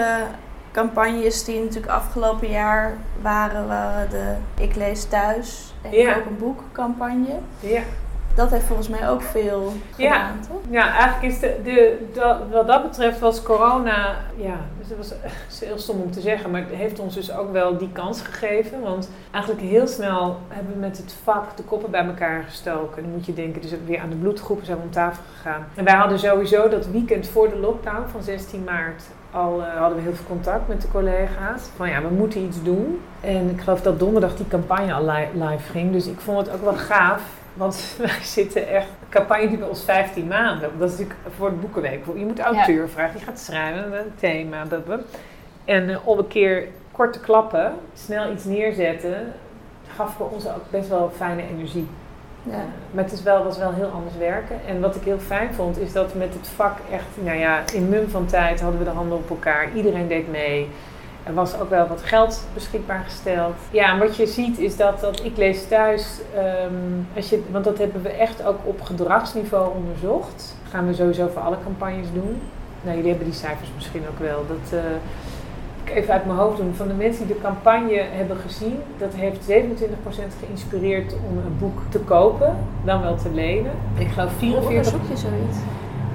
campagnes 0.78 1.44
die 1.44 1.60
natuurlijk 1.60 1.92
afgelopen 1.92 2.48
jaar 2.50 2.96
waren, 3.22 3.66
waren 3.66 4.10
de 4.10 4.34
Ik 4.62 4.74
lees 4.74 5.04
thuis 5.04 5.74
en 5.82 5.92
Ja. 5.92 6.16
ook 6.16 6.24
een 6.26 6.36
boek 6.38 6.60
campagne. 6.72 7.34
Ja. 7.60 7.80
Dat 8.34 8.50
heeft 8.50 8.64
volgens 8.64 8.88
mij 8.88 9.08
ook 9.10 9.22
veel 9.22 9.72
Ja. 9.96 10.12
gedaan, 10.12 10.40
toch? 10.48 10.60
Ja, 10.70 10.92
eigenlijk 10.92 11.32
is 11.34 11.40
de, 11.40 11.60
de, 11.64 12.06
dat, 12.12 12.38
wat 12.52 12.66
dat 12.66 12.82
betreft 12.82 13.18
was 13.18 13.42
corona, 13.42 14.16
ja, 14.36 14.54
dus 14.78 14.88
dat 14.88 14.96
was 14.96 15.12
heel 15.68 15.78
stom 15.78 16.00
om 16.00 16.10
te 16.10 16.20
zeggen, 16.20 16.50
maar 16.50 16.60
het 16.60 16.70
heeft 16.74 16.98
ons 16.98 17.14
dus 17.14 17.32
ook 17.36 17.52
wel 17.52 17.76
die 17.78 17.92
kans 17.92 18.20
gegeven. 18.22 18.80
Want 18.80 19.10
eigenlijk 19.30 19.64
heel 19.64 19.86
snel 19.86 20.36
hebben 20.48 20.72
we 20.72 20.78
met 20.78 20.96
het 20.96 21.14
vak 21.24 21.56
de 21.56 21.62
koppen 21.62 21.90
bij 21.90 22.04
elkaar 22.04 22.42
gestoken. 22.42 23.02
Dan 23.02 23.12
moet 23.12 23.26
je 23.26 23.34
denken, 23.34 23.60
dus 23.62 23.72
weer 23.86 24.00
aan 24.00 24.10
de 24.10 24.16
bloedgroepen 24.16 24.66
zijn 24.66 24.78
we 24.78 24.84
om 24.84 24.90
tafel 24.90 25.22
gegaan. 25.36 25.66
En 25.74 25.84
wij 25.84 25.94
hadden 25.94 26.18
sowieso 26.18 26.68
dat 26.68 26.86
weekend 26.86 27.28
voor 27.28 27.48
de 27.48 27.56
lockdown 27.56 28.08
van 28.10 28.22
16 28.22 28.64
maart 28.64 29.02
al 29.30 29.62
eh, 29.62 29.76
hadden 29.78 29.96
we 29.96 30.02
heel 30.04 30.14
veel 30.14 30.26
contact 30.26 30.68
met 30.68 30.82
de 30.82 30.88
collega's. 30.88 31.62
Van 31.76 31.88
ja, 31.88 32.02
we 32.02 32.08
moeten 32.14 32.40
iets 32.42 32.62
doen. 32.62 33.00
En 33.20 33.50
ik 33.50 33.60
geloof 33.60 33.82
dat 33.82 33.98
donderdag 33.98 34.36
die 34.36 34.48
campagne 34.48 34.92
al 34.92 35.04
li- 35.04 35.44
live 35.44 35.70
ging. 35.70 35.92
Dus 35.92 36.06
ik 36.06 36.20
vond 36.20 36.46
het 36.46 36.54
ook 36.56 36.62
wel 36.62 36.74
gaaf. 36.74 37.22
Want 37.54 37.94
wij 37.98 38.18
zitten 38.22 38.68
echt, 38.68 38.86
een 38.86 39.08
campagne 39.08 39.48
die 39.48 39.58
bij 39.58 39.68
ons 39.68 39.84
15 39.84 40.26
maanden. 40.26 40.70
Dat 40.78 40.90
is 40.90 40.98
natuurlijk 40.98 41.20
voor 41.36 41.50
de 41.50 41.56
boekenweek. 41.56 42.04
Je 42.16 42.24
moet 42.24 42.40
auteur 42.40 42.88
vragen, 42.88 43.16
die 43.16 43.26
gaat 43.26 43.38
schrijven, 43.38 43.98
een 43.98 44.12
thema. 44.18 44.64
dat 44.64 44.84
we. 44.86 44.98
En 45.64 45.90
eh, 45.90 45.96
om 46.06 46.18
een 46.18 46.28
keer 46.28 46.64
korte 46.92 47.20
klappen, 47.20 47.72
snel 47.94 48.32
iets 48.32 48.44
neerzetten, 48.44 49.32
gaf 49.96 50.14
voor 50.14 50.30
ons 50.30 50.46
ook 50.46 50.70
best 50.70 50.88
wel 50.88 51.10
fijne 51.16 51.42
energie. 51.56 51.88
Ja. 52.50 52.64
Maar 52.90 53.04
het 53.04 53.12
is 53.12 53.22
wel, 53.22 53.44
was 53.44 53.58
wel 53.58 53.72
heel 53.72 53.90
anders 53.94 54.16
werken. 54.16 54.56
En 54.66 54.80
wat 54.80 54.96
ik 54.96 55.02
heel 55.02 55.18
fijn 55.18 55.54
vond, 55.54 55.78
is 55.78 55.92
dat 55.92 56.14
met 56.14 56.34
het 56.34 56.48
vak 56.48 56.78
echt, 56.90 57.06
nou 57.24 57.38
ja, 57.38 57.62
in 57.72 57.88
mum 57.88 58.08
van 58.08 58.26
tijd 58.26 58.60
hadden 58.60 58.78
we 58.78 58.84
de 58.84 58.90
handen 58.90 59.18
op 59.18 59.30
elkaar. 59.30 59.68
Iedereen 59.74 60.08
deed 60.08 60.30
mee. 60.30 60.68
Er 61.22 61.34
was 61.34 61.60
ook 61.60 61.70
wel 61.70 61.86
wat 61.86 62.02
geld 62.02 62.46
beschikbaar 62.54 63.04
gesteld. 63.04 63.54
Ja, 63.70 63.92
en 63.92 63.98
wat 63.98 64.16
je 64.16 64.26
ziet 64.26 64.58
is 64.58 64.76
dat, 64.76 65.00
dat 65.00 65.24
ik 65.24 65.36
lees 65.36 65.68
thuis, 65.68 66.20
ehm, 66.34 67.16
als 67.16 67.28
je, 67.28 67.42
want 67.50 67.64
dat 67.64 67.78
hebben 67.78 68.02
we 68.02 68.08
echt 68.08 68.44
ook 68.44 68.58
op 68.64 68.82
gedragsniveau 68.82 69.76
onderzocht. 69.76 70.56
Gaan 70.70 70.86
we 70.86 70.94
sowieso 70.94 71.28
voor 71.28 71.42
alle 71.42 71.56
campagnes 71.64 72.06
doen. 72.12 72.40
Nou, 72.82 72.96
jullie 72.96 73.10
hebben 73.10 73.28
die 73.28 73.38
cijfers 73.38 73.68
misschien 73.74 74.02
ook 74.10 74.18
wel. 74.18 74.44
Dat, 74.48 74.78
eh, 74.78 74.84
ik 75.88 75.94
even 75.96 76.12
uit 76.14 76.26
mijn 76.26 76.38
hoofd 76.38 76.56
doen. 76.56 76.74
Van 76.74 76.88
de 76.88 76.94
mensen 76.94 77.26
die 77.26 77.34
de 77.36 77.42
campagne 77.42 78.02
hebben 78.10 78.36
gezien, 78.36 78.78
dat 78.98 79.14
heeft 79.14 79.38
27% 79.50 79.52
geïnspireerd 80.44 81.12
om 81.30 81.36
een 81.38 81.56
boek 81.58 81.78
te 81.88 81.98
kopen, 81.98 82.56
dan 82.84 83.02
wel 83.02 83.16
te 83.16 83.30
lenen. 83.32 83.72
Ik 83.98 84.08
geloof 84.08 84.30
Hoe 84.30 84.38
44 84.38 84.92
onderzoek 84.92 85.00
je 85.10 85.16
zoiets? 85.16 85.56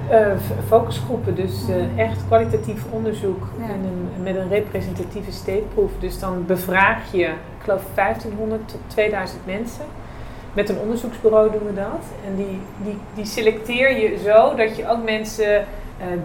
eh, 0.08 0.26
focusgroepen, 0.68 1.34
dus 1.34 1.68
eh, 1.68 1.98
echt 2.04 2.18
kwalitatief 2.26 2.82
onderzoek 2.90 3.46
Ja. 3.58 3.64
en 3.64 3.70
een, 3.84 4.22
met 4.22 4.36
een 4.36 4.48
representatieve 4.48 5.32
steekproef. 5.32 5.90
Dus 5.98 6.18
dan 6.18 6.44
bevraag 6.46 7.12
je, 7.12 7.24
ik 7.26 7.62
geloof 7.64 7.82
1500 7.94 8.68
tot 8.68 8.80
2000 8.86 9.40
mensen. 9.46 9.84
Met 10.52 10.68
een 10.68 10.78
onderzoeksbureau 10.78 11.50
doen 11.52 11.66
we 11.66 11.74
dat. 11.74 12.02
En 12.26 12.34
die, 12.36 12.60
die, 12.82 12.96
die 13.14 13.24
selecteer 13.24 14.00
je 14.00 14.18
zo 14.24 14.54
dat 14.56 14.76
je 14.76 14.88
ook 14.90 15.04
mensen, 15.04 15.64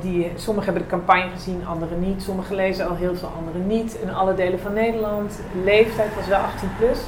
die, 0.01 0.31
sommigen 0.35 0.73
hebben 0.73 0.89
de 0.89 0.95
campagne 0.97 1.29
gezien, 1.29 1.67
anderen 1.67 1.99
niet. 1.99 2.23
Sommigen 2.23 2.55
lezen 2.55 2.87
al 2.89 2.95
heel 2.95 3.15
veel, 3.15 3.31
anderen 3.37 3.67
niet. 3.67 3.93
In 3.93 4.13
alle 4.13 4.35
delen 4.35 4.59
van 4.59 4.73
Nederland. 4.73 5.39
Leeftijd 5.63 6.15
was 6.15 6.27
wel 6.27 6.39
18 6.39 6.69
plus. 6.77 6.99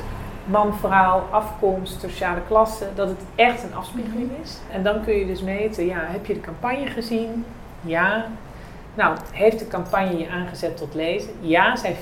Man, 0.45 0.78
vrouw, 0.78 1.24
afkomst, 1.30 2.01
sociale 2.01 2.41
klasse. 2.47 2.88
Dat 2.95 3.07
het 3.07 3.22
echt 3.36 3.64
een 3.64 3.76
afspiegeling 3.76 4.30
is. 4.43 4.57
En 4.72 4.84
dan 4.84 5.03
kun 5.03 5.14
je 5.14 5.26
dus 5.26 5.41
meten, 5.41 5.86
ja, 5.86 5.99
heb 5.99 6.26
je 6.26 6.34
de 6.34 6.41
campagne 6.41 6.88
gezien? 6.88 7.45
Ja. 7.82 8.26
Nou, 8.93 9.18
heeft 9.32 9.59
de 9.59 9.68
campagne 9.68 10.18
je 10.18 10.30
aangezet 10.30 10.78
tot 10.78 10.93
lezen? 10.93 11.30
Ja, 11.39 11.76
zei 11.76 11.93
44% 11.93 11.97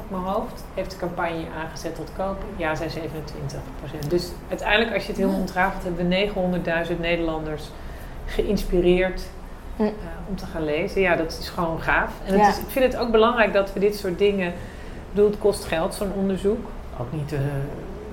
op 0.00 0.10
mijn 0.10 0.22
hoofd. 0.22 0.64
Heeft 0.74 0.90
de 0.90 0.96
campagne 0.96 1.38
je 1.38 1.46
aangezet 1.64 1.94
tot 1.94 2.10
kopen? 2.16 2.46
Ja, 2.56 2.74
zei 2.74 2.90
27%. 2.90 4.08
Dus 4.08 4.32
uiteindelijk, 4.48 4.94
als 4.94 5.02
je 5.02 5.08
het 5.08 5.20
helemaal 5.20 5.40
ontrafelt, 5.40 5.82
hebben 5.82 6.08
we 6.08 6.88
900.000 6.94 7.00
Nederlanders 7.00 7.70
geïnspireerd 8.26 9.22
Hm. 9.76 9.82
eh, 9.82 9.88
om 10.28 10.36
te 10.36 10.46
gaan 10.46 10.64
lezen. 10.64 11.00
Ja, 11.00 11.16
dat 11.16 11.38
is 11.40 11.48
gewoon 11.48 11.80
gaaf. 11.80 12.10
En 12.24 12.36
Ja. 12.36 12.48
is, 12.48 12.58
ik 12.58 12.68
vind 12.68 12.92
het 12.92 13.02
ook 13.02 13.10
belangrijk 13.10 13.52
dat 13.52 13.72
we 13.72 13.80
dit 13.80 13.96
soort 13.96 14.18
dingen... 14.18 14.48
Ik 14.48 15.20
bedoel, 15.20 15.30
het 15.30 15.38
kost 15.38 15.64
geld, 15.64 15.94
zo'n 15.94 16.12
onderzoek. 16.12 16.66
Ook 17.00 17.12
niet 17.12 17.28
de, 17.28 17.38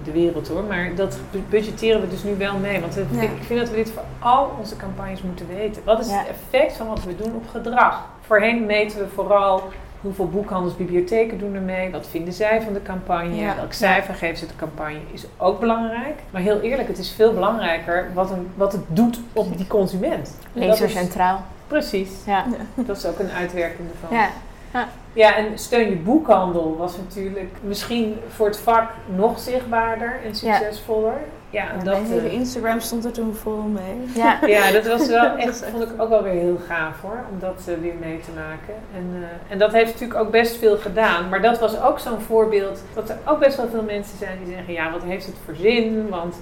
de 0.03 0.11
wereld 0.11 0.47
hoor, 0.47 0.63
maar 0.63 0.95
dat 0.95 1.17
bu- 1.31 1.43
budgetteren 1.49 2.01
we 2.01 2.07
dus 2.09 2.23
nu 2.23 2.35
wel 2.37 2.57
mee. 2.57 2.79
Want 2.79 2.93
Ja. 3.11 3.21
ik 3.21 3.29
vind 3.45 3.59
dat 3.59 3.69
we 3.69 3.75
dit 3.75 3.91
voor 3.91 4.03
al 4.19 4.51
onze 4.59 4.75
campagnes 4.75 5.21
moeten 5.21 5.47
weten. 5.47 5.81
Wat 5.85 5.99
is 5.99 6.07
Ja. 6.09 6.17
het 6.17 6.27
effect 6.27 6.73
van 6.77 6.87
wat 6.87 7.03
we 7.03 7.15
doen 7.15 7.35
op 7.35 7.49
gedrag? 7.49 8.05
Voorheen 8.21 8.65
meten 8.65 8.99
we 8.99 9.07
vooral 9.13 9.63
hoeveel 10.01 10.29
boekhandels, 10.29 10.75
bibliotheken 10.75 11.37
doen 11.37 11.55
er 11.55 11.61
mee. 11.61 11.91
Wat 11.91 12.07
vinden 12.07 12.33
zij 12.33 12.61
van 12.61 12.73
de 12.73 12.81
campagne? 12.81 13.35
Ja. 13.35 13.55
Welk 13.55 13.73
cijfer 13.73 14.13
geven 14.13 14.37
ze 14.37 14.47
de 14.47 14.55
campagne? 14.55 14.99
Is 15.11 15.25
ook 15.37 15.59
belangrijk. 15.59 16.19
Maar 16.29 16.41
heel 16.41 16.59
eerlijk, 16.59 16.87
het 16.87 16.97
is 16.97 17.11
veel 17.11 17.33
belangrijker 17.33 18.09
wat, 18.13 18.31
een, 18.31 18.51
wat 18.55 18.71
het 18.71 18.81
doet 18.87 19.19
op 19.33 19.57
die 19.57 19.67
consument. 19.67 20.37
Lezer 20.53 20.89
centraal. 20.89 21.43
Precies. 21.67 22.09
Ja. 22.25 22.45
Dat 22.75 22.97
is 22.97 23.05
ook 23.05 23.19
een 23.19 23.31
uitwerking 23.31 23.89
ervan. 23.91 24.17
Ja. 24.17 24.29
Ja, 25.13 25.35
en 25.35 25.59
steun 25.59 25.89
je 25.89 25.95
boekhandel 25.95 26.75
was 26.77 26.97
natuurlijk 26.97 27.51
misschien 27.63 28.15
voor 28.29 28.47
het 28.47 28.57
vak 28.57 28.91
nog 29.15 29.39
zichtbaarder 29.39 30.19
en 30.25 30.35
succesvoller. 30.35 31.13
Ja, 31.49 31.69
en 31.71 31.77
Ja, 31.77 31.83
dat, 31.83 31.97
hele 31.97 32.27
eh, 32.27 32.33
Instagram 32.33 32.79
stond 32.79 33.05
er 33.05 33.11
toen 33.11 33.35
vol 33.35 33.61
mee. 33.61 34.07
Ja. 34.15 34.39
ja, 34.57 34.71
dat 34.71 34.87
was 34.87 35.07
wel 35.07 35.35
echt, 35.35 35.65
vond 35.71 35.83
ik 35.83 36.01
ook 36.01 36.09
wel 36.09 36.23
weer 36.23 36.33
heel 36.33 36.59
gaaf 36.67 37.01
hoor, 37.01 37.25
om 37.31 37.39
dat 37.39 37.63
eh, 37.67 37.73
weer 37.81 37.93
mee 37.99 38.19
te 38.19 38.31
maken. 38.35 38.73
En, 38.95 39.09
eh, 39.15 39.51
en 39.51 39.57
dat 39.57 39.71
heeft 39.71 39.91
natuurlijk 39.91 40.19
ook 40.19 40.31
best 40.31 40.57
veel 40.57 40.77
gedaan. 40.77 41.29
Maar 41.29 41.41
dat 41.41 41.59
was 41.59 41.81
ook 41.81 41.99
zo'n 41.99 42.21
voorbeeld 42.21 42.81
dat 42.93 43.09
er 43.09 43.17
ook 43.25 43.39
best 43.39 43.57
wel 43.57 43.69
veel 43.69 43.83
mensen 43.83 44.17
zijn 44.17 44.37
die 44.43 44.53
zeggen, 44.53 44.73
ja, 44.73 44.91
wat 44.91 45.03
heeft 45.03 45.25
het 45.25 45.35
voor 45.45 45.55
zin? 45.55 46.09
Want 46.09 46.35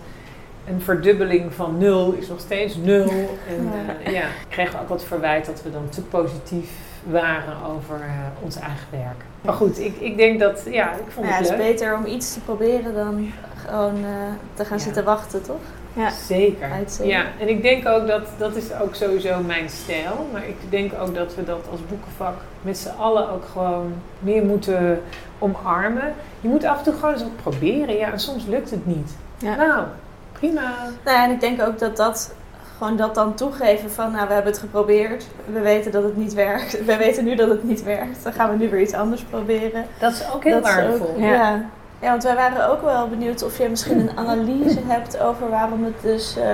een 0.67 0.81
verdubbeling 0.81 1.53
van 1.53 1.77
nul 1.77 2.11
is 2.11 2.27
nog 2.27 2.39
steeds 2.39 2.75
nul. 2.75 3.09
En 3.47 3.63
Ja. 3.63 4.11
ja, 4.11 4.19
ja 4.19 4.25
ik 4.25 4.49
kreeg 4.49 4.81
ook 4.81 4.89
wat 4.89 5.03
verwijt 5.03 5.45
dat 5.45 5.63
we 5.63 5.71
dan 5.71 5.89
te 5.89 6.01
positief 6.01 6.69
waren 7.03 7.55
over 7.75 7.95
eh, 7.95 8.43
ons 8.43 8.55
eigen 8.55 8.87
werk. 8.89 9.23
Maar 9.41 9.53
goed, 9.53 9.79
ik, 9.79 9.95
ik 9.99 10.17
denk 10.17 10.39
dat, 10.39 10.61
ja, 10.69 10.91
ik 10.91 11.11
vond 11.11 11.27
ja, 11.27 11.33
het 11.33 11.49
het 11.49 11.59
is 11.59 11.65
beter 11.65 11.95
om 11.95 12.05
iets 12.05 12.33
te 12.33 12.39
proberen 12.39 12.93
dan 12.93 13.31
gewoon 13.65 13.95
eh, 13.95 14.09
te 14.53 14.65
gaan 14.65 14.77
Ja. 14.77 14.83
zitten 14.83 15.03
wachten, 15.03 15.41
toch? 15.41 15.59
Ja. 15.93 16.09
Zeker. 16.09 16.69
Ja, 17.03 17.23
en 17.39 17.49
ik 17.49 17.61
denk 17.61 17.87
ook 17.87 18.07
dat 18.07 18.27
dat 18.37 18.55
is 18.55 18.73
ook 18.81 18.95
sowieso 18.95 19.41
mijn 19.41 19.69
stijl. 19.69 20.27
Maar 20.31 20.47
ik 20.47 20.55
denk 20.69 20.91
ook 21.01 21.15
dat 21.15 21.35
we 21.35 21.43
dat 21.43 21.61
als 21.71 21.79
boekenvak 21.89 22.35
met 22.61 22.77
z'n 22.77 22.89
allen 22.99 23.29
ook 23.29 23.45
gewoon 23.51 23.93
meer 24.19 24.43
moeten 24.45 25.01
omarmen. 25.39 26.13
Je 26.41 26.47
moet 26.47 26.63
af 26.63 26.77
en 26.77 26.83
toe 26.83 26.93
gewoon 26.93 27.13
eens 27.13 27.23
wat 27.23 27.35
proberen. 27.35 27.95
Ja, 27.97 28.11
en 28.11 28.19
soms 28.19 28.45
lukt 28.45 28.71
het 28.71 28.85
niet. 28.85 29.11
Ja. 29.37 29.55
Nou, 29.55 29.83
prima. 30.31 30.61
Nou, 31.03 31.17
ja, 31.17 31.23
en 31.23 31.31
ik 31.31 31.39
denk 31.39 31.61
ook 31.61 31.79
dat 31.79 31.97
dat 31.97 32.33
gewoon 32.79 32.97
dat 32.97 33.15
dan 33.15 33.33
toegeven 33.35 33.91
van, 33.91 34.11
nou, 34.11 34.27
we 34.27 34.33
hebben 34.33 34.51
het 34.51 34.61
geprobeerd, 34.61 35.25
we 35.45 35.59
weten 35.59 35.91
dat 35.91 36.03
het 36.03 36.17
niet 36.17 36.33
werkt, 36.33 36.85
we 36.85 36.97
weten 36.97 37.23
nu 37.23 37.35
dat 37.35 37.49
het 37.49 37.63
niet 37.63 37.83
werkt, 37.83 38.23
dan 38.23 38.33
gaan 38.33 38.49
we 38.49 38.55
nu 38.57 38.69
weer 38.69 38.81
iets 38.81 38.93
anders 38.93 39.21
proberen. 39.21 39.85
Dat 39.99 40.11
is 40.11 40.23
ook 40.33 40.43
heel 40.43 40.53
Dat 40.53 40.63
waardevol. 40.63 41.07
ook- 41.09 41.17
Ja. 41.19 41.25
ja. 41.33 41.65
ja, 42.01 42.09
want 42.09 42.23
wij 42.23 42.35
waren 42.35 42.69
ook 42.69 42.81
wel 42.81 43.07
benieuwd 43.09 43.43
of 43.43 43.57
je 43.57 43.69
misschien 43.69 43.99
een 43.99 44.17
analyse 44.17 44.79
hebt 44.85 45.19
over 45.19 45.49
waarom 45.49 45.83
het 45.83 46.01
dus 46.01 46.37
eh, 46.37 46.45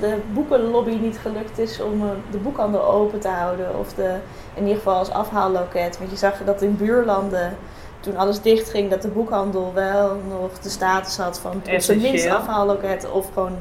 de 0.00 0.16
boekenlobby 0.32 0.94
niet 1.00 1.18
gelukt 1.18 1.58
is 1.58 1.80
om 1.82 2.02
eh, 2.02 2.08
de 2.30 2.38
boekhandel 2.38 2.84
open 2.84 3.20
te 3.20 3.28
houden. 3.28 3.78
Of 3.78 3.94
de, 3.94 4.14
in 4.54 4.62
ieder 4.62 4.76
geval 4.76 4.94
als 4.94 5.10
afhaalloket. 5.10 5.98
Want 5.98 6.10
je 6.10 6.16
zag 6.16 6.34
dat 6.44 6.62
in 6.62 6.76
buurlanden, 6.76 7.56
toen 8.00 8.16
alles 8.16 8.40
dichtging, 8.40 8.90
dat 8.90 9.02
de 9.02 9.08
boekhandel 9.08 9.70
wel 9.74 10.16
nog 10.28 10.58
de 10.58 10.68
status 10.68 11.16
had 11.18 11.38
van 11.38 11.50
op 11.74 11.80
zijn 11.80 12.00
minst 12.00 12.28
afhaalloket 12.28 13.10
of 13.10 13.26
gewoon 13.32 13.56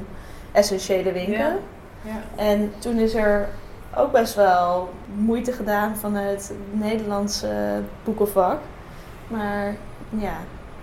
essentiële 0.51 1.11
winkel. 1.11 1.33
Ja. 1.33 1.55
Ja. 2.03 2.43
En 2.43 2.71
toen 2.79 2.97
is 2.97 3.13
er 3.15 3.47
ook 3.95 4.11
best 4.11 4.35
wel 4.35 4.89
moeite 5.15 5.51
gedaan 5.51 5.95
vanuit 5.95 6.47
het 6.47 6.57
Nederlandse 6.71 7.81
boekenvak. 8.03 8.57
Maar 9.27 9.75
ja, 10.09 10.33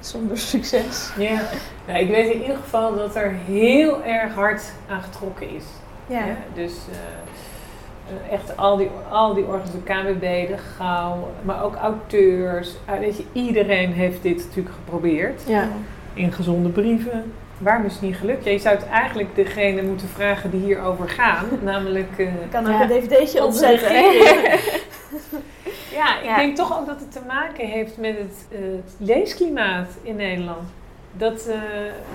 zonder 0.00 0.38
succes. 0.54 1.12
Ja. 1.18 1.40
Nou, 1.86 1.98
ik 1.98 2.08
weet 2.08 2.34
in 2.34 2.40
ieder 2.40 2.56
geval 2.56 2.96
dat 2.96 3.16
er 3.16 3.32
heel 3.44 4.04
erg 4.04 4.34
hard 4.34 4.72
aan 4.88 5.02
getrokken 5.02 5.50
is. 5.54 5.64
Ja, 6.06 6.24
Ja, 6.24 6.36
dus 6.54 6.72
eh, 6.90 8.32
echt 8.32 8.56
al 8.56 8.76
die, 8.76 8.90
al 9.10 9.34
die 9.34 9.44
organisaties, 9.44 9.82
KWB, 9.84 10.48
de 10.48 10.58
Gauw, 10.76 11.28
maar 11.42 11.62
ook 11.64 11.74
auteurs. 11.74 12.76
Ah, 12.84 12.98
weet 12.98 13.16
je, 13.16 13.24
iedereen 13.32 13.92
heeft 13.92 14.22
dit 14.22 14.36
natuurlijk 14.36 14.74
geprobeerd. 14.74 15.42
Ja. 15.46 15.68
In 16.14 16.32
gezonde 16.32 16.68
brieven. 16.68 17.32
Waarom 17.60 17.84
is 17.84 17.92
het 17.92 18.02
niet 18.02 18.16
gelukt? 18.16 18.44
Ja, 18.44 18.50
je 18.50 18.58
zou 18.58 18.76
het 18.76 18.86
eigenlijk 18.88 19.34
degene 19.34 19.82
moeten 19.82 20.08
vragen 20.08 20.50
die 20.50 20.60
hierover 20.60 21.08
gaan. 21.08 21.44
namelijk... 21.62 22.18
eh, 22.18 22.26
Ik 22.26 22.50
kan 22.50 22.66
ook 22.66 22.72
Ja. 22.72 22.82
een 22.82 22.88
dvd'tje 22.88 23.44
opzetten. 23.44 23.92
ja, 25.98 26.18
ik 26.18 26.24
Ja. 26.24 26.36
denk 26.36 26.56
toch 26.56 26.78
ook 26.80 26.86
dat 26.86 27.00
het 27.00 27.12
te 27.12 27.20
maken 27.26 27.66
heeft 27.66 27.96
met 27.96 28.16
het, 28.18 28.46
eh, 28.52 28.58
leesklimaat 28.98 29.88
in 30.02 30.16
Nederland. 30.16 30.68
Dat, 31.12 31.46
eh, 31.46 31.54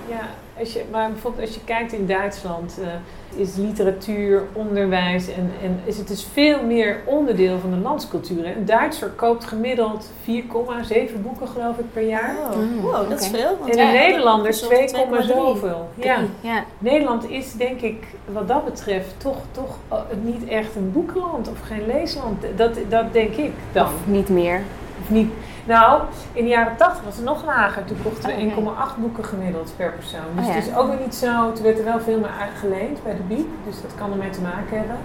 ja, 0.08 0.20
als 0.58 0.72
je, 0.72 0.84
maar 0.90 1.10
bijvoorbeeld 1.10 1.46
als 1.46 1.54
je 1.54 1.64
kijkt 1.64 1.92
in 1.92 2.06
Duitsland, 2.06 2.78
eh, 2.82 3.40
is 3.40 3.56
literatuur, 3.56 4.42
onderwijs 4.52 5.28
en, 5.28 5.50
en 5.62 5.80
is 5.84 5.98
het 5.98 6.08
dus 6.08 6.26
veel 6.32 6.62
meer 6.64 7.00
onderdeel 7.04 7.58
van 7.58 7.70
de 7.70 7.76
landscultuur. 7.76 8.44
hè. 8.46 8.54
Een 8.54 8.64
Duitser 8.64 9.08
koopt 9.08 9.44
gemiddeld 9.44 10.10
4,7 10.24 11.22
boeken 11.22 11.48
geloof 11.48 11.78
ik 11.78 11.92
per 11.92 12.02
jaar. 12.08 12.36
Oh, 12.50 12.56
Mm, 12.56 12.80
wow, 12.80 13.10
dat 13.10 13.20
is 13.20 13.28
veel. 13.28 13.56
want 13.60 13.70
En 13.70 13.76
ja, 13.76 13.88
een 13.88 13.94
Nederlander 13.94 14.44
dat 14.52 14.54
is 14.54 14.60
2, 14.60 14.78
ongeveer 15.04 15.22
2,3. 15.22 15.26
zoveel. 15.36 15.88
Ja. 15.94 16.18
Ja. 16.40 16.64
Nederland 16.78 17.30
is 17.30 17.52
denk 17.52 17.80
ik 17.80 18.06
wat 18.32 18.48
dat 18.48 18.64
betreft 18.64 19.14
toch, 19.16 19.36
toch 19.52 19.76
eh, 19.88 19.98
niet 20.22 20.44
echt 20.48 20.76
een 20.76 20.92
boekenland 20.92 21.48
of 21.48 21.60
geen 21.66 21.86
leesland. 21.86 22.44
Dat, 22.56 22.78
dat 22.88 23.12
denk 23.12 23.34
ik 23.34 23.52
dan. 23.72 23.84
Of 23.84 24.06
niet 24.06 24.28
meer. 24.28 24.62
Of 25.08 25.12
niet. 25.14 25.32
Nou, 25.64 26.02
in 26.32 26.44
de 26.44 26.50
jaren 26.50 26.76
80 26.76 27.04
was 27.04 27.16
het 27.16 27.24
nog 27.24 27.44
lager. 27.44 27.84
Toen 27.84 27.96
kochten 28.02 28.36
we 28.36 28.52
Oh, 28.56 28.68
oké. 28.68 28.90
1,8 28.94 29.00
boeken 29.00 29.24
gemiddeld 29.24 29.72
per 29.76 29.92
persoon. 29.92 30.20
Dus 30.34 30.44
Oh, 30.44 30.50
ja. 30.50 30.56
het 30.56 30.66
is 30.66 30.74
ook 30.74 30.88
weer 30.88 31.00
niet 31.00 31.14
zo. 31.14 31.52
Toen 31.52 31.64
werd 31.64 31.78
er 31.78 31.84
wel 31.84 32.00
veel 32.00 32.18
meer 32.18 32.34
uitgeleend 32.40 33.02
bij 33.02 33.14
de 33.16 33.22
BIEB. 33.22 33.46
Dus 33.66 33.82
dat 33.82 33.94
kan 33.94 34.10
ermee 34.12 34.30
te 34.30 34.40
maken 34.40 34.78
hebben. 34.78 34.96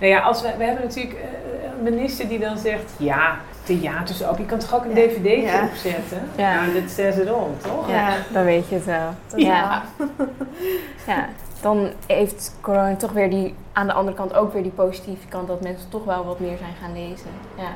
Nou 0.00 0.12
ja, 0.12 0.20
als 0.20 0.42
we, 0.42 0.54
we 0.58 0.64
hebben 0.64 0.84
natuurlijk 0.84 1.14
eh, 1.14 1.70
een 1.76 1.82
minister 1.94 2.28
die 2.28 2.38
dan 2.38 2.58
zegt... 2.58 2.92
Ja, 2.96 3.36
theaters 3.62 4.24
ook. 4.26 4.38
Je 4.38 4.44
kan 4.46 4.58
toch 4.58 4.74
ook 4.74 4.84
een 4.84 4.90
dvd'tje 4.94 5.40
Ja. 5.40 5.62
opzetten? 5.72 6.22
Ja. 6.36 6.54
Nou, 6.60 6.80
dat 6.80 6.90
says 6.90 7.16
it 7.16 7.28
all, 7.28 7.46
toch? 7.62 7.88
Ja, 7.90 8.08
dan 8.32 8.44
weet 8.44 8.68
je 8.68 8.74
het 8.74 8.84
wel. 8.84 9.10
Ja. 9.36 9.82
Ja, 11.06 11.28
dan 11.60 11.88
heeft 12.06 12.54
corona 12.60 12.96
toch 12.96 13.12
weer 13.12 13.30
die, 13.30 13.54
aan 13.72 13.86
de 13.86 13.92
andere 13.92 14.16
kant 14.16 14.34
ook 14.34 14.52
weer 14.52 14.62
die 14.62 14.72
positieve 14.72 15.26
kant 15.28 15.48
dat 15.48 15.62
mensen 15.62 15.88
toch 15.88 16.04
wel 16.04 16.24
wat 16.24 16.40
meer 16.40 16.56
zijn 16.58 16.74
gaan 16.82 16.92
lezen. 16.92 17.30
Ja. 17.56 17.68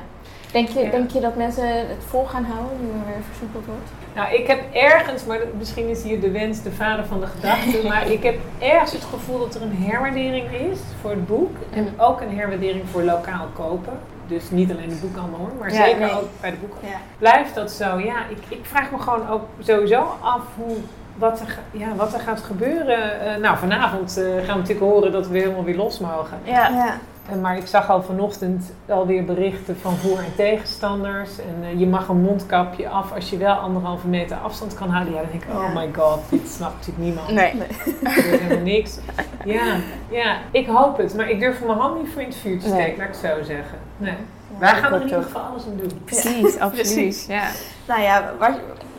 Denk, 0.53 0.67
je, 0.69 0.79
Ja. 0.79 0.89
denk 0.89 1.09
je 1.11 1.19
dat 1.19 1.35
mensen 1.35 1.67
het 1.67 2.03
vol 2.07 2.25
gaan 2.25 2.43
houden 2.43 2.77
nu 2.81 2.87
er 2.89 3.05
weer 3.05 3.23
versoepeld 3.29 3.65
wordt? 3.65 3.89
Nou, 4.15 4.33
ik 4.33 4.47
heb 4.47 4.59
ergens, 4.73 5.25
maar 5.25 5.39
misschien 5.57 5.89
is 5.89 6.03
hier 6.03 6.21
de 6.21 6.31
wens 6.31 6.61
de 6.61 6.71
vader 6.71 7.05
van 7.05 7.19
de 7.19 7.27
gedachte, 7.27 7.79
maar 7.89 8.11
ik 8.11 8.23
heb 8.23 8.35
ergens 8.59 8.91
het 8.91 9.03
gevoel 9.03 9.39
dat 9.39 9.55
er 9.55 9.61
een 9.61 9.75
herwaardering 9.77 10.51
is 10.71 10.79
voor 11.01 11.09
het 11.09 11.27
boek. 11.27 11.55
En 11.73 11.87
ook 11.97 12.21
een 12.21 12.37
herwaardering 12.37 12.83
voor 12.91 13.03
lokaal 13.03 13.47
kopen. 13.53 13.93
Dus 14.27 14.49
niet 14.51 14.71
alleen 14.71 14.89
de 14.89 14.95
boekhandel 14.95 15.39
hoor, 15.39 15.51
maar 15.59 15.73
Ja, 15.73 15.83
zeker 15.85 15.99
nee. 15.99 16.11
ook 16.11 16.27
bij 16.41 16.51
de 16.51 16.57
boeken. 16.57 16.87
Ja. 16.87 16.97
Blijft 17.17 17.55
dat 17.55 17.71
zo? 17.71 17.97
Ja, 17.99 18.15
ik, 18.29 18.37
ik 18.57 18.59
vraag 18.65 18.91
me 18.91 18.97
gewoon 18.99 19.29
ook 19.29 19.41
sowieso 19.59 20.17
af 20.21 20.41
hoe, 20.55 20.75
wat, 21.15 21.39
er, 21.39 21.57
ja, 21.71 21.95
wat 21.95 22.13
er 22.13 22.19
gaat 22.19 22.41
gebeuren. 22.41 23.21
Eh, 23.21 23.35
nou, 23.41 23.57
vanavond 23.57 24.17
eh, 24.17 24.23
gaan 24.23 24.33
we 24.55 24.61
natuurlijk 24.61 24.79
horen 24.79 25.11
dat 25.11 25.27
we 25.27 25.37
helemaal 25.39 25.63
weer 25.63 25.75
los 25.75 25.99
mogen. 25.99 26.39
Ja. 26.43 26.69
Ja. 26.69 26.97
Maar 27.41 27.57
ik 27.57 27.67
zag 27.67 27.89
al 27.89 28.03
vanochtend 28.03 28.73
alweer 28.89 29.23
berichten 29.25 29.77
van 29.81 29.95
voor- 29.95 30.17
en 30.17 30.35
tegenstanders. 30.35 31.29
En 31.39 31.63
eh, 31.69 31.79
je 31.79 31.87
mag 31.87 32.07
een 32.07 32.21
mondkapje 32.21 32.89
af 32.89 33.13
als 33.13 33.29
je 33.29 33.37
wel 33.37 33.53
anderhalve 33.53 34.07
meter 34.07 34.37
afstand 34.37 34.73
kan 34.73 34.89
houden. 34.89 35.13
Ja, 35.13 35.19
dan 35.21 35.29
denk 35.31 35.43
ik, 35.43 35.49
oh 35.55 35.63
Ja. 35.73 35.79
my 35.79 35.89
god, 35.95 36.19
dit 36.29 36.49
snapt 36.49 36.73
natuurlijk 36.75 37.05
niemand. 37.05 37.31
Nee. 37.31 37.51
Er 38.03 38.17
is 38.33 38.39
helemaal 38.39 38.63
niks. 38.63 38.97
Ja, 39.45 39.75
ja, 40.09 40.37
ik 40.51 40.67
hoop 40.67 40.97
het. 40.97 41.15
Maar 41.15 41.29
ik 41.29 41.39
durf 41.39 41.63
mijn 41.63 41.77
hand 41.77 42.01
niet 42.03 42.11
voor 42.13 42.21
in 42.21 42.27
het 42.27 42.37
vuur 42.37 42.59
te 42.59 42.67
Nee. 42.67 42.81
steken, 42.81 42.97
laat 42.97 43.07
ik 43.07 43.13
het 43.21 43.31
zo 43.31 43.43
zeggen. 43.43 43.77
Nee. 43.97 44.11
Ja. 44.51 44.59
Wij 44.59 44.73
gaan 44.73 44.93
er 44.93 44.99
in 45.01 45.07
ieder 45.07 45.23
geval 45.23 45.41
alles 45.41 45.63
aan 45.65 45.77
doen. 45.77 46.01
Precies, 46.05 46.59
absoluut. 46.59 46.71
Precies. 46.93 47.25
Ja. 47.25 47.43
Nou 47.87 48.01
ja, 48.01 48.33
waar, 48.39 48.55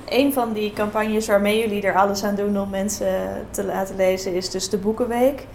een 0.09 0.33
van 0.33 0.53
die 0.53 0.73
campagnes 0.73 1.27
waarmee 1.27 1.59
jullie 1.59 1.83
er 1.83 1.95
alles 1.97 2.25
aan 2.25 2.35
doen 2.35 2.59
om 2.61 2.71
mensen 2.71 3.47
te 3.51 3.65
laten 3.65 3.97
lezen 3.97 4.35
is 4.35 4.51
dus 4.51 4.71
de 4.71 4.77
Boekenweek. 4.79 5.47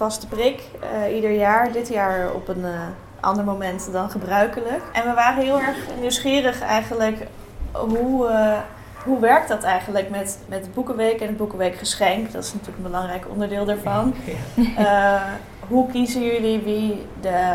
Vaste 0.00 0.26
prik, 0.26 0.62
eh, 0.80 1.14
ieder 1.14 1.30
jaar. 1.30 1.72
Dit 1.72 1.88
jaar 1.88 2.32
op 2.32 2.48
een 2.48 2.64
eh, 2.64 2.80
ander 3.20 3.44
moment 3.44 3.88
dan 3.92 4.10
gebruikelijk. 4.10 4.82
En 4.92 5.02
we 5.08 5.14
waren 5.14 5.44
heel 5.44 5.60
erg 5.60 5.76
nieuwsgierig 6.00 6.60
eigenlijk 6.60 7.26
hoe, 7.72 8.26
eh, 8.28 8.58
hoe 9.04 9.20
werkt 9.20 9.48
dat 9.48 9.62
eigenlijk 9.62 10.10
met, 10.10 10.38
met 10.48 10.64
de 10.64 10.70
Boekenweek 10.70 11.20
en 11.20 11.26
het 11.26 11.36
Boekenweekgeschenk. 11.36 12.32
Dat 12.32 12.44
is 12.44 12.52
natuurlijk 12.52 12.76
een 12.78 12.90
belangrijk 12.90 13.24
onderdeel 13.28 13.64
daarvan. 13.64 14.14
Ja. 14.76 15.22
Hoe 15.68 15.90
kiezen 15.90 16.24
jullie 16.24 16.60
wie 16.60 17.06
de 17.20 17.54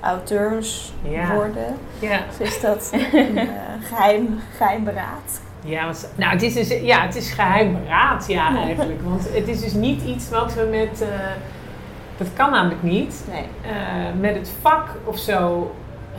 auteurs 0.00 0.92
Ja. 1.02 1.34
worden? 1.34 1.76
Ja. 1.98 2.20
Is 2.38 2.60
dat 2.60 2.90
een 3.12 3.38
eh, 3.38 3.46
geheim, 3.82 4.40
geheim 4.56 4.84
beraad? 4.84 5.40
Ja, 5.64 5.84
want, 5.84 6.08
nou, 6.16 6.32
het 6.32 6.42
is, 6.42 6.54
dus, 6.54 6.80
ja, 6.80 7.02
het 7.02 7.16
is 7.16 7.30
geheim 7.30 7.72
beraad, 7.72 8.26
ja, 8.26 8.56
eigenlijk. 8.66 9.02
Want 9.02 9.28
het 9.32 9.48
is 9.48 9.60
dus 9.60 9.72
niet 9.72 10.02
iets 10.02 10.28
wat 10.28 10.54
we 10.54 10.62
met... 10.70 11.04
dat 12.16 12.32
kan 12.34 12.50
namelijk 12.50 12.82
niet. 12.82 13.24
Nee. 13.30 13.44
eh, 13.72 14.20
met 14.20 14.34
het 14.34 14.52
vak 14.60 14.88
of 15.04 15.18
zo 15.18 15.74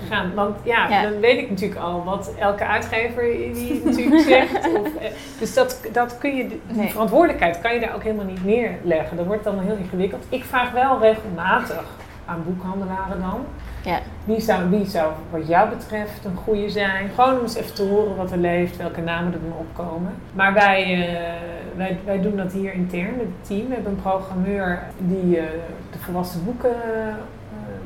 gaan. 0.09 0.33
Want 0.33 0.57
ja, 0.63 0.87
Ja. 0.89 1.01
dan 1.01 1.19
weet 1.19 1.37
ik 1.37 1.49
natuurlijk 1.49 1.79
al 1.81 2.03
wat 2.03 2.33
elke 2.39 2.65
uitgever 2.65 3.23
die 3.53 3.81
natuurlijk 3.85 4.21
zegt. 4.21 4.67
Of, 4.79 4.95
eh, 4.95 5.09
dus 5.39 5.53
dat, 5.53 5.81
dat 5.91 6.17
kun 6.17 6.35
je, 6.35 6.47
die 6.47 6.61
Nee. 6.67 6.89
verantwoordelijkheid 6.91 7.61
kan 7.61 7.73
je 7.73 7.79
daar 7.79 7.95
ook 7.95 8.03
helemaal 8.03 8.25
niet 8.25 8.45
neerleggen. 8.45 9.17
Dat 9.17 9.25
wordt 9.25 9.43
dan 9.43 9.59
heel 9.59 9.75
ingewikkeld. 9.75 10.25
Ik 10.29 10.43
vraag 10.43 10.71
wel 10.71 10.99
regelmatig 11.01 11.83
aan 12.25 12.43
boekhandelaren 12.45 13.19
dan. 13.21 13.45
Ja. 13.88 13.99
Wie 14.25 14.39
zou, 14.39 14.69
wie 14.69 14.85
zou 14.85 15.13
wat 15.31 15.47
jou 15.47 15.69
betreft 15.69 16.25
een 16.25 16.35
goede 16.35 16.69
zijn? 16.69 17.09
Gewoon 17.15 17.38
om 17.38 17.41
eens 17.41 17.55
even 17.55 17.75
te 17.75 17.83
horen 17.83 18.15
wat 18.15 18.31
er 18.31 18.38
leeft, 18.38 18.77
welke 18.77 19.01
namen 19.01 19.33
er 19.33 19.39
dan 19.41 19.57
opkomen. 19.57 20.11
Maar 20.33 20.53
wij, 20.53 20.83
eh, 20.83 21.31
wij, 21.75 21.99
wij 22.05 22.21
doen 22.21 22.38
dat 22.38 22.51
hier 22.51 22.73
intern 22.73 23.11
met 23.11 23.25
het 23.25 23.47
team. 23.47 23.67
We 23.67 23.73
hebben 23.73 23.91
een 23.91 24.01
programmeur 24.01 24.83
die 24.97 25.38
eh, 25.38 25.45
de 25.91 25.97
volwassen 25.99 26.45
boeken 26.45 26.75
eh, 26.83 27.15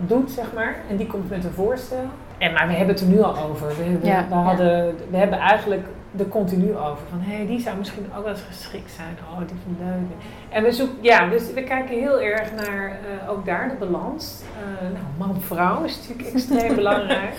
doet, 0.07 0.31
zeg 0.31 0.53
maar. 0.53 0.75
En 0.89 0.97
die 0.97 1.07
komt 1.07 1.29
met 1.29 1.43
een 1.43 1.51
voorstel. 1.51 2.05
En, 2.41 2.53
maar 2.53 2.67
we 2.67 2.73
hebben 2.73 2.95
het 2.95 3.03
er 3.03 3.09
nu 3.09 3.21
al 3.21 3.37
over. 3.37 3.67
We, 3.67 3.97
we, 3.99 4.05
Ja, 4.07 4.25
we 4.29 4.33
hadden, 4.35 4.95
we 5.09 5.17
hebben 5.17 5.39
eigenlijk 5.39 5.83
er 6.17 6.27
continu 6.27 6.75
over. 6.77 7.03
Van 7.09 7.19
hé, 7.21 7.35
hey, 7.35 7.45
die 7.45 7.59
zou 7.59 7.77
misschien 7.77 8.05
ook 8.17 8.23
wel 8.23 8.33
eens 8.33 8.43
geschikt 8.47 8.91
zijn. 8.91 9.17
Oh, 9.31 9.37
die 9.37 9.47
vind 9.47 9.77
ik 9.79 9.85
leuk. 9.85 10.19
En 10.49 10.63
we 10.63 10.71
zoeken, 10.71 10.97
ja, 11.01 11.29
dus 11.29 11.53
we 11.53 11.63
kijken 11.63 11.99
heel 11.99 12.21
erg 12.21 12.51
naar 12.55 12.89
eh, 12.89 13.29
ook 13.29 13.45
daar 13.45 13.69
de 13.69 13.85
balans. 13.85 14.41
Eh, 14.59 14.81
nou, 14.81 15.03
man-vrouw 15.17 15.83
is 15.83 15.97
natuurlijk 15.97 16.29
extreem 16.35 16.75
belangrijk. 16.75 17.33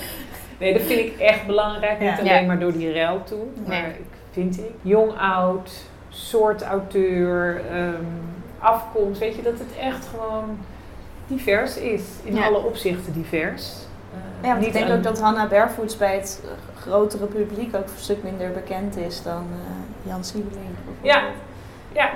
Nee, 0.58 0.72
dat 0.72 0.82
vind 0.82 1.00
ik 1.00 1.18
echt 1.18 1.46
belangrijk. 1.46 1.98
Niet 2.00 2.08
Ja. 2.08 2.18
alleen 2.18 2.46
maar 2.46 2.58
door 2.58 2.72
die 2.72 2.92
ruil 2.92 3.22
toen. 3.24 3.52
Maar 3.66 3.80
Nee. 3.82 3.90
ik, 3.90 4.04
vind 4.30 4.58
ik. 4.58 4.70
Jong, 4.82 5.18
oud, 5.18 5.72
soort 6.08 6.62
auteur, 6.62 7.62
ehm, 7.70 8.04
afkomst. 8.58 9.20
Weet 9.20 9.34
je, 9.36 9.42
dat 9.42 9.58
het 9.58 9.76
echt 9.80 10.06
gewoon 10.06 10.58
divers 11.26 11.76
is. 11.78 12.02
In 12.24 12.34
Ja. 12.34 12.44
alle 12.46 12.58
opzichten 12.58 13.12
divers. 13.12 13.72
Ja, 14.42 14.52
want 14.52 14.66
ik 14.66 14.72
denk 14.72 14.88
een- 14.88 14.96
ook 14.96 15.02
dat 15.02 15.20
Hannah 15.20 15.50
Barefoots 15.50 15.96
bij 15.96 16.14
het 16.14 16.42
eh, 16.44 16.80
grotere 16.82 17.26
publiek 17.26 17.74
ook 17.76 17.82
een 17.82 17.88
stuk 17.96 18.22
minder 18.22 18.50
bekend 18.52 18.96
is 18.96 19.22
dan 19.22 19.46
eh, 19.52 20.10
Jan 20.10 20.24
Siebeling. 20.24 20.66
bijvoorbeeld. 20.74 21.32
Ja, 21.94 22.10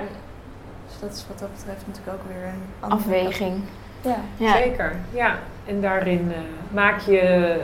Dus 0.87 0.99
dat 0.99 1.11
is 1.13 1.25
wat 1.27 1.39
dat 1.39 1.49
betreft 1.53 1.87
natuurlijk 1.87 2.17
ook 2.17 2.27
weer 2.33 2.43
een 2.47 2.61
andere 2.79 2.99
Afweging. 3.19 3.61
Ja. 4.01 4.15
Ja. 4.37 4.51
Zeker, 4.55 4.95
ja. 5.11 5.35
En 5.65 5.81
daarin 5.81 6.31
eh, 6.31 6.37
maak 6.73 6.99
je 6.99 7.19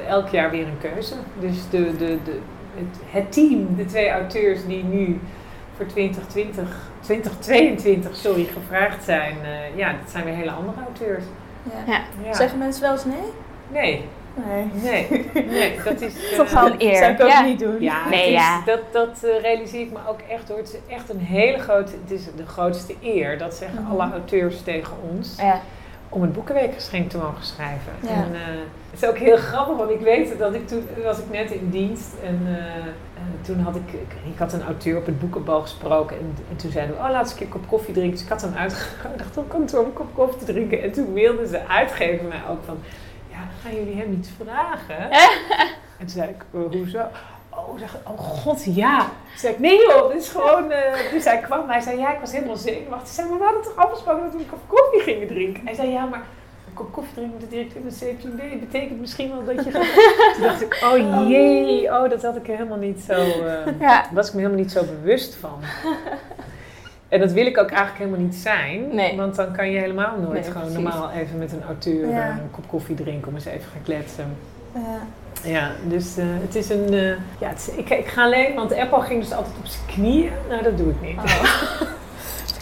elk 0.08 0.28
jaar 0.28 0.52
weer 0.52 0.68
een 0.68 0.78
keuze. 0.92 1.14
Dus 1.40 1.58
de, 1.70 1.98
de, 1.98 2.18
de, 2.24 2.40
het, 2.76 3.00
het 3.10 3.32
team, 3.32 3.76
de 3.76 3.86
twee 3.86 4.10
auteurs 4.12 4.66
die 4.66 4.84
nu 4.84 5.20
voor 5.76 5.86
2020, 5.86 6.90
2022 7.00 8.16
sorry, 8.16 8.44
gevraagd 8.44 9.04
zijn, 9.04 9.36
eh, 9.44 9.78
ja, 9.78 9.92
dat 10.02 10.12
zijn 10.12 10.24
weer 10.24 10.34
hele 10.34 10.52
andere 10.52 10.78
auteurs. 10.86 11.24
Ja. 11.64 11.94
Ja. 11.94 12.00
Ja. 12.24 12.34
Zeggen 12.34 12.58
mensen 12.60 12.82
wel 12.82 12.92
eens 12.92 13.06
nee? 13.06 13.32
Nee, 13.72 14.06
Nee. 14.34 14.66
nee, 14.84 15.26
nee, 15.48 15.80
dat 15.84 16.02
is... 16.02 16.14
eh, 16.32 16.38
Toch 16.38 16.52
wel 16.52 16.66
een 16.66 16.76
eer. 16.82 16.96
Zou 16.98 17.12
ik 17.12 17.22
ook 17.22 17.28
Ja. 17.30 17.42
niet 17.42 17.60
doen. 17.60 17.76
Ja, 17.82 18.10
Nee, 18.10 18.20
het 18.20 18.28
is- 18.28 18.34
ja. 18.34 18.62
dat, 18.66 18.80
dat 18.92 19.24
eh, 19.24 19.42
realiseer 19.42 19.82
ik 19.82 19.92
me 19.92 19.98
ook 20.10 20.20
echt 20.30 20.48
hoor. 20.50 20.58
Het 20.58 20.68
is 20.88 20.94
echt 20.96 21.10
een 21.10 21.20
hele 21.20 21.58
grote, 21.60 21.92
het 22.02 22.12
is 22.12 22.26
de 22.36 22.46
grootste 22.46 22.96
eer, 23.02 23.38
dat 23.38 23.54
zeggen 23.54 23.82
Mhm. 23.82 23.92
alle 23.92 24.12
auteurs 24.12 24.62
tegen 24.62 24.94
ons. 25.12 25.36
Ja. 25.38 25.62
om 26.10 26.22
het 26.22 26.34
boekenweekgeschenk 26.34 27.10
te 27.10 27.18
mogen 27.18 27.44
schrijven. 27.46 27.92
Ja. 28.02 28.10
En 28.10 28.34
eh, 28.34 28.40
het 28.92 29.02
is 29.04 29.10
ook 29.10 29.18
heel 29.18 29.38
grappig, 29.38 29.78
want 29.78 29.90
ik 29.92 30.00
weet 30.00 30.38
dat 30.40 30.54
ik 30.54 30.68
toen 30.68 30.88
was 31.04 31.18
ik 31.18 31.30
net 31.32 31.52
in 31.52 31.70
dienst 31.70 32.14
en 32.24 32.42
eh, 32.48 32.56
eh, 32.86 32.92
toen 33.42 33.60
had 33.60 33.76
ik, 33.76 33.92
ik, 34.34 34.38
had 34.38 34.54
een 34.54 34.64
auteur 34.64 34.98
op 34.98 35.06
het 35.06 35.20
boekenbal 35.20 35.62
gesproken 35.62 36.18
en, 36.20 36.36
en 36.50 36.56
toen 36.56 36.72
zeiden 36.72 36.96
we, 36.96 37.02
oh 37.02 37.10
laat 37.10 37.22
eens 37.22 37.32
een 37.32 37.38
keer 37.38 37.46
een 37.46 37.52
kop 37.52 37.68
koffie 37.68 37.94
drinken. 37.94 38.12
Dus 38.14 38.24
ik 38.24 38.30
had 38.30 38.42
hem 38.42 38.54
dacht, 39.18 39.38
op 39.38 39.50
kantoor 39.50 39.80
om 39.80 39.86
een 39.86 39.94
kop 39.94 40.16
koffie 40.16 40.38
te 40.46 40.46
drinken. 40.54 40.82
En 40.82 40.92
toen 40.92 41.14
mailde 41.14 41.50
de 41.50 41.68
uitgever 41.68 42.26
mij 42.28 42.42
ook 42.50 42.60
van, 42.66 42.78
gaan 43.64 43.76
jullie 43.76 43.96
hem 43.96 44.14
iets 44.14 44.30
vragen? 44.44 45.12
en 46.00 46.06
toen 46.06 46.10
zei 46.10 46.30
ik, 46.30 46.44
"Eh, 46.54 46.78
hoezo? 46.80 47.02
Oh, 47.50 47.80
zeg, 47.80 47.96
oh 48.08 48.20
god, 48.20 48.76
ja. 48.76 48.98
Toen 49.00 49.38
zei 49.38 49.54
ik, 49.54 49.60
nee 49.60 49.78
joh, 49.88 50.12
dit 50.12 50.22
is 50.22 50.30
gewoon... 50.30 50.72
eh 50.72 51.12
dus 51.14 51.24
hij 51.24 51.38
kwam, 51.40 51.70
hij 51.70 51.80
zei, 51.82 52.00
ja, 52.00 52.14
ik 52.14 52.20
was 52.20 52.32
helemaal 52.32 52.56
zenuwachtig. 52.56 53.16
Hij 53.16 53.16
zei, 53.16 53.30
maar 53.30 53.38
we 53.38 53.44
hadden 53.44 53.62
toch 53.64 53.76
afgesproken 53.76 54.24
dat 54.24 54.34
we 54.34 54.40
een 54.40 54.50
kop 54.50 54.60
koffie 54.68 55.00
gingen 55.02 55.28
drinken? 55.28 55.66
Hij 55.66 55.74
zei, 55.76 55.90
ja, 55.90 56.06
maar 56.06 56.22
een 56.68 56.74
kop 56.74 56.92
koffie 56.92 57.14
drinken 57.14 57.34
met 57.40 57.50
de 57.50 57.56
directeur 57.56 57.82
van 57.82 57.90
de 57.90 58.14
CPB 58.14 58.60
betekent 58.60 59.00
misschien 59.00 59.30
wel 59.30 59.56
dat 59.56 59.66
je 59.66 59.72
gaat... 59.72 59.94
Toen 60.36 60.44
dacht 60.44 60.62
ik, 60.62 60.80
oh 60.84 61.28
jee, 61.30 61.86
oh, 61.92 62.10
dat 62.10 62.22
had 62.22 62.36
ik 62.36 62.48
helemaal 62.48 62.78
niet 62.78 63.00
zo... 63.02 63.14
eh, 63.14 63.80
Ja. 63.80 64.06
was 64.12 64.28
ik 64.28 64.34
me 64.34 64.40
helemaal 64.40 64.62
niet 64.62 64.72
zo 64.72 64.84
bewust 64.84 65.36
van. 65.36 65.60
En 67.14 67.20
dat 67.20 67.32
wil 67.32 67.46
ik 67.46 67.58
ook 67.58 67.70
eigenlijk 67.70 67.98
helemaal 67.98 68.20
niet 68.20 68.36
zijn. 68.36 68.96
Nee. 68.96 69.18
Want 69.18 69.36
dan 69.36 69.52
kan 69.54 69.72
je 69.72 69.80
helemaal 69.80 70.18
nooit 70.20 70.34
Nee, 70.34 70.44
gewoon 70.44 70.62
precies. 70.62 70.84
normaal 70.84 71.12
even 71.12 71.38
met 71.38 71.52
een 71.52 71.64
auteur 71.64 72.10
Ja. 72.10 72.30
een 72.30 72.52
kop 72.52 72.68
koffie 72.68 72.96
drinken 72.96 73.28
om 73.28 73.34
eens 73.36 73.46
even 73.46 73.72
gaan 73.72 73.82
kletsen. 73.84 74.26
Ja. 74.74 75.00
Ja, 75.44 75.72
dus 75.88 76.18
eh, 76.18 76.26
het 76.28 76.56
is 76.56 76.70
een. 76.70 76.94
eh, 76.94 77.08
ja, 77.40 77.48
het 77.48 77.58
is- 77.68 77.76
ik, 77.76 77.90
ik 77.90 78.08
ga 78.08 78.24
alleen, 78.24 78.56
want 78.56 78.76
Apple 78.76 79.02
ging 79.02 79.22
dus 79.22 79.32
altijd 79.34 79.56
op 79.58 79.66
zijn 79.66 79.86
knieën. 79.88 80.32
Nou, 80.50 80.64
dat 80.64 80.78
doe 80.78 80.90
ik 80.90 81.02
niet. 81.02 81.20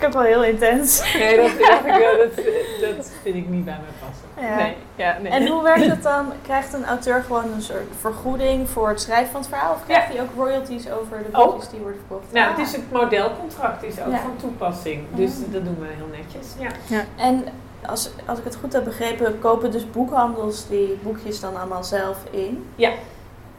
Ik 0.01 0.07
heb 0.07 0.15
wel 0.15 0.25
heel 0.31 0.43
intens. 0.43 1.13
Nee, 1.13 1.35
dat, 1.37 1.51
dacht 1.59 1.85
ik, 1.85 1.93
wel, 1.97 2.17
dat, 2.17 2.35
dat 2.97 3.11
vind 3.21 3.35
ik 3.35 3.49
niet 3.49 3.65
bij 3.65 3.77
mij 3.81 4.09
passen. 4.09 4.49
Ja. 4.55 4.55
Nee, 4.63 4.75
ja, 4.95 5.17
nee. 5.21 5.31
En 5.31 5.47
hoe 5.47 5.63
werkt 5.63 5.85
het 5.85 6.03
dan? 6.03 6.31
Krijgt 6.43 6.73
een 6.73 6.85
auteur 6.85 7.21
gewoon 7.23 7.51
een 7.53 7.61
soort 7.61 7.87
vergoeding 7.99 8.69
voor 8.69 8.89
het 8.89 9.01
schrijven 9.01 9.31
van 9.31 9.39
het 9.41 9.49
verhaal? 9.49 9.73
Of 9.73 9.85
krijgt 9.85 10.07
hij 10.13 10.21
ook 10.21 10.29
royalties 10.35 10.89
over 10.91 11.17
de 11.31 11.37
Ook. 11.37 11.51
boekjes 11.51 11.69
die 11.69 11.79
worden 11.79 11.99
verkocht? 12.07 12.31
Nou, 12.31 12.45
Ah. 12.51 12.57
het 12.57 12.67
is 12.67 12.71
het 12.71 12.91
modelcontract 12.91 13.83
is 13.83 13.99
ook 14.01 14.11
Ja. 14.11 14.19
van 14.19 14.35
toepassing. 14.39 15.03
Dus 15.13 15.31
Mm. 15.35 15.51
dat 15.51 15.65
doen 15.65 15.77
we 15.79 15.85
heel 15.95 16.09
netjes. 16.23 16.47
Ja. 16.87 17.03
En 17.15 17.43
als, 17.85 18.09
als 18.25 18.37
ik 18.39 18.43
het 18.43 18.55
goed 18.55 18.73
heb 18.73 18.83
begrepen, 18.83 19.39
kopen 19.39 19.71
dus 19.71 19.91
boekhandels 19.91 20.67
die 20.67 20.99
boekjes 21.03 21.39
dan 21.39 21.55
allemaal 21.57 21.83
zelf 21.83 22.17
in? 22.31 22.65
Ja. 22.75 22.91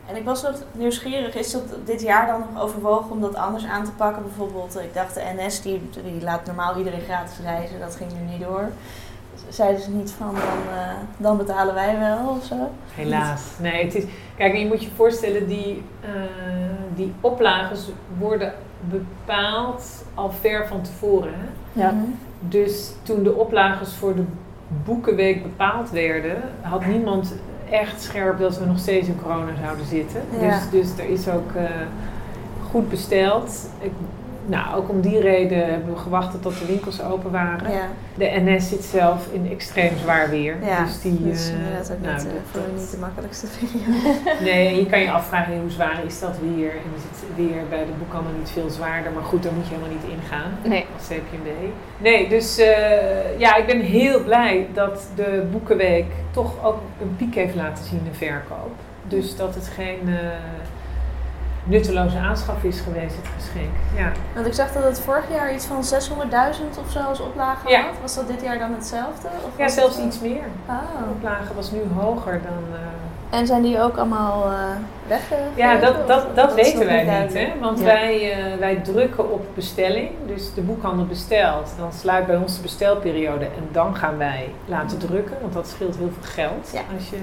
En 0.07 0.17
ik 0.17 0.25
was 0.25 0.43
nog 0.43 0.63
nieuwsgierig, 0.73 1.35
is 1.35 1.53
dat 1.53 1.63
dit 1.85 2.03
jaar 2.03 2.27
dan 2.27 2.45
nog 2.53 2.63
overwogen 2.63 3.11
om 3.11 3.21
dat 3.21 3.35
anders 3.35 3.65
aan 3.67 3.85
te 3.85 3.91
pakken? 3.91 4.23
Bijvoorbeeld, 4.23 4.81
ik 4.81 4.95
dacht 4.95 5.15
de 5.15 5.23
NS, 5.37 5.63
die, 5.63 5.81
die 6.05 6.23
laat 6.23 6.47
normaal 6.47 6.77
iedereen 6.77 7.01
gratis 7.01 7.39
reizen, 7.43 7.81
dat 7.81 7.97
ging 7.97 8.11
nu 8.13 8.31
niet 8.33 8.41
door. 8.41 8.69
Zeiden 9.49 9.83
ze 9.83 9.91
niet 9.91 10.11
van, 10.11 10.35
dan, 10.35 10.77
eh, 10.77 10.95
dan 11.17 11.37
betalen 11.37 11.75
wij 11.75 11.99
wel 11.99 12.29
of 12.29 12.45
zo? 12.45 12.71
Helaas. 12.95 13.43
Nee, 13.59 13.85
het 13.85 13.95
is, 13.95 14.05
kijk, 14.37 14.57
je 14.57 14.67
moet 14.67 14.83
je 14.83 14.91
voorstellen, 14.97 15.47
die, 15.47 15.83
eh, 16.01 16.11
die 16.95 17.13
oplages 17.21 17.89
worden 18.19 18.53
bepaald 18.81 20.05
al 20.15 20.31
ver 20.31 20.67
van 20.67 20.83
tevoren. 20.83 21.35
Hè? 21.35 21.81
Ja. 21.81 21.91
Mhm. 21.91 22.05
Dus 22.41 22.93
toen 23.03 23.23
de 23.23 23.35
oplages 23.35 23.95
voor 23.95 24.15
de 24.15 24.25
boekenweek 24.85 25.43
bepaald 25.43 25.91
werden, 25.91 26.43
had 26.61 26.87
niemand 26.87 27.35
echt 27.73 28.03
scherp 28.03 28.39
dat 28.39 28.59
we 28.59 28.65
nog 28.65 28.79
steeds 28.79 29.09
in 29.09 29.21
corona 29.23 29.53
zouden 29.63 29.87
zitten. 29.87 30.23
Ja. 30.41 30.61
Dus, 30.71 30.71
dus 30.71 31.05
er 31.05 31.11
is 31.11 31.29
ook 31.29 31.53
eh, 31.53 31.65
goed 32.71 32.89
besteld. 32.89 33.69
Ik, 33.79 33.93
nou, 34.47 34.77
ook 34.77 34.89
om 34.89 35.01
die 35.01 35.21
reden 35.21 35.71
hebben 35.71 35.93
we 35.95 35.99
gewacht 35.99 36.43
tot 36.43 36.59
de 36.59 36.67
winkels 36.67 37.03
open 37.03 37.31
waren. 37.31 37.73
Ja, 37.73 37.87
De 38.15 38.41
NS 38.45 38.69
zit 38.69 38.85
zelf 38.85 39.27
in 39.33 39.49
extreem 39.51 39.97
zwaar 39.99 40.31
weer. 40.31 40.57
ja. 40.65 40.85
dus 40.85 41.01
die, 41.01 41.25
dat 41.25 41.33
is 41.35 41.49
eh, 41.49 41.55
inderdaad 41.55 41.91
ook 41.93 42.01
nou, 42.03 42.15
niet, 42.17 42.27
eh, 42.27 42.33
dat- 42.33 42.43
voor 42.51 42.61
dat- 42.61 42.81
niet 42.81 42.91
de 42.91 42.97
makkelijkste 42.99 43.47
periode. 43.57 44.19
Nee, 44.43 44.69
en 44.69 44.77
je 44.77 44.87
kan 44.87 45.01
je 45.01 45.11
afvragen 45.11 45.61
hoe 45.61 45.71
zwaar 45.71 46.01
is 46.07 46.19
dat 46.21 46.37
weer. 46.55 46.71
En 46.71 46.91
is 46.97 47.03
het 47.11 47.37
weer 47.37 47.63
bij 47.69 47.85
de 47.85 47.93
boekhandel 47.99 48.33
niet 48.39 48.51
veel 48.51 48.71
zwaarder. 48.71 49.13
Maar 49.13 49.23
goed, 49.25 49.43
daar 49.43 49.53
moet 49.53 49.69
je 49.69 49.75
helemaal 49.75 49.97
niet 49.97 50.19
ingaan 50.21 50.51
Nee. 50.65 50.87
als 50.99 51.07
CPMB. 51.09 51.49
Nee, 51.99 52.29
dus 52.29 52.59
eh, 52.59 53.39
ja, 53.39 53.57
ik 53.57 53.67
ben 53.67 53.81
heel 53.81 54.23
blij 54.25 54.67
dat 54.75 55.07
de 55.15 55.47
Boekenweek 55.53 56.07
toch 56.31 56.65
ook 56.65 56.79
een 57.03 57.17
piek 57.17 57.35
heeft 57.35 57.55
laten 57.55 57.85
zien 57.85 58.01
in 58.05 58.15
verkoop. 58.15 58.75
Dus 59.09 59.37
dat 59.37 59.55
het 59.55 59.69
geen 59.69 59.99
nutteloze 61.65 62.19
aanschaf 62.19 62.63
is 62.63 62.81
geweest, 62.81 63.17
het 63.17 63.27
geschenk. 63.39 63.71
Ja. 63.97 64.13
Want 64.35 64.47
ik 64.47 64.53
zag 64.55 64.73
dat 64.73 64.83
het 64.83 65.01
vorig 65.01 65.25
jaar 65.33 65.55
iets 65.55 65.67
van 65.67 65.85
600.000 65.85 66.79
of 66.85 66.91
zo 66.91 66.99
als 66.99 67.21
oplage 67.21 67.69
Ja. 67.69 67.81
had. 67.81 67.91
Was 68.01 68.15
dat 68.15 68.27
dit 68.29 68.43
jaar 68.43 68.59
dan 68.59 68.73
hetzelfde? 68.75 69.29
Of 69.45 69.51
ja, 69.59 69.69
zelfs 69.69 69.97
het- 69.97 70.05
iets 70.07 70.21
meer. 70.21 70.45
Oh. 70.69 70.79
De 70.99 71.11
oplage 71.17 71.55
was 71.55 71.71
nu 71.71 71.81
hoger 71.99 72.41
dan... 72.43 72.75
eh, 72.79 73.39
En 73.39 73.47
zijn 73.47 73.63
die 73.63 73.81
ook 73.81 73.97
allemaal 73.97 74.51
weggegeven? 75.07 75.51
Ja, 75.55 75.77
dat, 75.79 76.09
dat, 76.09 76.37
dat 76.37 76.55
weten 76.55 76.87
wij 76.87 77.23
niet. 77.23 77.35
Hè? 77.35 77.53
Want 77.61 77.79
Ja. 77.79 77.85
wij, 77.85 78.37
wij 78.59 78.77
drukken 78.77 79.33
op 79.33 79.45
bestelling. 79.55 80.11
Dus 80.27 80.55
de 80.55 80.61
boekhandel 80.61 81.07
bestelt. 81.07 81.73
Dan 81.79 81.93
sluit 81.93 82.27
bij 82.27 82.37
ons 82.37 82.57
de 82.57 82.63
bestelperiode. 82.63 83.45
En 83.45 83.69
dan 83.73 83.97
gaan 83.97 84.17
wij 84.19 84.55
laten 84.65 84.99
drukken. 84.99 85.37
Want 85.41 85.53
dat 85.53 85.69
scheelt 85.69 85.97
heel 85.97 86.11
veel 86.21 86.31
geld. 86.33 86.71
Ja. 86.73 86.81
Als 86.97 87.09
je 87.11 87.17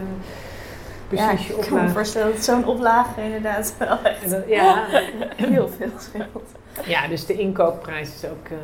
Ja, 1.10 1.28
precies 1.28 1.47
je 1.47 1.53
ik 1.53 1.68
kan 1.68 1.84
me 1.84 1.89
voorstellen 1.89 2.34
dat 2.34 2.43
zo'n 2.43 2.66
oplage 2.68 3.22
inderdaad 3.24 3.76
wel 3.78 4.01
echt 4.03 4.30
dat- 4.30 4.47
ja, 4.47 4.86
heel 5.36 5.70
veel 5.78 5.91
scheelt. 5.99 6.49
ja, 6.86 7.07
dus 7.07 7.26
de 7.26 7.34
inkoopprijs 7.34 8.10
is 8.16 8.30
ook... 8.30 8.45
eh, 8.45 8.57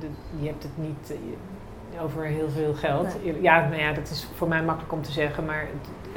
de, 0.00 0.06
je 0.40 0.46
hebt 0.46 0.62
het 0.62 0.72
niet 0.78 1.10
eh, 1.10 1.16
over 2.02 2.24
heel 2.24 2.48
veel 2.54 2.74
geld. 2.74 3.16
Ja, 3.40 3.68
nou 3.68 3.80
ja, 3.82 3.92
dat 3.92 4.10
is 4.10 4.28
voor 4.36 4.48
mij 4.48 4.62
makkelijk 4.62 4.92
om 4.92 5.02
te 5.02 5.12
zeggen. 5.12 5.44
Maar 5.44 5.66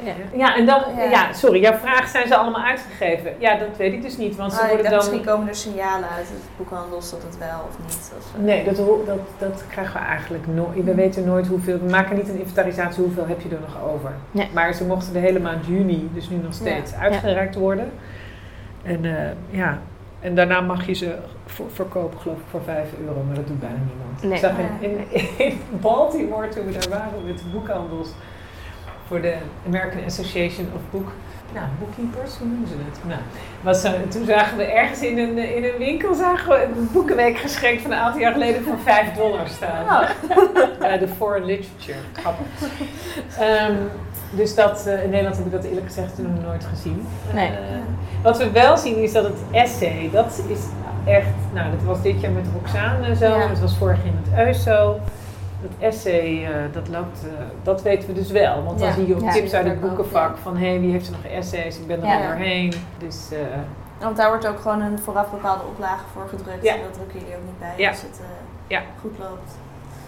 Ja. 0.04 0.12
ja, 0.32 0.56
en 0.56 0.66
dan... 0.66 0.82
Ja. 0.96 1.02
Ja. 1.10 1.32
sorry. 1.32 1.60
Jouw 1.60 1.74
vraag, 1.74 2.08
zijn 2.08 2.26
ze 2.28 2.36
allemaal 2.36 2.62
uitgegeven? 2.64 3.32
Ja, 3.38 3.56
dat 3.58 3.76
weet 3.76 3.92
ik 3.92 4.02
dus 4.02 4.16
niet. 4.16 4.36
Want 4.36 4.52
ze 4.52 4.60
Ah, 4.60 4.68
worden 4.68 4.84
dan... 4.90 4.94
misschien 4.94 5.24
komen 5.24 5.48
er 5.48 5.54
signalen 5.54 6.08
uit 6.08 6.26
de 6.26 6.34
boekhandels 6.56 7.10
dat 7.10 7.22
het 7.22 7.38
wel 7.38 7.60
of 7.68 7.78
niet. 7.86 8.12
Of, 8.18 8.34
eh, 8.36 8.40
Nee, 8.44 8.64
dat, 8.64 8.76
dat, 8.76 9.18
dat 9.38 9.64
krijgen 9.68 10.00
we 10.00 10.06
eigenlijk 10.06 10.46
nooit. 10.46 10.84
We 10.84 10.94
weten 10.94 11.24
nooit 11.24 11.46
hoeveel. 11.46 11.78
We 11.78 11.90
maken 11.90 12.16
niet 12.16 12.28
een 12.28 12.38
inventarisatie 12.38 13.02
hoeveel 13.02 13.26
heb 13.26 13.40
je 13.40 13.48
er 13.48 13.60
nog 13.60 13.92
over. 13.94 14.10
Nee. 14.30 14.48
Maar 14.54 14.72
ze 14.74 14.84
mochten 14.84 15.12
de 15.12 15.18
hele 15.18 15.38
maand 15.40 15.66
juni, 15.66 16.10
dus 16.14 16.28
nu 16.28 16.36
nog 16.36 16.54
steeds, 16.54 16.94
uitgereikt 16.94 17.54
worden. 17.54 17.92
En 18.82 19.04
eh, 19.04 19.30
ja, 19.50 19.78
en 20.22 20.34
daarna 20.34 20.60
mag 20.60 20.86
je 20.86 20.92
ze 20.92 21.16
voor- 21.46 21.70
verkopen, 21.70 22.20
geloof 22.20 22.36
ik, 22.38 22.44
voor 22.50 22.62
5 22.62 22.88
euro. 23.06 23.22
Maar 23.26 23.34
dat 23.34 23.46
doet 23.46 23.60
bijna 23.60 23.76
niemand. 23.88 24.22
Nee. 24.22 24.32
Ik 24.32 24.38
zag 24.38 24.52
in, 24.80 24.98
in, 25.10 25.38
in 25.46 25.60
Baltimore, 25.80 26.48
toen 26.48 26.66
we 26.66 26.72
daar 26.72 26.88
waren 26.88 27.24
met 27.26 27.38
de 27.38 27.44
boekhandels, 27.52 28.08
voor 29.06 29.20
de 29.20 29.34
American 29.66 30.04
Association 30.04 30.66
of 30.74 30.80
Book. 30.90 31.12
Nou, 31.54 31.66
bookkeepers, 31.80 32.36
hoe 32.38 32.46
noemen 32.46 32.68
ze 32.68 32.74
het? 32.84 32.98
Nou, 33.08 33.20
was, 33.60 33.82
eh, 33.82 33.92
toen 34.08 34.24
zagen 34.24 34.56
we 34.56 34.64
ergens 34.64 35.00
in 35.02 35.18
een, 35.18 35.38
eh, 35.38 35.56
in 35.56 35.64
een 35.64 35.78
winkel 35.78 36.14
zagen 36.14 36.48
we 36.48 36.62
een 36.62 36.88
boekenweek 36.92 37.38
geschenkt 37.38 37.82
van 37.82 37.90
een 37.90 37.98
aantal 37.98 38.20
jaar 38.20 38.32
geleden 38.32 38.62
voor 38.62 38.78
5 38.84 39.12
dollar 39.12 39.48
staan. 39.48 39.84
Oh. 39.84 40.08
Bij 40.78 40.98
de 41.04 41.08
Foreign 41.08 41.44
Literature. 41.46 41.98
Grappig. 42.12 42.46
Ehm, 43.38 43.74
dus 44.30 44.54
dat, 44.54 44.86
eh, 44.86 45.02
in 45.04 45.10
Nederland 45.10 45.36
heb 45.36 45.46
ik 45.46 45.52
dat 45.52 45.64
eerlijk 45.64 45.86
gezegd 45.86 46.14
toen 46.16 46.40
nooit 46.44 46.64
gezien. 46.64 47.06
Nee. 47.34 47.46
Eh, 47.48 47.54
wat 48.22 48.38
we 48.38 48.50
wel 48.50 48.76
zien 48.76 48.96
is 49.02 49.12
dat 49.12 49.24
het 49.24 49.38
essay, 49.50 50.10
dat 50.12 50.42
is 50.48 50.60
echt, 51.04 51.26
nou 51.52 51.70
dat 51.70 51.82
was 51.82 52.02
dit 52.02 52.20
jaar 52.20 52.30
met 52.30 52.46
Roxane 52.54 53.16
zo, 53.16 53.26
Ja. 53.38 53.46
dat 53.48 53.60
was 53.60 53.76
vorig 53.76 53.98
jaar 54.04 54.14
met 54.24 54.46
Eus 54.46 54.62
zo. 54.62 55.00
Dat 55.62 55.70
essay, 55.78 56.44
eh, 56.44 56.50
dat 56.72 56.88
loopt, 56.88 57.24
eh, 57.24 57.44
dat 57.62 57.82
weten 57.82 58.08
we 58.08 58.14
dus 58.14 58.30
wel. 58.30 58.62
Want 58.64 58.78
dan 58.78 58.88
Ja. 58.88 58.94
zie 58.94 59.06
je 59.06 59.14
ook 59.14 59.20
Ja. 59.20 59.32
tips 59.32 59.52
uit 59.54 59.66
het 59.66 59.74
ook, 59.74 59.80
boekenvak 59.80 60.34
ja. 60.36 60.42
van 60.42 60.56
hé, 60.56 60.78
wie 60.80 60.90
heeft 60.92 61.06
er 61.06 61.12
nog 61.12 61.24
essays, 61.32 61.78
ik 61.78 61.86
ben 61.86 62.00
er 62.00 62.06
Ja. 62.06 62.16
al 62.16 62.22
doorheen. 62.26 62.72
Dus 62.98 63.28
eh, 63.32 63.38
Want 64.00 64.16
daar 64.16 64.28
wordt 64.28 64.46
ook 64.46 64.60
gewoon 64.60 64.80
een 64.80 64.98
vooraf 64.98 65.30
bepaalde 65.30 65.62
oplage 65.64 66.04
voor 66.12 66.28
gedrukt. 66.28 66.62
Ja. 66.62 66.74
En 66.74 66.80
dat 66.82 66.94
drukken 66.94 67.18
jullie 67.20 67.34
ook 67.34 67.44
niet 67.44 67.58
bij 67.58 67.72
Ja. 67.76 67.88
als 67.88 68.02
het 68.02 68.20
Ja. 68.66 68.80
goed 69.00 69.18
loopt. 69.18 69.50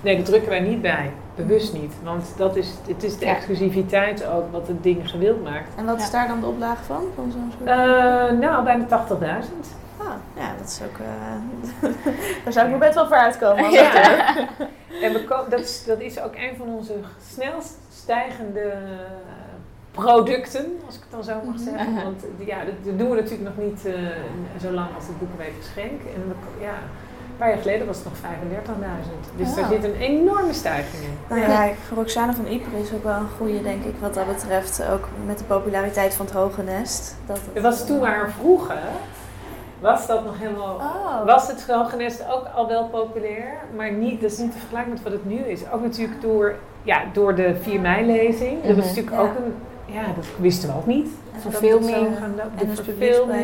nee, 0.00 0.16
dat 0.16 0.24
drukken 0.26 0.50
wij 0.50 0.60
niet 0.60 0.82
bij. 0.82 1.10
Bewust 1.34 1.72
niet. 1.72 1.92
Want 2.02 2.34
dat 2.36 2.56
is, 2.56 2.74
het 2.88 3.02
is 3.02 3.18
de 3.18 3.24
Ja. 3.26 3.34
exclusiviteit 3.34 4.26
ook 4.26 4.52
wat 4.52 4.68
het 4.68 4.82
ding 4.82 5.10
gewild 5.10 5.42
maakt. 5.44 5.68
En 5.76 5.84
wat 5.84 5.98
is 6.00 6.10
daar 6.10 6.28
dan 6.28 6.40
de 6.40 6.46
oplage 6.46 6.84
van? 6.84 7.02
van 7.14 7.32
zo'n 7.32 7.52
soort? 7.58 7.68
Eh, 7.70 8.38
nou, 8.40 8.64
bijna 8.64 8.84
80.000. 8.84 9.74
Ah, 10.04 10.14
ja, 10.36 10.54
dat 10.58 10.68
is 10.68 10.80
ook. 10.84 10.98
eh, 10.98 11.92
daar 12.44 12.52
zou 12.52 12.64
ik 12.66 12.70
nog 12.70 12.80
best 12.80 12.94
wel 12.94 13.06
voor 13.06 13.16
uitkomen. 13.16 13.64
als 13.64 13.74
Ja. 13.74 14.34
En 15.02 15.12
we 15.12 15.44
dat, 15.48 15.60
is, 15.60 15.84
dat 15.84 16.00
is 16.00 16.20
ook 16.20 16.34
een 16.34 16.56
van 16.56 16.68
onze 16.68 16.94
snelst 17.32 17.74
stijgende 17.94 18.72
producten, 19.90 20.66
als 20.86 20.94
ik 20.94 21.00
het 21.00 21.10
dan 21.10 21.24
zo 21.24 21.34
mag 21.44 21.54
Mhm. 21.54 21.64
zeggen. 21.64 21.94
Want 21.94 22.22
ja, 22.38 22.64
dat, 22.64 22.98
doen 22.98 23.10
we 23.10 23.16
natuurlijk 23.16 23.56
nog 23.56 23.66
niet 23.66 23.84
eh, 23.86 23.92
zo 24.60 24.70
lang 24.70 24.88
als 24.94 25.06
het 25.06 25.18
Boekenweek 25.18 25.52
geschenk. 25.60 26.00
En 26.14 26.22
we, 26.28 26.34
ja, 26.64 26.68
een 27.30 27.36
paar 27.40 27.48
jaar 27.48 27.58
geleden 27.58 27.86
was 27.86 27.96
het 27.96 28.04
nog 28.04 28.16
35.000. 28.16 29.36
Dus 29.36 29.48
Ja. 29.48 29.54
daar 29.60 29.68
zit 29.70 29.84
een 29.84 29.96
enorme 30.00 30.52
stijging 30.52 31.02
in. 31.02 31.18
Nou 31.28 31.40
ja, 31.40 31.68
Roxane 31.94 32.32
van 32.32 32.44
Yper 32.52 32.78
is 32.82 32.92
ook 32.92 33.04
wel 33.04 33.16
een 33.16 33.28
goede, 33.38 33.62
denk 33.62 33.84
ik, 33.84 33.94
wat 34.00 34.14
dat 34.14 34.26
betreft. 34.26 34.82
Ook 34.92 35.08
met 35.26 35.38
de 35.38 35.44
populariteit 35.44 36.14
van 36.14 36.26
het 36.26 36.34
Hoge 36.34 36.62
Nest. 36.62 37.16
Dat 37.26 37.40
Het 37.52 37.62
was 37.62 37.86
toen 37.86 38.00
maar 38.00 38.30
vroeger, 38.38 38.78
was 39.84 40.06
dat 40.06 40.24
nog 40.24 40.38
helemaal... 40.38 40.74
Oh. 40.74 41.24
Was 41.26 41.46
het 41.48 41.66
Hogenest 41.70 42.24
ook 42.32 42.46
al 42.54 42.68
wel 42.68 42.84
populair, 42.88 43.54
maar 43.76 43.92
niet, 43.92 44.20
dat 44.20 44.30
is 44.30 44.38
niet 44.38 44.52
te 44.52 44.58
vergelijken 44.58 44.92
met 44.92 45.02
wat 45.02 45.12
het 45.12 45.24
nu 45.26 45.36
is. 45.38 45.60
Ook 45.72 45.82
natuurlijk 45.82 46.20
door, 46.20 46.54
ja, 46.82 47.02
door 47.12 47.34
de 47.34 47.56
4 47.60 47.80
mei-lezing. 47.80 48.62
Dat 48.62 48.76
was 48.76 48.76
Mhm. 48.76 48.86
natuurlijk 48.86 49.16
Ja. 49.16 49.22
ook 49.22 49.36
een, 49.36 49.54
ja, 49.94 50.02
dat 50.16 50.24
wisten 50.38 50.68
we 50.68 50.74
ook 50.76 50.86
niet. 50.86 51.08
En 51.34 51.40
Verfilming. 51.40 52.16
gaan. 52.18 52.34
En 52.58 52.66
De 52.68 52.74
verfilming 52.74 52.86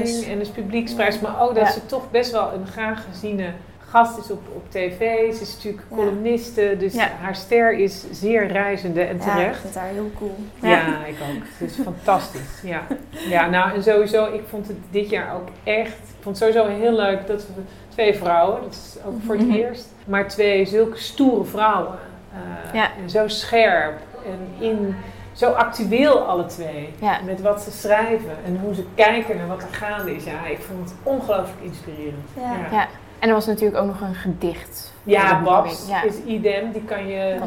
publieksprijs. 0.03 0.27
en 0.29 0.39
dus 0.39 0.49
publieksprijs. 0.49 1.21
Maar 1.21 1.41
ook 1.43 1.55
dat 1.55 1.65
Ja. 1.67 1.71
ze 1.73 1.87
toch 1.87 2.11
best 2.11 2.31
wel 2.33 2.53
een 2.53 2.67
graag 2.67 3.05
geziene 3.11 3.45
gast 3.91 4.19
is 4.19 4.31
op, 4.31 4.41
op 4.55 4.71
tv. 4.71 4.99
Ze 5.35 5.41
is 5.43 5.55
natuurlijk 5.55 5.85
columniste, 5.91 6.75
dus 6.79 6.97
haar 7.21 7.35
ster 7.37 7.73
is 7.79 8.05
zeer 8.11 8.47
reizende 8.47 9.01
en 9.03 9.17
Ja, 9.17 9.25
ik 9.25 9.31
terecht. 9.31 9.61
vind 9.61 9.75
haar 9.75 9.89
heel 9.89 10.11
cool. 10.19 10.37
Ja, 10.63 11.05
ik 11.05 11.17
ook. 11.31 11.43
Het 11.59 11.71
is 11.71 11.77
fantastisch. 11.85 12.61
Ja. 12.63 12.83
ja, 13.29 13.49
nou 13.49 13.75
en 13.75 13.83
sowieso, 13.83 14.33
ik 14.35 14.43
vond 14.49 14.69
het 14.69 14.77
dit 14.91 15.11
jaar 15.11 15.35
ook 15.35 15.49
echt. 15.65 15.89
Ik 15.93 16.23
vond 16.23 16.39
het 16.41 16.49
sowieso 16.55 16.79
heel 16.81 16.93
leuk 16.93 17.27
dat 17.27 17.47
we 17.47 17.63
twee 17.89 18.15
vrouwen, 18.15 18.61
dat 18.63 18.73
is 18.73 18.97
ook 19.07 19.15
voor 19.27 19.35
het 19.37 19.47
Mhm. 19.47 19.57
eerst, 19.57 19.89
maar 20.05 20.29
twee 20.29 20.65
zulke 20.67 20.99
stoere 20.99 21.45
vrouwen. 21.45 21.99
eh, 22.33 22.75
Ja. 22.75 22.91
En 23.03 23.11
zo 23.11 23.29
scherp 23.29 23.99
en 24.27 24.65
in, 24.65 24.95
zo 25.33 25.51
actueel 25.51 26.19
alle 26.19 26.47
twee. 26.47 26.93
Ja. 27.01 27.19
Met 27.25 27.41
wat 27.41 27.63
ze 27.63 27.71
schrijven 27.71 28.37
en 28.47 28.59
hoe 28.63 28.75
ze 28.75 28.85
kijken 28.95 29.37
naar 29.37 29.47
wat 29.47 29.63
er 29.63 29.69
gaande 29.75 30.15
is. 30.17 30.25
Ja, 30.25 30.47
ik 30.47 30.59
vond 30.59 30.89
het 30.91 30.99
ongelooflijk 31.03 31.61
inspirerend. 31.63 32.29
Ja. 32.37 32.53
Ja. 32.73 32.89
En 33.21 33.29
er 33.29 33.35
was 33.35 33.47
natuurlijk 33.47 33.81
ook 33.81 33.87
nog 33.87 34.01
een 34.01 34.15
gedicht. 34.15 34.93
Ja, 35.03 35.43
Babs. 35.43 35.89
Ja, 35.89 36.03
is 36.03 36.15
idem. 36.27 36.73
Die 36.73 36.85
kan 36.85 37.07
je 37.07 37.39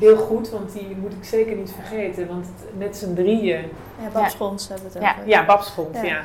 heel 0.00 0.16
goed, 0.16 0.50
want 0.50 0.72
die 0.72 0.96
moet 1.00 1.12
ik 1.12 1.24
zeker 1.24 1.56
niet 1.56 1.72
vergeten. 1.80 2.26
Want 2.28 2.46
het- 2.46 2.78
met 2.78 2.96
z'n 2.96 3.14
drieën. 3.14 3.60
Ja, 4.02 4.08
Bab 4.12 4.22
Ja. 4.22 4.28
Schons 4.28 4.68
hebben 4.68 4.86
we 4.86 4.92
het 4.98 5.02
Ja. 5.02 5.12
over. 5.14 5.28
Ja, 5.28 5.44
Babs 5.44 5.66
Schond, 5.66 5.96
Ja. 5.96 6.02
ja. 6.04 6.20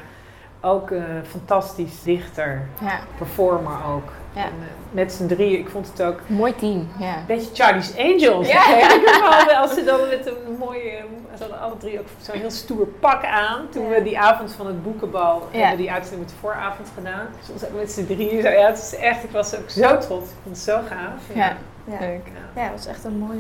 Ook 0.62 0.92
een 0.92 1.26
fantastisch 1.30 2.04
dichter, 2.04 2.62
Ja, 2.82 3.00
performer 3.18 3.74
ook. 3.96 4.12
Ja. 4.38 4.44
En, 4.44 4.50
eh, 4.50 4.66
met 4.92 5.14
z'n 5.14 5.26
drieën, 5.28 5.60
ik 5.60 5.70
vond 5.70 5.88
het 5.88 6.02
ook 6.02 6.20
mooi 6.28 6.56
team. 6.56 6.88
Ja. 7.00 7.16
een 7.18 7.26
beetje 7.28 7.50
Charlie's 7.54 7.98
Angels. 7.98 8.48
Ja. 8.48 8.70
Ja. 8.70 8.94
Ik 8.96 9.46
wel, 9.48 9.56
als 9.56 9.74
ze 9.74 9.84
dan 9.84 10.00
met 10.10 10.28
een 10.28 10.58
mooie, 10.60 11.04
ze 11.36 11.40
hadden 11.44 11.60
alle 11.60 11.78
drie 11.78 12.00
ook 12.00 12.06
zo'n 12.22 12.36
heel 12.40 12.52
stoer 12.52 12.88
pak 12.88 13.26
aan. 13.26 13.70
Toen 13.70 13.84
Ja. 13.84 13.90
we 13.90 14.04
die 14.04 14.20
avond 14.20 14.52
van 14.54 14.68
het 14.68 14.84
boekenbal, 14.84 15.48
Ja. 15.52 15.60
hebben 15.60 15.78
die 15.78 15.92
uitzending 15.92 16.22
met 16.24 16.30
de 16.34 16.40
vooravond 16.40 16.88
gedaan. 16.96 17.28
Soms 17.48 17.62
we 17.62 17.68
met 17.78 17.92
z'n 17.92 18.06
drieën, 18.06 18.42
zo, 18.42 18.50
ja 18.50 18.68
het 18.68 18.78
is 18.78 18.96
echt, 18.96 19.24
ik 19.24 19.32
was 19.32 19.56
ook 19.56 19.70
zo 19.70 19.82
trots. 19.98 20.06
Ik 20.30 20.36
vond 20.44 20.56
het 20.56 20.58
zo 20.58 20.80
gaaf. 20.90 21.22
Ja. 21.34 21.58
Ja. 21.90 21.98
Leuk. 22.00 22.22
Ja. 22.26 22.62
Ja, 22.62 22.68
het 22.68 22.72
was 22.72 22.86
echt 22.88 23.04
een 23.04 23.18
mooie 23.18 23.40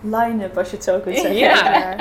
line-up 0.00 0.58
als 0.58 0.70
je 0.70 0.76
het 0.76 0.84
zo 0.84 0.98
kunt 0.98 1.16
zeggen. 1.18 1.36
Ja. 1.36 1.94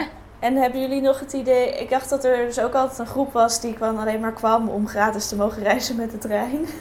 En 0.44 0.56
hebben 0.56 0.82
jullie 0.82 1.02
nog 1.02 1.20
het 1.20 1.34
idee, 1.34 1.70
ik 1.70 1.90
dacht 1.90 2.10
dat 2.10 2.24
er 2.24 2.46
dus 2.46 2.60
ook 2.60 2.74
altijd 2.74 3.00
een 3.00 3.06
groep 3.06 3.34
was 3.34 3.62
die 3.62 3.74
kwam 3.74 3.98
alleen 4.00 4.20
maar 4.20 4.32
kwam 4.34 4.70
om 4.70 4.88
gratis 4.88 5.28
te 5.28 5.36
mogen 5.36 5.64
reizen 5.64 5.96
met 5.96 6.12
de 6.12 6.18
trein. 6.18 6.66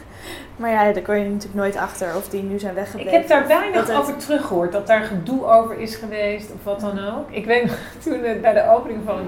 Maar 0.57 0.71
ja, 0.71 0.93
daar 0.93 1.03
kon 1.03 1.19
je 1.19 1.25
natuurlijk 1.25 1.55
nooit 1.55 1.77
achter 1.77 2.17
of 2.17 2.29
die 2.29 2.43
nu 2.43 2.59
zijn 2.59 2.73
Ik 2.73 2.79
weggebleven. 2.79 3.13
heb 3.13 3.29
daar 3.29 3.47
weinig 3.47 3.75
Dat 3.75 3.89
het- 3.89 3.97
over 3.97 4.17
teruggehoord, 4.17 4.73
dat 4.73 4.87
daar 4.87 5.03
gedoe 5.03 5.45
over 5.47 5.79
is 5.79 5.95
geweest 5.95 6.51
of 6.53 6.65
wat 6.65 6.81
dan 6.81 6.99
ook. 7.07 7.31
Ik 7.31 7.45
weet 7.47 7.65
nog, 7.65 7.77
toen 8.05 8.25
eh, 8.25 8.41
bij 8.41 8.53
de 8.53 8.69
opening 8.71 9.01
van, 9.05 9.21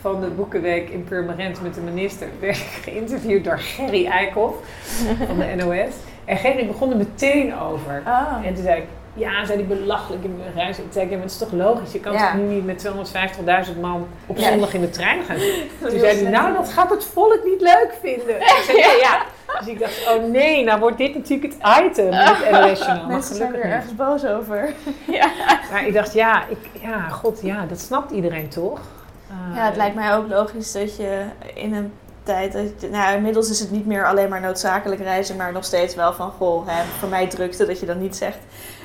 van 0.00 0.20
de 0.20 0.26
Boekenweek 0.26 0.88
in 0.88 1.04
Purmerend 1.04 1.62
met 1.62 1.74
de 1.74 1.80
minister 1.80 2.28
werd 2.40 2.56
ik 2.56 2.62
geïnterviewd 2.82 3.44
door 3.44 3.58
Gerry 3.58 4.06
Eikhoff 4.06 4.56
van 5.26 5.38
de 5.38 5.54
NOS. 5.64 5.94
En 6.24 6.36
Gerry 6.36 6.66
begon 6.66 6.90
er 6.90 6.96
meteen 6.96 7.58
over. 7.58 8.02
Oh. 8.06 8.46
En 8.46 8.54
toen 8.54 8.64
zei 8.64 8.80
ik, 8.80 8.86
ja, 9.14 9.44
zei 9.44 9.58
die 9.66 9.66
belachelijk 9.78 10.24
in 10.24 10.36
mijn 10.36 10.52
reis. 10.54 10.76
Zei 10.90 11.04
ik, 11.04 11.10
ja, 11.10 11.16
maar 11.16 11.24
het 11.24 11.30
is 11.32 11.38
toch 11.38 11.52
logisch? 11.52 11.92
Je 11.92 12.00
kan 12.00 12.12
Ja. 12.12 12.30
toch 12.32 12.40
nu 12.40 12.42
niet 12.54 12.64
met 12.66 12.78
250.000 13.74 13.80
man 13.80 14.06
op 14.26 14.36
Ja. 14.36 14.48
zondag 14.50 14.74
in 14.74 14.80
de 14.80 14.90
trein 14.90 15.22
gaan? 15.24 15.36
Toen 15.80 15.98
zei 15.98 16.22
hij, 16.22 16.30
nou, 16.30 16.54
dat 16.54 16.68
gaat 16.68 16.90
het 16.90 17.04
volk 17.04 17.40
niet 17.44 17.60
leuk 17.60 17.94
vinden. 18.02 18.36
Ik 18.40 18.62
zei, 18.66 18.78
ja, 18.78 18.92
ja. 19.00 19.22
Dus 19.58 19.66
ik 19.68 19.78
dacht, 19.78 20.08
oh 20.08 20.24
nee, 20.30 20.64
nou 20.64 20.80
wordt 20.80 20.98
dit 20.98 21.14
natuurlijk 21.14 21.52
het 21.52 21.84
item 21.84 22.12
het. 22.12 22.50
Maar 22.86 23.04
Mensen 23.08 23.34
zijn 23.36 23.54
er 23.54 23.60
ergens 23.64 23.94
boos 23.94 24.24
over. 24.26 24.72
Maar 25.72 25.86
ik 25.86 25.92
dacht, 25.94 26.12
ja, 26.14 26.42
ik, 26.48 26.58
ja, 26.82 27.08
god, 27.08 27.40
ja, 27.42 27.66
dat 27.68 27.80
snapt 27.80 28.10
iedereen 28.10 28.48
toch? 28.48 28.80
Eh, 29.28 29.56
Ja, 29.56 29.64
het 29.66 29.76
lijkt 29.76 29.94
mij 29.94 30.14
ook 30.16 30.28
logisch 30.28 30.72
dat 30.72 30.96
je 30.96 31.22
in 31.54 31.74
een 31.74 31.92
tijd... 32.22 32.52
Dat 32.52 32.90
nou, 32.90 33.14
inmiddels 33.16 33.50
is 33.50 33.60
het 33.60 33.70
niet 33.70 33.86
meer 33.86 34.06
alleen 34.06 34.28
maar 34.28 34.40
noodzakelijk 34.40 35.00
reizen, 35.00 35.36
maar 35.36 35.52
nog 35.52 35.64
steeds 35.64 35.94
wel 35.94 36.12
van... 36.12 36.30
Goh, 36.30 36.66
hè, 36.68 36.82
voor 36.98 37.08
mij 37.08 37.26
drukte 37.26 37.66
dat 37.66 37.80
je 37.80 37.86
dan 37.86 38.00
niet 38.00 38.16
zegt... 38.16 38.38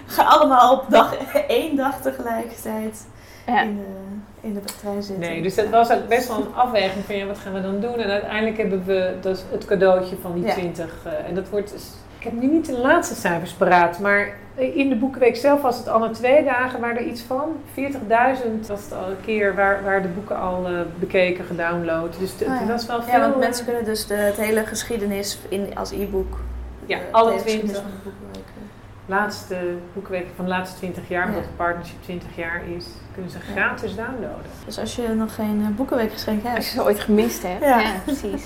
Ga 0.08 0.24
allemaal 0.24 0.74
op 0.74 0.84
dag, 0.89 1.16
één 1.47 1.76
dag 1.76 2.01
tegelijkertijd 2.01 3.05
Ja. 3.45 3.62
in, 3.62 3.76
de, 3.78 4.47
in 4.47 4.53
de 4.53 4.60
trein 4.80 5.03
zitten. 5.03 5.30
Nee, 5.30 5.41
dus 5.41 5.55
dat 5.55 5.70
was 5.70 5.91
ook 5.91 6.08
best 6.08 6.28
wel 6.28 6.38
een 6.38 6.55
afweging 6.55 7.05
van, 7.05 7.16
ja, 7.16 7.26
wat 7.26 7.38
gaan 7.38 7.53
we 7.53 7.62
dan 7.62 7.80
doen? 7.80 7.95
En 7.99 8.10
uiteindelijk 8.10 8.58
hebben 8.58 8.86
we 8.86 9.14
dus 9.22 9.43
het 9.51 9.66
cadeautje 9.66 10.16
van 10.22 10.34
die 10.34 10.45
Ja. 10.45 10.53
20. 10.53 10.93
eh, 11.05 11.12
en 11.28 11.36
dat 11.36 11.49
wordt, 11.49 11.72
dus- 11.72 11.93
ik 12.18 12.24
heb 12.24 12.34
nu 12.34 12.47
niet 12.47 12.66
de 12.66 12.78
laatste 12.78 13.16
cijfers 13.16 13.51
paraat, 13.51 13.99
maar 13.99 14.36
in 14.55 14.89
de 14.89 14.95
boekenweek 14.95 15.36
zelf 15.36 15.62
was 15.62 15.78
het 15.78 15.88
al 15.89 15.99
na 15.99 16.10
twee 16.10 16.43
dagen, 16.43 16.80
waar 16.80 16.95
er 16.95 17.03
iets 17.03 17.22
van 17.22 17.43
40.000 17.74 18.68
was 18.68 18.82
het 18.84 18.93
al 18.93 19.10
een 19.10 19.22
keer 19.26 19.55
waar, 19.55 19.84
waar 19.84 20.01
de 20.01 20.08
boeken 20.08 20.39
al 20.39 20.66
eh, 20.68 20.74
bekeken, 20.99 21.45
gedownload. 21.45 22.20
Dus 22.20 22.32
het 22.32 22.41
Oh 22.41 22.47
ja. 22.47 22.53
het 22.60 22.68
was 22.70 22.86
wel 22.86 23.01
veel. 23.03 23.14
Ja, 23.14 23.20
want 23.20 23.34
eh, 23.34 23.39
mensen 23.39 23.66
kunnen 23.66 23.84
dus 23.86 24.08
de 24.08 24.14
het 24.14 24.36
hele 24.38 24.66
geschiedenis 24.66 25.38
in, 25.49 25.72
als 25.78 25.91
e-book. 25.91 26.38
Ja, 26.86 26.97
de 26.97 27.03
alle 27.12 27.30
hele 27.30 27.41
geschiedenis 27.41 27.76
20. 27.78 27.91
van 27.93 28.01
de 28.03 28.10
boekenweek, 28.10 28.45
eh. 28.47 28.62
Laatste 29.08 29.58
boekenweek 29.93 30.26
van 30.36 30.45
de 30.45 30.51
laatste 30.51 30.78
20 30.78 31.10
jaar, 31.10 31.26
omdat 31.26 31.41
Ja. 31.41 31.47
het 31.47 31.58
partnership 31.58 32.03
20 32.03 32.36
jaar 32.36 32.62
is, 32.78 32.86
kunnen 33.14 33.32
ze 33.32 33.38
gratis 33.51 33.95
downloaden. 33.95 34.51
Dus 34.66 34.80
als 34.80 34.95
je 34.95 35.08
nog 35.08 35.36
geen 35.36 35.62
eh, 35.70 35.76
boekenweekgeschenk 35.76 36.43
Als 36.43 36.53
hebt. 36.53 36.66
je 36.66 36.72
ze 36.72 36.84
ooit 36.84 36.99
gemist 36.99 37.43
hebt. 37.43 37.64
Ja. 37.64 37.80
Ja, 37.80 37.91
precies. 38.05 38.43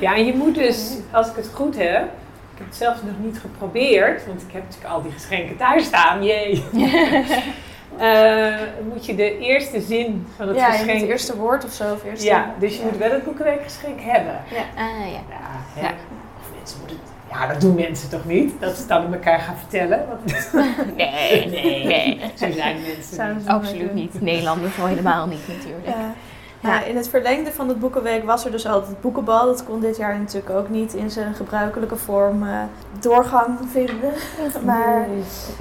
Ja, 0.00 0.14
en 0.14 0.26
je 0.26 0.34
moet 0.34 0.54
dus, 0.54 0.92
als 1.10 1.28
ik 1.28 1.36
het 1.36 1.50
goed 1.54 1.76
heb, 1.76 2.02
ik 2.52 2.58
heb 2.58 2.66
het 2.66 2.76
zelfs 2.76 3.02
nog 3.02 3.14
niet 3.22 3.38
geprobeerd, 3.38 4.26
want 4.26 4.42
ik 4.42 4.52
heb 4.52 4.62
natuurlijk 4.62 4.92
al 4.94 5.02
die 5.02 5.12
geschenken 5.12 5.56
thuis 5.56 5.84
staan, 5.84 6.24
jee. 6.24 6.64
Eh, 7.98 8.54
moet 8.92 9.06
je 9.06 9.14
de 9.14 9.38
eerste 9.38 9.80
zin 9.80 10.26
van 10.36 10.48
het 10.48 10.56
ja, 10.56 10.70
geschenk... 10.70 10.90
moet 10.90 11.00
het 11.00 11.10
eerste 11.10 11.36
woord 11.36 11.64
of 11.64 11.72
zo. 11.72 11.92
Of 11.92 12.04
eerste, 12.04 12.26
ja, 12.26 12.54
dus 12.58 12.72
je 12.76 12.78
ja. 12.78 12.84
moet 12.84 12.96
wel 12.96 13.10
het 13.10 13.24
boekenweekgeschenk 13.24 14.00
hebben. 14.00 14.34
Ah, 14.34 14.50
ja. 14.52 15.20
Ja, 15.28 15.50
hè? 15.74 15.80
Ja. 15.86 15.92
Of 16.40 16.50
mensen 16.58 16.78
moeten 16.78 16.96
het... 16.96 17.08
Ja, 17.30 17.46
dat 17.46 17.60
doen 17.60 17.74
mensen 17.74 18.08
toch 18.08 18.24
niet? 18.24 18.60
Dat 18.60 18.72
ze 18.72 18.78
het 18.78 18.88
dan 18.88 19.04
aan 19.04 19.12
elkaar 19.12 19.38
gaan 19.40 19.56
vertellen? 19.56 20.06
Want- 20.08 20.50
Nee, 20.96 21.46
nee, 21.48 21.84
nee. 21.84 22.20
zo 22.36 22.50
zijn 22.50 22.76
mensen 22.82 23.36
niet. 23.36 23.48
Absoluut 23.48 23.94
niet. 23.94 24.20
Nederlanders 24.20 24.78
al 24.80 24.86
helemaal 24.86 25.26
niet 25.26 25.48
natuurlijk. 25.48 25.86
Ja. 25.86 26.12
Ja, 26.62 26.82
in 26.84 26.96
het 26.96 27.08
verlengde 27.08 27.52
van 27.52 27.68
het 27.68 27.78
Boekenweek 27.80 28.24
was 28.24 28.44
er 28.44 28.50
dus 28.50 28.66
altijd 28.66 28.90
het 28.90 29.00
boekenbal. 29.00 29.44
Dat 29.46 29.64
kon 29.64 29.80
dit 29.80 29.96
jaar 29.96 30.18
natuurlijk 30.18 30.50
ook 30.50 30.68
niet 30.68 30.94
in 30.94 31.10
zijn 31.10 31.34
gebruikelijke 31.34 31.96
vorm 31.96 32.42
eh, 32.46 32.50
doorgang 33.00 33.58
vinden. 33.70 34.12
Maar 34.66 35.06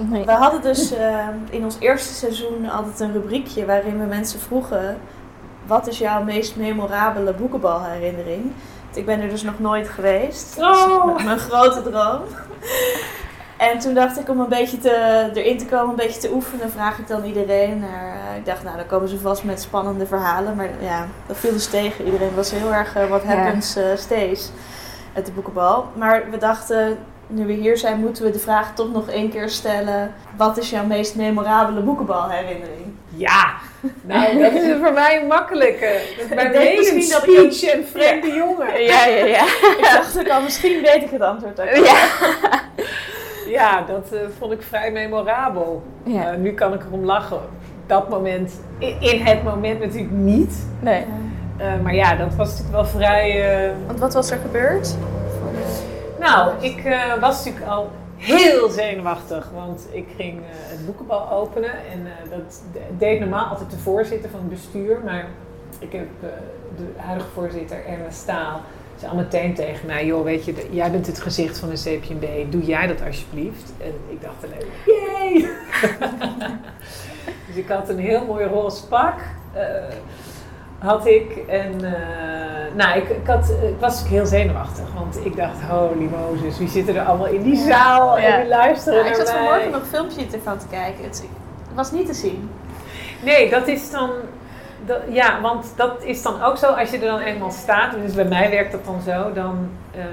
Nee. 0.09 0.25
we 0.25 0.31
hadden 0.31 0.61
dus 0.61 0.93
eh, 0.93 1.27
in 1.49 1.63
ons 1.63 1.75
eerste 1.79 2.13
seizoen 2.13 2.69
altijd 2.69 2.99
een 2.99 3.11
rubriekje 3.13 3.65
waarin 3.65 3.99
we 3.99 4.05
mensen 4.05 4.39
vroegen... 4.39 4.97
Wat 5.67 5.87
is 5.87 5.97
jouw 5.97 6.23
meest 6.23 6.55
memorabele 6.55 7.33
boekenbalherinnering? 7.33 8.51
Ik 8.93 9.05
ben 9.05 9.21
er 9.21 9.29
dus 9.29 9.43
nog 9.43 9.59
nooit 9.59 9.89
geweest. 9.89 10.57
Dat 10.57 10.75
is 10.75 10.83
Oh. 10.83 11.05
m- 11.19 11.23
mijn 11.25 11.39
grote 11.39 11.81
droom. 11.81 12.21
En 13.57 13.79
toen 13.79 13.93
dacht 13.93 14.19
ik 14.19 14.29
om 14.29 14.39
een 14.39 14.49
beetje 14.49 14.77
te, 14.77 15.29
erin 15.33 15.57
te 15.57 15.65
komen, 15.65 15.89
een 15.89 15.95
beetje 15.95 16.19
te 16.19 16.31
oefenen, 16.33 16.71
vraag 16.71 16.97
ik 16.99 17.07
dan 17.07 17.23
iedereen. 17.23 17.79
Naar, 17.79 18.13
eh, 18.31 18.35
ik 18.37 18.45
dacht, 18.45 18.63
nou, 18.63 18.77
dan 18.77 18.85
komen 18.85 19.09
ze 19.09 19.19
vast 19.19 19.43
met 19.43 19.61
spannende 19.61 20.05
verhalen. 20.05 20.55
Maar 20.55 20.69
ja, 20.81 21.07
dat 21.27 21.37
viel 21.37 21.51
dus 21.51 21.67
tegen. 21.67 22.05
Iedereen 22.05 22.35
was 22.35 22.51
heel 22.51 22.73
erg 22.73 22.95
eh, 22.95 23.07
what 23.07 23.23
happens 23.23 23.75
eh 23.75 23.83
stays 23.95 24.51
uit 25.13 25.25
de 25.25 25.31
boekenbal. 25.31 25.85
Maar 25.95 26.23
we 26.31 26.37
dachten, 26.37 26.97
nu 27.29 27.45
we 27.45 27.53
hier 27.53 27.77
zijn, 27.77 27.99
moeten 27.99 28.23
we 28.23 28.31
de 28.31 28.39
vraag 28.39 28.75
toch 28.75 28.91
nog 28.91 29.09
één 29.09 29.29
keer 29.29 29.49
stellen. 29.49 30.13
Wat 30.37 30.57
is 30.57 30.69
jouw 30.69 30.85
meest 30.85 31.15
memorabele 31.15 31.81
boekenbalherinnering? 31.81 32.93
Ja, 33.09 33.53
nou, 34.01 34.37
dat 34.43 34.53
is 34.53 34.75
voor 34.81 34.93
mij 34.93 35.21
een 35.21 35.27
makkelijke. 35.27 35.99
Hele 36.29 36.75
misschien 36.77 37.09
dat 37.09 37.27
ik 37.27 37.61
en 37.61 37.87
vreemde 37.87 38.27
jongen. 38.27 38.83
Ja, 38.83 39.05
ja, 39.05 39.25
ja. 39.25 39.43
Ik 39.77 39.89
dacht 39.93 40.19
ook 40.19 40.29
al, 40.29 40.41
misschien 40.41 40.81
weet 40.81 41.03
ik 41.03 41.09
het 41.09 41.21
antwoord 41.21 41.61
ook. 41.61 41.85
Ja. 41.85 42.07
Ja, 43.49 43.81
dat 43.81 44.11
eh, 44.11 44.19
vond 44.39 44.51
ik 44.51 44.61
vrij 44.61 44.91
memorabel. 44.91 45.83
Ja. 46.03 46.31
Eh, 46.31 46.37
nu 46.37 46.53
kan 46.53 46.73
ik 46.73 46.83
erom 46.83 47.05
lachen. 47.05 47.39
Dat 47.85 48.09
moment, 48.09 48.59
in, 48.99 49.21
het 49.21 49.43
moment 49.43 49.79
natuurlijk 49.79 50.11
niet. 50.11 50.67
Nee. 50.79 51.05
Ja. 51.57 51.65
Eh, 51.65 51.81
maar 51.81 51.95
ja, 51.95 52.15
dat 52.15 52.35
was 52.35 52.47
natuurlijk 52.49 52.75
wel 52.75 52.85
vrij. 52.85 53.73
Want 53.87 53.99
wat 53.99 54.13
was 54.13 54.31
er 54.31 54.37
gebeurd? 54.37 54.95
Nou, 56.19 56.51
ik 56.63 56.83
eh, 56.85 57.19
was 57.19 57.37
natuurlijk 57.45 57.71
al 57.71 57.91
heel 58.17 58.69
zenuwachtig, 58.69 59.49
want 59.53 59.87
ik 59.91 60.07
ging 60.17 60.37
eh, 60.37 60.43
het 60.49 60.85
boekenbal 60.85 61.31
openen. 61.31 61.71
En 61.91 62.05
eh, 62.05 62.29
dat 62.29 62.61
de- 62.73 62.79
deed 62.97 63.19
normaal 63.19 63.45
altijd 63.45 63.71
de 63.71 63.77
voorzitter 63.77 64.29
van 64.29 64.39
het 64.39 64.49
bestuur. 64.49 64.99
Maar 65.05 65.25
ik 65.79 65.91
heb 65.91 66.07
de 66.77 66.83
huidige 66.95 67.29
voorzitter, 67.33 67.85
Erna 67.85 68.09
Staal, 68.11 68.61
zei 68.97 69.11
al 69.11 69.17
meteen 69.17 69.53
tegen 69.53 69.85
mij... 69.87 70.05
joh, 70.05 70.23
weet 70.23 70.45
je, 70.45 70.67
jij 70.71 70.91
bent 70.91 71.07
het 71.07 71.19
gezicht 71.21 71.57
van 71.59 71.69
de 71.69 71.75
CPNB, 71.75 72.51
doe 72.51 72.63
jij 72.63 72.87
dat 72.87 73.01
alsjeblieft? 73.05 73.71
En 73.81 73.93
ik 74.07 74.21
dacht 74.21 74.43
alleen, 74.43 74.67
yay! 74.85 75.49
dus 77.47 77.55
ik 77.55 77.67
had 77.69 77.89
een 77.89 77.99
heel 77.99 78.25
mooi 78.25 78.45
roze 78.45 78.87
pak. 78.87 79.19
Had 80.79 81.05
ik. 81.07 81.37
En 81.47 81.83
eh, 81.83 82.75
nou, 82.75 82.97
ik, 82.97 83.09
ik, 83.09 83.27
had, 83.27 83.49
ik 83.49 83.79
was 83.79 84.07
heel 84.07 84.25
zenuwachtig. 84.25 84.85
Want 84.93 85.25
ik 85.25 85.35
dacht, 85.35 85.61
holy 85.61 86.09
Moses, 86.11 86.57
wie 86.57 86.69
zitten 86.69 86.95
er 86.95 87.05
allemaal 87.05 87.27
in 87.27 87.43
die 87.43 87.57
zaal? 87.57 88.19
Ja. 88.19 88.25
En 88.25 88.39
die 88.39 88.49
luisteren 88.49 88.99
Ja, 88.99 89.09
ik 89.09 89.17
naar 89.17 89.25
zat 89.25 89.35
vanmorgen 89.35 89.71
nog 89.71 89.81
een 89.81 89.87
filmpje 89.87 90.25
ervan 90.33 90.57
te 90.57 90.67
kijken. 90.67 91.03
Het, 91.03 91.17
het 91.67 91.75
was 91.75 91.91
niet 91.91 92.05
te 92.05 92.13
zien. 92.13 92.49
Nee, 93.23 93.49
dat 93.49 93.67
is 93.67 93.91
dan... 93.91 94.09
Dat, 94.85 94.97
ja, 95.09 95.41
want 95.41 95.73
dat 95.75 96.03
is 96.03 96.21
dan 96.21 96.43
ook 96.43 96.57
zo. 96.57 96.65
Als 96.65 96.89
je 96.89 96.97
er 96.97 97.07
dan 97.07 97.19
eenmaal 97.19 97.51
staat, 97.51 97.91
dus 98.05 98.13
bij 98.13 98.25
mij 98.25 98.49
werkt 98.49 98.71
dat 98.71 98.85
dan 98.85 99.01
zo, 99.01 99.33
dan 99.33 99.69
eh, 99.91 100.03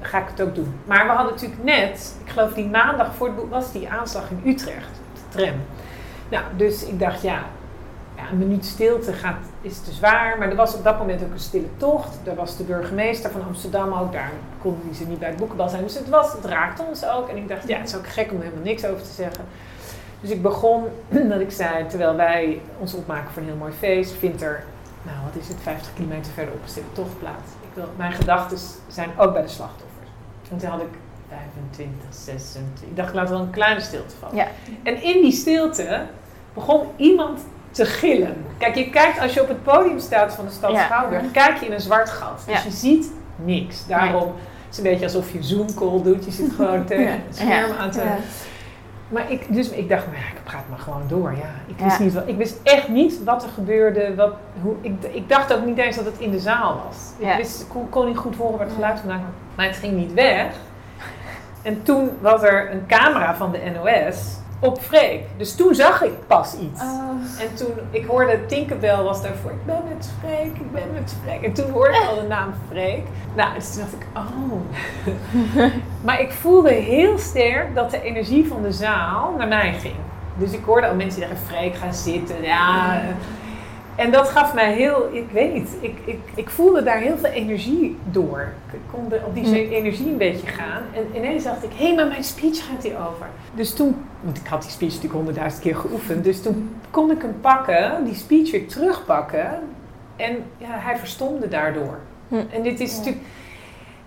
ga 0.00 0.18
ik 0.18 0.26
het 0.30 0.42
ook 0.42 0.54
doen. 0.54 0.74
Maar 0.84 1.06
we 1.06 1.12
hadden 1.12 1.32
natuurlijk 1.32 1.64
net, 1.64 2.14
ik 2.24 2.32
geloof 2.32 2.52
die 2.52 2.68
maandag 2.68 3.14
voor 3.14 3.26
het 3.26 3.36
boek, 3.36 3.50
was 3.50 3.72
die 3.72 3.88
aanslag 3.88 4.30
in 4.30 4.50
Utrecht, 4.50 5.00
op 5.12 5.32
de 5.32 5.38
tram. 5.38 5.54
Nou, 6.28 6.44
dus 6.56 6.84
ik 6.84 7.00
dacht, 7.00 7.22
ja, 7.22 7.38
ja, 8.20 8.30
een 8.30 8.38
minuut 8.38 8.64
stilte 8.64 9.12
gaat, 9.12 9.46
is 9.60 9.80
te 9.80 9.92
zwaar. 9.92 10.38
Maar 10.38 10.48
er 10.48 10.56
was 10.56 10.74
op 10.74 10.84
dat 10.84 10.98
moment 10.98 11.22
ook 11.22 11.32
een 11.32 11.38
stille 11.38 11.76
tocht. 11.76 12.18
Daar 12.24 12.34
was 12.34 12.56
de 12.56 12.64
burgemeester 12.64 13.30
van 13.30 13.44
Amsterdam 13.44 13.92
ook. 13.92 14.12
Daar 14.12 14.32
konden 14.62 14.94
ze 14.94 15.06
niet 15.06 15.18
bij 15.18 15.28
het 15.28 15.38
boekenbal 15.38 15.68
zijn. 15.68 15.82
Dus 15.82 15.94
het, 15.94 16.08
was, 16.08 16.32
het 16.32 16.44
raakte 16.44 16.82
ons 16.82 17.06
ook. 17.06 17.28
En 17.28 17.36
ik 17.36 17.48
dacht, 17.48 17.68
ja, 17.68 17.78
het 17.78 17.88
is 17.88 17.96
ook 17.96 18.08
gek 18.08 18.32
om 18.32 18.40
helemaal 18.40 18.64
niks 18.64 18.84
over 18.84 19.02
te 19.02 19.12
zeggen. 19.12 19.44
Dus 20.20 20.30
ik 20.30 20.42
begon 20.42 20.84
dat 21.32 21.40
ik 21.40 21.50
zei, 21.50 21.86
terwijl 21.86 22.16
wij 22.16 22.60
ons 22.78 22.94
opmaken 22.94 23.32
voor 23.32 23.42
een 23.42 23.48
heel 23.48 23.56
mooi 23.56 23.72
feest, 23.72 24.12
vindt 24.12 24.42
er, 24.42 24.64
nou 25.02 25.16
wat 25.24 25.42
is 25.42 25.48
het, 25.48 25.56
50 25.62 25.94
kilometer 25.94 26.32
verderop 26.32 26.62
een 26.62 26.68
stille 26.68 26.92
tocht 26.92 27.18
plaats. 27.18 27.50
Ik 27.60 27.74
wil, 27.74 27.88
mijn 27.96 28.12
gedachten 28.12 28.58
zijn 28.88 29.10
ook 29.18 29.32
bij 29.32 29.42
de 29.42 29.48
slachtoffers. 29.48 30.08
En 30.50 30.58
toen 30.58 30.68
had 30.68 30.80
ik 30.80 30.98
25, 31.28 31.94
26. 32.10 32.88
Ik 32.88 32.96
dacht, 32.96 33.08
ik 33.08 33.14
laat 33.14 33.28
wel 33.28 33.40
een 33.40 33.50
kleine 33.50 33.80
stilte 33.80 34.16
vallen. 34.16 34.36
Ja. 34.36 34.46
En 34.82 35.02
in 35.02 35.22
die 35.22 35.32
stilte 35.32 36.06
begon 36.54 36.86
iemand 36.96 37.40
te 37.70 37.84
gillen. 37.86 38.36
Kijk, 38.58 38.74
je 38.74 38.90
kijkt 38.90 39.20
als 39.20 39.34
je 39.34 39.42
op 39.42 39.48
het 39.48 39.62
podium 39.62 39.98
staat 39.98 40.34
van 40.34 40.44
de 40.44 40.50
stad 40.52 40.70
Ja. 40.72 40.84
Schouwburg, 40.84 41.30
kijk 41.30 41.56
je 41.56 41.66
in 41.66 41.72
een 41.72 41.80
zwart 41.80 42.10
gat. 42.10 42.42
Dus 42.46 42.54
Ja. 42.54 42.60
je 42.64 42.70
ziet 42.70 43.10
niks. 43.36 43.86
Daarom 43.86 44.32
het 44.66 44.78
is 44.78 44.84
een 44.84 44.90
beetje 44.90 45.04
alsof 45.04 45.32
je 45.32 45.38
een 45.38 45.44
Zoom-call 45.44 46.02
doet. 46.02 46.24
Je 46.24 46.30
zit 46.30 46.52
gewoon 46.52 46.84
tegen 46.90 47.04
Ja. 47.04 47.10
het 47.10 47.36
scherm 47.36 47.70
aan 47.78 47.90
te... 47.90 48.02
Maar 49.08 49.30
ik, 49.30 49.54
dus 49.54 49.68
ik 49.70 49.88
dacht, 49.88 50.06
maar 50.06 50.14
ja, 50.16 50.26
ik 50.36 50.44
praat 50.44 50.62
maar 50.70 50.78
gewoon 50.78 51.02
door. 51.08 51.30
Ja. 51.30 51.50
Ik, 51.66 51.74
wist 51.84 51.98
niet 51.98 52.12
wat, 52.14 52.22
ik 52.28 52.36
wist 52.36 52.56
echt 52.62 52.88
niet 52.88 53.24
wat 53.24 53.42
er 53.42 53.48
gebeurde. 53.48 54.14
Wat, 54.14 54.32
hoe, 54.62 54.74
ik, 54.80 54.92
ik 55.12 55.28
dacht 55.28 55.54
ook 55.54 55.64
niet 55.64 55.78
eens 55.78 55.96
dat 55.96 56.04
het 56.04 56.18
in 56.18 56.30
de 56.30 56.38
zaal 56.40 56.80
was. 56.86 56.96
Ik 57.30 57.36
wist, 57.36 57.66
kon, 57.68 57.88
kon 57.88 58.06
niet 58.06 58.16
goed 58.16 58.36
horen 58.36 58.56
waar 58.56 58.66
het 58.66 58.74
geluid 58.74 58.98
vandaan 58.98 59.18
kwam. 59.18 59.30
Maar 59.54 59.66
het 59.66 59.76
ging 59.76 59.92
niet 59.96 60.12
weg. 60.12 60.46
En 61.62 61.82
toen 61.82 62.10
was 62.20 62.42
er 62.42 62.70
een 62.72 62.86
camera 62.86 63.34
van 63.34 63.52
de 63.52 63.58
NOS 63.74 64.16
op 64.60 64.80
Freek. 64.80 65.20
Dus 65.36 65.54
toen 65.54 65.74
zag 65.74 66.02
ik 66.02 66.26
pas 66.26 66.54
iets. 66.54 66.82
Oh. 66.82 67.10
En 67.40 67.54
toen, 67.54 67.72
ik 67.90 68.04
hoorde 68.06 68.46
Tinkerbell 68.46 69.02
was 69.02 69.22
daarvoor. 69.22 69.50
Ik 69.50 69.66
ben 69.66 69.82
met 69.96 70.10
Freek, 70.20 70.54
ik 70.54 70.72
ben 70.72 70.82
met 70.94 71.14
Freek. 71.24 71.42
En 71.42 71.52
toen 71.52 71.70
hoorde 71.70 71.94
ik 71.96 72.04
al 72.08 72.14
de 72.20 72.26
naam 72.28 72.52
Freek. 72.70 73.02
Nou, 73.36 73.54
dus 73.54 73.70
toen 73.72 73.80
dacht 73.82 73.92
ik, 73.92 74.06
oh. 74.16 75.72
maar 76.04 76.20
ik 76.20 76.30
voelde 76.32 76.70
heel 76.72 77.18
sterk 77.18 77.74
dat 77.74 77.90
de 77.90 78.02
energie 78.02 78.46
van 78.48 78.62
de 78.62 78.72
zaal 78.72 79.34
naar 79.38 79.48
mij 79.48 79.72
ging. 79.72 79.94
Dus 80.38 80.52
ik 80.52 80.64
hoorde 80.64 80.86
al 80.86 80.94
mensen 80.94 81.20
die 81.20 81.28
zeggen, 81.28 81.46
Freek, 81.46 81.74
ga 81.74 81.92
zitten. 81.92 82.42
Ja. 82.42 83.00
En 83.96 84.10
dat 84.10 84.28
gaf 84.28 84.54
mij 84.54 84.72
heel, 84.72 85.08
ik 85.12 85.26
weet 85.32 85.54
niet, 85.54 85.68
ik, 85.80 85.98
ik, 86.04 86.18
ik 86.34 86.50
voelde 86.50 86.82
daar 86.82 86.98
heel 86.98 87.16
veel 87.18 87.30
energie 87.30 87.98
door. 88.04 88.52
Ik 88.72 88.78
kon 88.92 89.08
de- 89.08 89.20
op 89.26 89.34
die 89.34 89.44
Hm. 89.44 89.54
energie 89.72 90.06
een 90.06 90.16
beetje 90.16 90.46
gaan. 90.46 90.82
En 90.94 91.06
ineens 91.16 91.44
dacht 91.44 91.62
ik, 91.64 91.70
hé, 91.76 91.86
hey, 91.86 91.94
maar 91.94 92.06
mijn 92.06 92.24
speech 92.24 92.66
gaat 92.68 92.82
hierover. 92.82 93.26
Dus 93.54 93.74
toen, 93.74 93.96
want 94.22 94.36
ik 94.36 94.46
had 94.46 94.62
die 94.62 94.70
speech 94.70 94.88
natuurlijk 94.88 95.14
honderdduizend 95.14 95.62
keer 95.62 95.76
geoefend. 95.76 96.24
Dus 96.24 96.42
toen 96.42 96.76
kon 96.90 97.10
ik 97.10 97.22
hem 97.22 97.34
pakken, 97.40 98.04
die 98.04 98.14
speech 98.14 98.50
weer 98.50 98.66
terugpakken. 98.68 99.50
En 100.16 100.36
ja, 100.58 100.68
hij 100.70 100.96
verstomde 100.96 101.48
daardoor. 101.48 101.98
Hm. 102.28 102.34
En 102.52 102.62
dit 102.62 102.80
is 102.80 102.90
Ja. 102.90 102.96
natuurlijk 102.96 103.24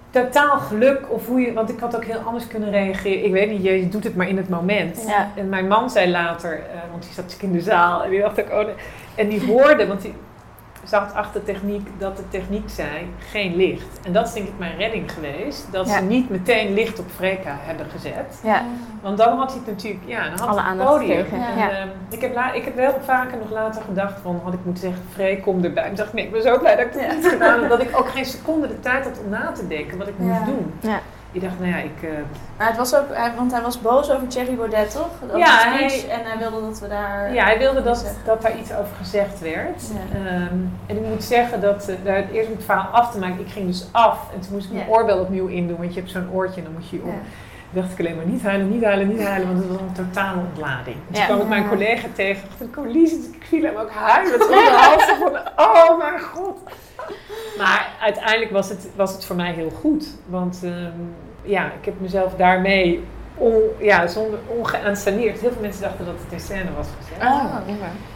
totaal 0.09 0.57
geluk 0.57 0.99
of 1.09 1.27
hoe 1.27 1.39
je, 1.41 1.53
want 1.53 1.69
ik 1.69 1.79
had 1.79 1.95
ook 1.95 2.05
heel 2.05 2.19
anders 2.19 2.47
kunnen 2.47 2.71
reageren. 2.71 3.25
Ik 3.25 3.31
weet 3.31 3.49
niet, 3.49 3.63
je 3.63 3.89
doet 3.89 4.03
het 4.03 4.15
maar 4.15 4.27
in 4.27 4.37
het 4.37 4.49
moment. 4.49 5.03
Ja. 5.07 5.29
En 5.35 5.49
mijn 5.49 5.67
man 5.67 5.89
zei 5.89 6.11
later, 6.11 6.53
eh, 6.53 6.79
want 6.91 7.03
die 7.03 7.13
zat 7.13 7.23
natuurlijk 7.23 7.53
in 7.53 7.59
de 7.59 7.63
zaal 7.65 8.03
en 8.03 8.09
die 8.09 8.19
dacht 8.19 8.41
ook, 8.41 8.49
oh, 8.67 8.69
en 9.15 9.29
die 9.29 9.45
hoorde, 9.45 9.87
want 9.87 10.01
die 10.01 10.13
zat 10.83 11.13
achter 11.13 11.43
techniek, 11.43 11.87
dat 11.97 12.17
de 12.17 12.23
techniek 12.29 12.69
zei, 12.69 13.07
geen 13.31 13.55
licht. 13.55 13.99
En 14.05 14.13
dat 14.13 14.27
is 14.27 14.33
denk 14.33 14.47
ik 14.47 14.53
mijn 14.57 14.77
redding 14.77 15.11
geweest, 15.11 15.67
dat 15.71 15.87
Ja. 15.87 15.97
ze 15.97 16.03
niet 16.03 16.29
meteen 16.29 16.73
licht 16.73 16.99
op 16.99 17.05
Freka 17.15 17.57
hebben 17.59 17.85
gezet. 17.89 18.39
Ja. 18.43 18.61
Want 19.01 19.17
dan 19.17 19.37
had 19.37 19.49
hij 19.49 19.57
het 19.57 19.67
natuurlijk, 19.67 20.03
ja, 20.05 20.29
dan 20.29 20.39
had 20.39 20.47
Alle 20.57 20.61
het 20.61 20.77
podium. 20.89 21.25
En, 21.31 21.57
ja. 21.57 21.69
ehm, 21.69 21.87
ik, 22.09 22.21
heb 22.21 22.33
la, 22.33 22.51
ik 22.53 22.63
heb 22.63 22.75
wel 22.75 22.93
vaker 23.05 23.37
nog 23.37 23.51
later 23.51 23.81
gedacht 23.81 24.19
van, 24.21 24.39
had 24.43 24.53
ik 24.53 24.59
moeten 24.65 24.83
zeggen, 24.83 25.03
Freek, 25.13 25.41
kom 25.41 25.63
erbij. 25.63 25.83
En 25.83 25.95
dacht 25.95 26.07
ik, 26.07 26.13
nee, 26.13 26.25
ik 26.25 26.31
ben 26.31 26.41
zo 26.41 26.59
blij 26.59 26.75
dat 26.75 26.85
ik 26.85 27.01
Ja. 27.01 27.13
niet 27.13 27.27
gedaan 27.27 27.59
heb. 27.59 27.69
Dat 27.69 27.81
ik 27.81 27.97
ook 27.99 28.09
geen 28.09 28.25
seconde 28.25 28.67
de 28.67 28.79
tijd 28.79 29.03
had 29.03 29.19
om 29.23 29.29
na 29.29 29.51
te 29.51 29.67
denken 29.67 29.97
wat 29.97 30.07
ik 30.07 30.17
moest 30.17 30.45
doen. 30.45 30.73
Ik 31.33 31.41
dacht, 31.41 31.59
nou 31.59 31.71
ja, 31.71 31.77
ik... 31.77 32.03
eh, 32.03 32.09
Maar 32.57 32.67
het 32.67 32.77
was 32.77 32.95
ook, 32.95 33.05
hij- 33.11 33.31
want 33.35 33.51
hij 33.51 33.61
was 33.61 33.81
boos 33.81 34.11
over 34.11 34.27
Thierry 34.27 34.55
Baudet, 34.55 34.91
toch? 34.91 35.09
Over 35.23 35.37
Ja, 35.37 35.57
hij- 35.69 36.05
en 36.09 36.19
hij 36.23 36.37
wilde 36.37 36.61
dat 36.67 36.79
we 36.79 36.87
daar... 36.87 37.33
ja, 37.33 37.43
hij 37.43 37.57
wilde 37.57 37.83
dat, 37.83 37.97
zeggen. 37.97 38.17
dat 38.25 38.41
daar 38.41 38.57
iets 38.57 38.71
over 38.73 38.95
gezegd 38.97 39.39
werd. 39.39 39.81
Ja. 39.93 40.17
Ehm, 40.19 40.57
en 40.85 40.97
ik 40.97 41.05
moet 41.09 41.23
zeggen 41.23 41.61
dat, 41.61 41.87
eh, 41.89 41.95
daar, 42.03 42.29
eerst 42.31 42.47
om 42.49 42.55
het 42.55 42.65
verhaal 42.65 42.89
af 42.91 43.11
te 43.11 43.19
maken, 43.19 43.39
ik 43.39 43.51
ging 43.51 43.67
dus 43.67 43.87
af. 43.91 44.19
En 44.33 44.39
toen 44.39 44.51
moest 44.53 44.65
ik 44.65 44.71
mijn 44.71 44.85
Ja. 44.85 44.91
oorbel 44.91 45.19
opnieuw 45.19 45.47
indoen, 45.47 45.77
want 45.77 45.93
je 45.93 45.99
hebt 45.99 46.11
zo'n 46.11 46.29
oortje 46.33 46.57
en 46.57 46.63
dan 46.63 46.73
moet 46.73 46.89
je 46.89 46.95
je 46.95 47.03
oor... 47.03 47.11
Ja. 47.11 47.81
dacht 47.81 47.91
ik 47.91 47.99
alleen 47.99 48.15
maar 48.15 48.25
niet 48.25 48.43
huilen, 48.43 48.69
niet 48.69 48.83
huilen, 48.83 49.07
niet 49.07 49.23
huilen, 49.23 49.47
want 49.47 49.59
het 49.59 49.69
was 49.69 49.79
een 49.79 50.05
totale 50.05 50.39
ontlading. 50.47 50.95
Dus 51.07 51.19
Ja. 51.19 51.25
kwam 51.25 51.39
ik 51.41 51.47
mijn 51.47 51.67
collega 51.69 52.07
tegen, 52.13 52.43
ik 52.43 52.49
dacht, 52.59 52.71
Colies, 52.71 53.11
ik 53.13 53.45
viel 53.47 53.63
hem 53.63 53.75
ook 53.75 53.89
huilen. 53.91 54.31
Het 54.39 54.53
hals 54.75 55.03
van, 55.03 55.37
oh 55.65 55.97
mijn 55.97 56.19
god. 56.21 56.57
Maar 57.57 57.87
uiteindelijk 58.01 58.51
was 58.51 58.69
het, 58.69 58.87
was 58.95 59.11
het 59.13 59.25
voor 59.25 59.35
mij 59.35 59.51
heel 59.51 59.69
goed, 59.69 60.07
want 60.25 60.59
ehm, 60.63 60.91
ja, 61.41 61.65
ik 61.65 61.85
heb 61.85 61.93
mezelf 61.99 62.33
daarmee 62.35 63.03
on, 63.35 63.61
ja, 63.79 64.07
zonder. 64.07 64.39
Heel 65.39 65.51
veel 65.51 65.61
mensen 65.61 65.81
dachten 65.81 66.05
dat 66.05 66.15
het 66.23 66.31
in 66.31 66.39
scène 66.39 66.73
was 66.75 66.87
gezet. 66.99 67.23
Oh. 67.23 67.43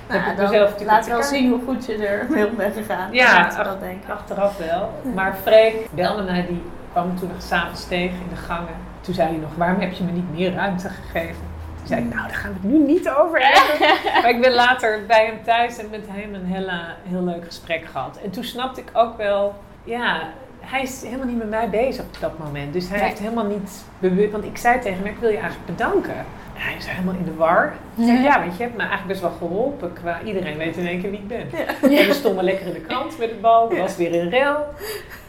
heb 0.08 0.22
Nou, 0.22 0.32
ik 0.32 0.38
dan 0.38 0.46
mezelf 0.50 0.70
natuurlijk 0.70 0.92
laten 0.92 1.10
we 1.12 1.18
wel 1.18 1.28
zien 1.28 1.50
hoe 1.50 1.62
goed 1.66 1.86
je 1.86 2.08
er 2.08 2.26
mee 2.30 2.48
om 2.48 2.56
bent 2.56 2.76
gegaan. 2.76 3.14
Ja, 3.14 3.46
ach- 3.46 3.64
dat 3.64 3.80
denken. 3.80 4.14
Achteraf 4.14 4.58
wel. 4.58 4.92
Maar 5.16 5.36
Freek 5.42 5.88
belde 5.92 6.24
mij, 6.24 6.46
die 6.50 6.62
kwam 6.92 7.20
toen 7.20 7.30
nog 7.34 7.42
s'avonds 7.42 7.88
tegen 7.88 8.16
in 8.18 8.30
de 8.30 8.36
gangen. 8.36 8.76
Toen 9.02 9.14
zei 9.14 9.30
hij 9.30 9.38
nog, 9.38 9.50
waarom 9.56 9.80
heb 9.80 9.92
je 9.92 10.04
me 10.04 10.12
niet 10.12 10.32
meer 10.36 10.54
ruimte 10.54 10.90
gegeven? 10.90 11.47
Zei 11.88 12.02
ik, 12.04 12.14
nou, 12.14 12.28
daar 12.28 12.38
gaan 12.38 12.54
we 12.62 12.68
het 12.68 12.78
nu 12.78 12.86
niet 12.94 13.10
over 13.10 13.40
hebben. 13.42 13.90
maar 14.22 14.30
ik 14.30 14.42
ben 14.42 14.54
later 14.54 15.06
bij 15.08 15.26
hem 15.26 15.44
thuis 15.44 15.78
en 15.78 15.90
met 15.92 16.06
hem 16.08 16.34
een 16.34 16.46
hele, 16.46 16.80
heel 17.04 17.24
leuk 17.24 17.46
gesprek 17.46 17.86
gehad. 17.86 18.20
En 18.24 18.30
toen 18.30 18.44
snapte 18.44 18.82
ik 18.82 18.90
ook 18.94 19.18
wel, 19.18 19.56
ja, 19.84 20.20
hij 20.60 20.82
is 20.82 21.04
helemaal 21.04 21.26
niet 21.26 21.38
met 21.38 21.50
mij 21.50 21.70
bezig 21.70 22.04
op 22.06 22.18
dat 22.20 22.38
moment. 22.40 22.74
Dus 22.74 22.88
hij 22.90 22.98
Nee. 22.98 23.08
heeft 23.08 23.20
helemaal 23.20 23.46
niet 23.46 23.84
bewust, 24.00 24.32
want 24.32 24.44
ik 24.44 24.58
zei 24.58 24.80
tegen 24.80 24.98
hem, 24.98 25.06
ik 25.14 25.18
wil 25.20 25.30
je 25.30 25.38
eigenlijk 25.38 25.66
bedanken. 25.78 26.16
En 26.56 26.64
hij 26.64 26.76
is 26.78 26.86
helemaal 26.86 27.14
in 27.14 27.26
de 27.26 27.36
war. 27.36 27.74
Ja, 27.96 28.40
want 28.40 28.58
je 28.58 28.64
hebt 28.64 28.74
me 28.76 28.80
eigenlijk 28.80 29.08
best 29.08 29.22
wel 29.22 29.32
geholpen. 29.38 29.94
Qua, 29.94 30.20
iedereen 30.26 30.58
weet 30.58 30.78
in 30.78 30.88
één 30.88 31.02
keer 31.02 31.10
wie 31.10 31.20
ik 31.20 31.28
ben. 31.28 31.48
En 31.82 32.08
we 32.08 32.14
stonden 32.14 32.44
lekker 32.44 32.68
in 32.68 32.74
de 32.74 32.80
krant 32.82 33.18
met 33.18 33.30
de 33.30 33.36
bal. 33.36 33.72
Er 33.72 33.78
was 33.78 33.96
weer 33.96 34.22
een 34.22 34.30
rel. 34.30 34.66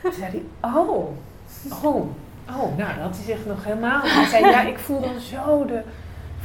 Toen 0.02 0.12
zei 0.12 0.30
hij, 0.30 0.42
oh, 0.70 0.88
oh, 0.88 1.14
oh. 2.56 2.76
Nou, 2.76 2.94
dat 2.94 3.02
had 3.02 3.16
hij 3.16 3.24
zich 3.24 3.46
nog 3.46 3.64
helemaal... 3.64 4.00
Hij 4.02 4.24
zei, 4.26 4.44
ja, 4.46 4.61
ik 4.62 4.78
voel 4.78 5.00
dan 5.00 5.20
zo 5.20 5.64
de 5.64 5.80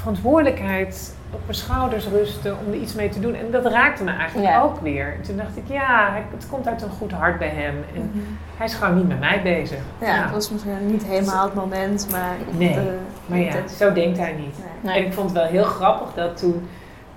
verantwoordelijkheid 0.03 1.15
op 1.31 1.39
mijn 1.45 1.57
schouders 1.57 2.07
rusten 2.07 2.57
om 2.65 2.73
er 2.73 2.79
iets 2.79 2.93
mee 2.93 3.09
te 3.09 3.19
doen. 3.19 3.35
En 3.35 3.51
dat 3.51 3.65
raakte 3.65 4.03
me 4.03 4.11
eigenlijk 4.11 4.49
Ja. 4.49 4.61
ook 4.61 4.79
weer. 4.79 5.13
En 5.17 5.21
toen 5.21 5.37
dacht 5.37 5.57
ik, 5.57 5.63
ja, 5.67 6.13
het 6.31 6.47
komt 6.49 6.67
uit 6.67 6.81
een 6.81 6.89
goed 6.89 7.11
hart 7.11 7.37
bij 7.39 7.47
hem. 7.55 7.75
En 7.95 8.11
hij 8.57 8.65
is 8.65 8.73
gewoon 8.73 8.95
niet 8.95 9.07
met 9.07 9.19
mij 9.19 9.41
bezig. 9.41 9.77
Mhm. 9.99 10.09
Ja, 10.09 10.21
het 10.21 10.31
was 10.31 10.49
misschien 10.51 10.85
niet 10.85 11.03
helemaal 11.05 11.43
het 11.45 11.53
moment, 11.53 12.07
maar... 12.11 12.35
Nee, 12.57 12.73
de 12.73 12.97
Maar 13.25 13.39
ja, 13.39 13.67
zo 13.77 13.93
denkt 13.93 14.17
hij 14.17 14.31
niet. 14.33 14.57
Nee. 14.57 14.93
Nee. 14.93 15.01
En 15.01 15.05
ik 15.07 15.13
vond 15.13 15.29
het 15.29 15.37
wel 15.39 15.47
heel 15.47 15.63
grappig 15.63 16.13
dat 16.13 16.37
toen 16.37 16.67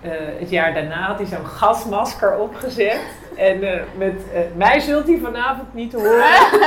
eh, 0.01 0.11
het 0.38 0.51
jaar 0.51 0.74
daarna 0.74 1.07
had 1.07 1.18
hij 1.18 1.26
zo'n 1.26 1.47
gasmasker 1.47 2.38
opgezet. 2.38 3.01
En 3.36 3.62
eh, 3.62 3.80
met 3.97 4.14
eh, 4.34 4.40
mij 4.55 4.80
zult 4.80 5.07
hij 5.07 5.18
vanavond 5.22 5.74
niet 5.74 5.92
horen. 5.92 6.24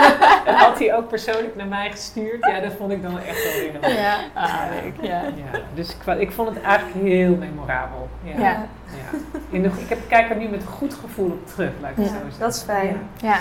en 0.45 0.55
had 0.55 0.80
hij 0.80 0.95
ook 0.95 1.07
persoonlijk 1.07 1.55
naar 1.55 1.67
mij 1.67 1.91
gestuurd. 1.91 2.45
Ja, 2.45 2.59
dat 2.59 2.73
vond 2.77 2.91
ik 2.91 3.01
dan 3.01 3.19
echt 3.19 3.43
wel 3.43 3.53
weer 3.53 3.75
een 3.82 3.93
Ja. 3.93 4.17
Ja. 4.34 4.69
ja, 5.01 5.21
dus 5.73 5.95
ik, 6.17 6.32
vond 6.32 6.49
het 6.49 6.61
eigenlijk 6.61 7.07
heel 7.07 7.36
memorabel. 7.36 8.09
Ja. 8.23 8.39
Ja. 8.39 8.67
In 9.49 9.61
de, 9.61 9.69
ik 9.77 9.89
heb, 9.89 9.99
kijk 10.07 10.30
er 10.30 10.36
nu 10.36 10.47
met 10.47 10.61
een 10.61 10.67
goed 10.67 10.93
gevoel 10.93 11.32
op 11.32 11.47
terug, 11.47 11.71
laat 11.82 11.91
ik 11.91 11.95
het 11.95 12.05
zo 12.05 12.11
zeggen. 12.11 12.39
dat 12.39 12.55
is 12.55 12.61
fijn. 12.61 12.97
Ja. 13.21 13.38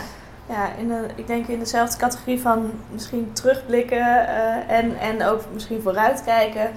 Ja. 0.48 0.68
In 0.78 0.88
de, 0.88 1.06
ik 1.14 1.26
denk 1.26 1.46
in 1.46 1.58
dezelfde 1.58 1.98
categorie 1.98 2.40
van 2.40 2.70
misschien 2.92 3.32
terugblikken 3.32 4.28
en, 4.68 4.98
en 4.98 5.24
ook 5.24 5.40
misschien 5.52 5.82
vooruitkijken. 5.82 6.70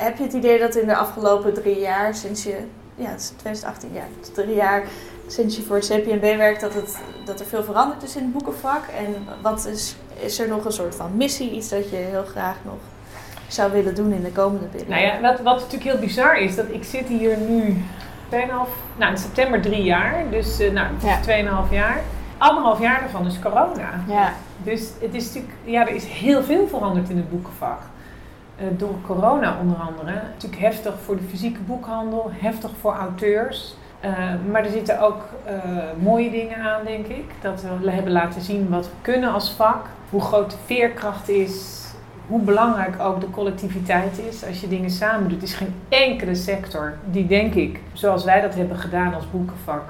Heb 0.00 0.16
je 0.16 0.22
het 0.22 0.32
idee 0.32 0.58
dat 0.58 0.74
in 0.74 0.86
de 0.86 0.96
afgelopen 0.96 1.54
drie 1.54 1.80
jaar, 1.80 2.14
sinds 2.14 2.42
je, 2.42 2.56
ja, 2.94 3.10
het 3.10 3.20
is 3.20 3.28
2018, 3.28 3.90
ja, 3.92 4.02
het 4.20 4.34
drie 4.34 4.54
jaar 4.54 4.82
sinds 5.26 5.56
je 5.56 5.62
voor 5.62 5.76
het 5.76 5.86
CPNB 5.86 6.36
werkt, 6.36 6.60
dat, 6.60 6.74
het, 6.74 6.98
dat 7.24 7.40
er 7.40 7.46
veel 7.46 7.64
veranderd 7.64 8.02
is 8.02 8.16
in 8.16 8.22
het 8.22 8.32
boekenvak? 8.32 8.82
En 8.98 9.14
wat 9.42 9.66
is, 9.66 9.96
is 10.20 10.38
er 10.38 10.48
nog 10.48 10.64
een 10.64 10.72
soort 10.72 10.94
van 10.94 11.16
missie, 11.16 11.50
iets 11.50 11.68
dat 11.68 11.90
je 11.90 11.96
heel 11.96 12.24
graag 12.24 12.56
nog 12.64 12.78
zou 13.48 13.72
willen 13.72 13.94
doen 13.94 14.12
in 14.12 14.22
de 14.22 14.32
komende 14.32 14.66
periode? 14.66 14.90
Nou 14.90 15.02
ja, 15.02 15.20
wat, 15.20 15.40
wat 15.40 15.54
natuurlijk 15.54 15.90
heel 15.90 15.98
bizar 15.98 16.38
is, 16.38 16.56
dat 16.56 16.66
ik 16.70 16.84
zit 16.84 17.06
hier 17.08 17.36
nu 17.36 17.76
2,5, 18.30 18.36
nou 18.96 19.10
in 19.10 19.18
september 19.18 19.60
drie 19.60 19.82
jaar, 19.82 20.24
dus 20.30 20.58
eh, 20.58 20.72
nou, 20.72 20.86
het 20.98 21.26
is 21.26 21.36
Ja. 21.36 21.64
2,5 21.66 21.72
jaar. 21.72 22.00
Anderhalf 22.38 22.80
jaar 22.80 23.00
daarvan 23.00 23.26
is 23.26 23.38
corona. 23.38 24.04
Ja. 24.08 24.32
Dus 24.62 24.88
het 25.00 25.14
is 25.14 25.24
natuurlijk, 25.26 25.54
ja, 25.64 25.88
er 25.88 25.94
is 25.94 26.04
heel 26.04 26.42
veel 26.42 26.68
veranderd 26.68 27.08
in 27.08 27.16
het 27.16 27.30
boekenvak. 27.30 27.80
Eh, 28.60 28.66
door 28.76 28.94
corona 29.06 29.56
onder 29.60 29.76
andere. 29.76 30.12
Natuurlijk 30.32 30.62
heftig 30.62 30.94
voor 31.04 31.16
de 31.16 31.22
fysieke 31.22 31.60
boekhandel, 31.60 32.30
heftig 32.32 32.70
voor 32.80 32.94
auteurs. 32.94 33.74
Eh, 34.00 34.12
maar 34.50 34.64
er 34.64 34.70
zitten 34.70 35.00
ook 35.00 35.22
eh, 35.44 35.54
mooie 36.02 36.30
dingen 36.30 36.56
aan, 36.56 36.84
denk 36.84 37.06
ik. 37.06 37.24
Dat 37.42 37.64
we 37.82 37.90
hebben 37.90 38.12
laten 38.12 38.40
zien 38.40 38.68
wat 38.68 38.84
we 38.84 38.92
kunnen 39.02 39.32
als 39.32 39.50
vak. 39.50 39.86
Hoe 40.10 40.20
groot 40.20 40.50
de 40.50 40.56
veerkracht 40.64 41.28
is. 41.28 41.84
Hoe 42.26 42.40
belangrijk 42.40 43.00
ook 43.00 43.20
de 43.20 43.30
collectiviteit 43.30 44.20
is. 44.28 44.46
Als 44.46 44.60
je 44.60 44.68
dingen 44.68 44.90
samen 44.90 45.28
doet. 45.28 45.42
Is 45.42 45.54
geen 45.54 45.74
enkele 45.88 46.34
sector 46.34 46.94
die, 47.10 47.26
denk 47.26 47.54
ik, 47.54 47.80
zoals 47.92 48.24
wij 48.24 48.40
dat 48.40 48.54
hebben 48.54 48.76
gedaan 48.76 49.14
als 49.14 49.30
boekenvak, 49.30 49.84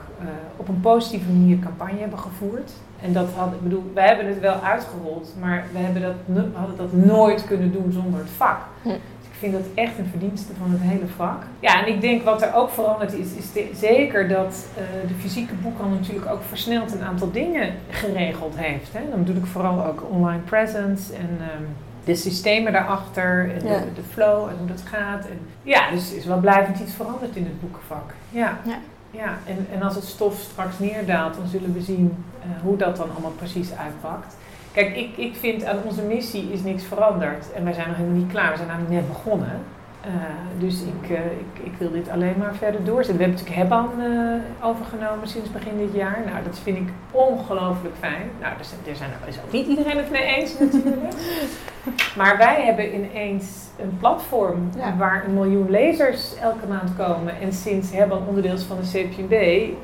op 0.56 0.68
een 0.68 0.80
positieve 0.80 1.30
manier 1.30 1.58
campagne 1.58 2.00
hebben 2.00 2.18
gevoerd. 2.18 2.72
En 3.02 3.12
dat 3.12 3.28
had, 3.36 3.52
ik 3.52 3.62
bedoel, 3.62 3.90
wij 3.94 4.06
hebben 4.06 4.26
het 4.26 4.40
wel 4.40 4.54
uitgerold, 4.62 5.34
maar 5.40 5.64
we 5.72 5.78
hebben 5.78 6.02
dat, 6.02 6.14
hadden 6.54 6.76
dat 6.76 6.92
nooit 6.92 7.46
kunnen 7.46 7.72
doen 7.72 7.92
zonder 7.92 8.20
het 8.20 8.30
vak. 8.36 8.58
Hm. 8.82 8.88
Dus 8.88 9.28
ik 9.30 9.36
vind 9.38 9.52
dat 9.52 9.62
echt 9.74 9.98
een 9.98 10.06
verdienste 10.10 10.52
van 10.58 10.70
het 10.70 10.80
hele 10.80 11.06
vak. 11.16 11.42
Ja, 11.60 11.84
en 11.86 11.92
ik 11.94 12.00
denk 12.00 12.22
wat 12.22 12.42
er 12.42 12.54
ook 12.54 12.70
veranderd 12.70 13.12
is, 13.12 13.32
is 13.32 13.52
de- 13.52 13.70
zeker 13.74 14.28
dat 14.28 14.66
eh, 14.76 14.82
de 15.08 15.14
fysieke 15.14 15.54
boekhandel 15.54 15.98
natuurlijk 15.98 16.30
ook 16.30 16.42
versneld 16.48 16.92
een 16.94 17.02
aantal 17.04 17.30
dingen 17.30 17.72
geregeld 17.90 18.54
heeft. 18.56 18.92
Hè. 18.92 19.00
Dan 19.10 19.18
bedoel 19.24 19.42
ik 19.42 19.46
vooral 19.48 19.84
ook 19.84 20.02
online 20.10 20.40
presence 20.42 21.12
en 21.14 21.28
ehm, 21.40 21.62
de 22.04 22.14
systemen 22.14 22.72
daarachter, 22.72 23.50
en 23.54 23.66
Ja. 23.66 23.78
de, 23.78 23.92
de 23.94 24.02
flow 24.12 24.48
en 24.48 24.54
hoe 24.58 24.66
dat 24.68 24.82
gaat. 24.84 25.24
En, 25.26 25.38
ja, 25.62 25.90
dus 25.90 26.12
is 26.12 26.24
wel 26.26 26.38
blijvend 26.38 26.78
iets 26.80 26.92
veranderd 26.94 27.36
in 27.36 27.44
het 27.44 27.60
boekenvak. 27.60 28.12
Ja. 28.30 28.58
Ja. 28.64 28.78
Ja, 29.10 29.38
en, 29.46 29.66
en 29.72 29.82
als 29.82 29.94
het 29.94 30.04
stof 30.04 30.40
straks 30.40 30.78
neerdaalt, 30.78 31.34
dan 31.34 31.46
zullen 31.46 31.72
we 31.72 31.80
zien 31.80 32.24
eh, 32.42 32.62
hoe 32.62 32.76
dat 32.76 32.96
dan 32.96 33.10
allemaal 33.10 33.30
precies 33.30 33.72
uitpakt. 33.76 34.36
Kijk, 34.72 34.96
ik, 34.96 35.16
ik 35.16 35.36
vind 35.36 35.64
aan 35.64 35.78
onze 35.84 36.02
missie 36.02 36.52
is 36.52 36.62
niks 36.62 36.84
veranderd. 36.84 37.52
En 37.52 37.64
wij 37.64 37.72
zijn 37.72 37.88
nog 37.88 37.96
helemaal 37.96 38.18
niet 38.18 38.30
klaar, 38.30 38.50
we 38.50 38.56
zijn 38.56 38.68
namelijk 38.68 38.94
net 38.94 39.08
begonnen. 39.08 39.60
Eh, 40.00 40.12
dus 40.58 40.80
ik, 40.80 41.10
eh, 41.10 41.24
ik, 41.24 41.64
ik 41.64 41.72
wil 41.78 41.90
dit 41.90 42.08
alleen 42.08 42.34
maar 42.38 42.54
verder 42.54 42.84
doorzetten. 42.84 43.16
We 43.16 43.22
hebben 43.22 43.38
natuurlijk 43.38 43.70
Hebban 43.70 43.90
eh, 44.00 44.68
overgenomen 44.68 45.28
sinds 45.28 45.52
begin 45.52 45.78
dit 45.78 45.92
jaar. 45.92 46.18
Nou, 46.26 46.44
dat 46.44 46.58
vind 46.58 46.76
ik 46.76 46.88
ongelooflijk 47.10 47.94
fijn. 47.98 48.30
Nou, 48.40 48.52
er, 48.58 48.64
zijn, 48.64 48.80
er 48.86 48.96
zijn, 48.96 49.10
is 49.26 49.38
ook 49.44 49.52
niet 49.52 49.66
iedereen 49.66 49.96
het 49.96 50.10
mee 50.10 50.22
eens 50.22 50.58
natuurlijk. 50.58 51.14
maar 52.18 52.36
wij 52.38 52.62
hebben 52.64 52.94
ineens 52.94 53.68
een 53.82 53.96
platform 54.00 54.70
Ja. 54.76 54.96
waar 54.96 55.24
een 55.26 55.34
miljoen 55.34 55.70
lezers 55.70 56.34
elke 56.36 56.66
maand 56.68 56.96
komen. 56.96 57.40
En 57.40 57.52
sinds 57.52 57.92
Hebban 57.92 58.22
onderdeel 58.28 58.52
is 58.54 58.62
van 58.62 58.76
de 58.80 58.88
CPB, 58.92 59.32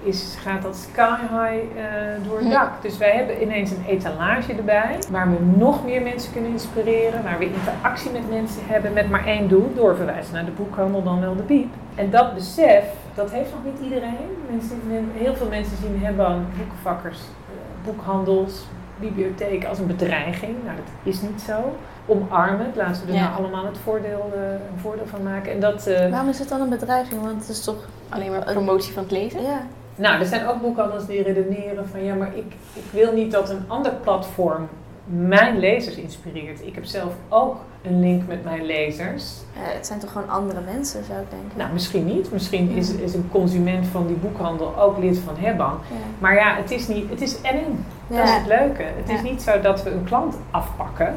is, 0.09 0.37
gaat 0.43 0.63
dat 0.63 0.77
sky 0.77 1.19
high 1.21 1.79
eh, 1.79 2.25
door 2.29 2.39
het 2.39 2.51
dak. 2.51 2.83
Dus 2.83 2.99
wij 2.99 3.11
hebben 3.11 3.43
ineens 3.43 3.71
een 3.71 3.85
etalage 3.87 4.53
erbij, 4.55 4.99
waar 5.11 5.31
we 5.31 5.37
nog 5.57 5.85
meer 5.85 6.03
mensen 6.03 6.33
kunnen 6.33 6.51
inspireren, 6.51 7.23
waar 7.23 7.39
we 7.39 7.45
interactie 7.45 8.11
met 8.11 8.31
mensen 8.31 8.63
hebben 8.67 8.93
met 8.93 9.11
maar 9.11 9.27
één 9.27 9.49
doel, 9.49 9.73
doorverwijzen 9.75 10.35
naar 10.35 10.45
de 10.45 10.51
boekhandel, 10.51 11.03
dan 11.03 11.21
wel 11.21 11.37
de 11.37 11.43
biep. 11.43 11.75
En 11.95 12.11
dat 12.11 12.35
besef, 12.35 12.85
dat 13.15 13.31
heeft 13.31 13.51
nog 13.51 13.65
niet 13.73 13.83
iedereen. 13.83 14.29
Mensen, 14.51 14.81
men- 14.89 15.11
heel 15.15 15.35
veel 15.35 15.49
mensen 15.49 15.77
zien 15.77 16.05
Hebban, 16.05 16.47
boekenvakkers, 16.57 17.19
eh, 17.19 17.85
boekhandels, 17.85 18.67
bibliotheken 19.01 19.69
als 19.69 19.79
een 19.79 19.87
bedreiging. 19.87 20.55
Nou, 20.65 20.77
dat 20.77 21.15
is 21.15 21.21
niet 21.21 21.41
zo. 21.41 21.77
Omarmen, 22.07 22.73
laten 22.75 23.07
we 23.07 23.13
er 23.13 23.19
Ja. 23.19 23.29
nou 23.29 23.43
allemaal 23.43 23.65
het 23.65 23.79
voordeel, 23.79 24.31
eh, 24.35 24.41
een 24.51 24.81
voordeel 24.81 25.07
van 25.07 25.23
maken. 25.23 25.53
En 25.53 25.61
dat, 25.61 25.87
eh, 25.87 26.11
Waarom 26.11 26.29
is 26.29 26.39
het 26.39 26.49
dan 26.49 26.61
een 26.61 26.69
bedreiging? 26.69 27.23
Want 27.23 27.41
het 27.41 27.49
is 27.49 27.65
toch... 27.65 27.89
Alleen 28.09 28.31
maar 28.31 28.53
promotie 28.53 28.93
van 28.93 29.03
het 29.03 29.13
lezen. 29.13 29.43
Ja. 29.43 29.61
Nou, 29.95 30.21
er 30.21 30.27
zijn 30.27 30.47
ook 30.47 30.61
boekhandels 30.61 31.07
die 31.07 31.23
redeneren 31.23 31.89
van 31.89 32.05
ja, 32.05 32.15
maar 32.15 32.37
ik, 32.37 32.55
ik 32.73 32.85
wil 32.91 33.13
niet 33.13 33.33
dat 33.33 33.51
een 33.51 33.65
ander 33.67 33.93
platform 33.93 34.69
mijn 35.07 35.59
lezers 35.59 35.97
inspireert. 35.97 36.67
Ik 36.67 36.75
heb 36.75 36.85
zelf 36.85 37.13
ook 37.29 37.57
een 37.83 38.01
link 38.01 38.27
met 38.27 38.45
mijn 38.45 38.65
lezers. 38.67 39.33
Ja, 39.55 39.75
het 39.75 39.87
zijn 39.87 39.99
toch 39.99 40.13
gewoon 40.13 40.29
andere 40.29 40.61
mensen, 40.61 41.05
zou 41.05 41.21
ik 41.21 41.31
denken. 41.31 41.59
Nou, 41.59 41.73
misschien 41.73 42.05
niet. 42.07 42.33
Misschien 42.33 42.71
is, 42.71 42.91
is 42.95 43.15
een 43.15 43.29
consument 43.33 43.87
van 43.87 44.07
die 44.07 44.17
boekhandel 44.17 44.79
ook 44.79 44.99
lid 44.99 45.19
van 45.19 45.35
Hebban. 45.37 45.71
Ja. 45.91 45.97
Maar 46.19 46.35
ja, 46.35 46.57
het 46.57 46.71
is 46.71 46.89
niet, 46.89 47.11
het 47.11 47.21
is 47.21 47.41
en 47.41 47.55
en. 47.55 47.85
Dat 48.07 48.25
is 48.25 48.35
het 48.35 48.47
leuke. 48.47 48.83
Het 48.83 49.09
is 49.09 49.23
niet 49.23 49.43
zo 49.43 49.61
dat 49.61 49.83
we 49.83 49.91
een 49.91 50.05
klant 50.05 50.37
afpakken. 50.51 51.17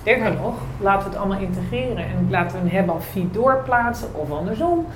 Sterker 0.00 0.32
nog, 0.32 0.54
laten 0.80 1.02
we 1.02 1.08
het 1.08 1.18
allemaal 1.18 1.40
integreren 1.40 1.96
en 1.96 2.26
laten 2.30 2.56
we 2.56 2.64
een 2.64 2.70
Hebban 2.70 3.02
feed 3.02 3.34
doorplaatsen 3.34 4.08
of 4.12 4.30
andersom. 4.30 4.86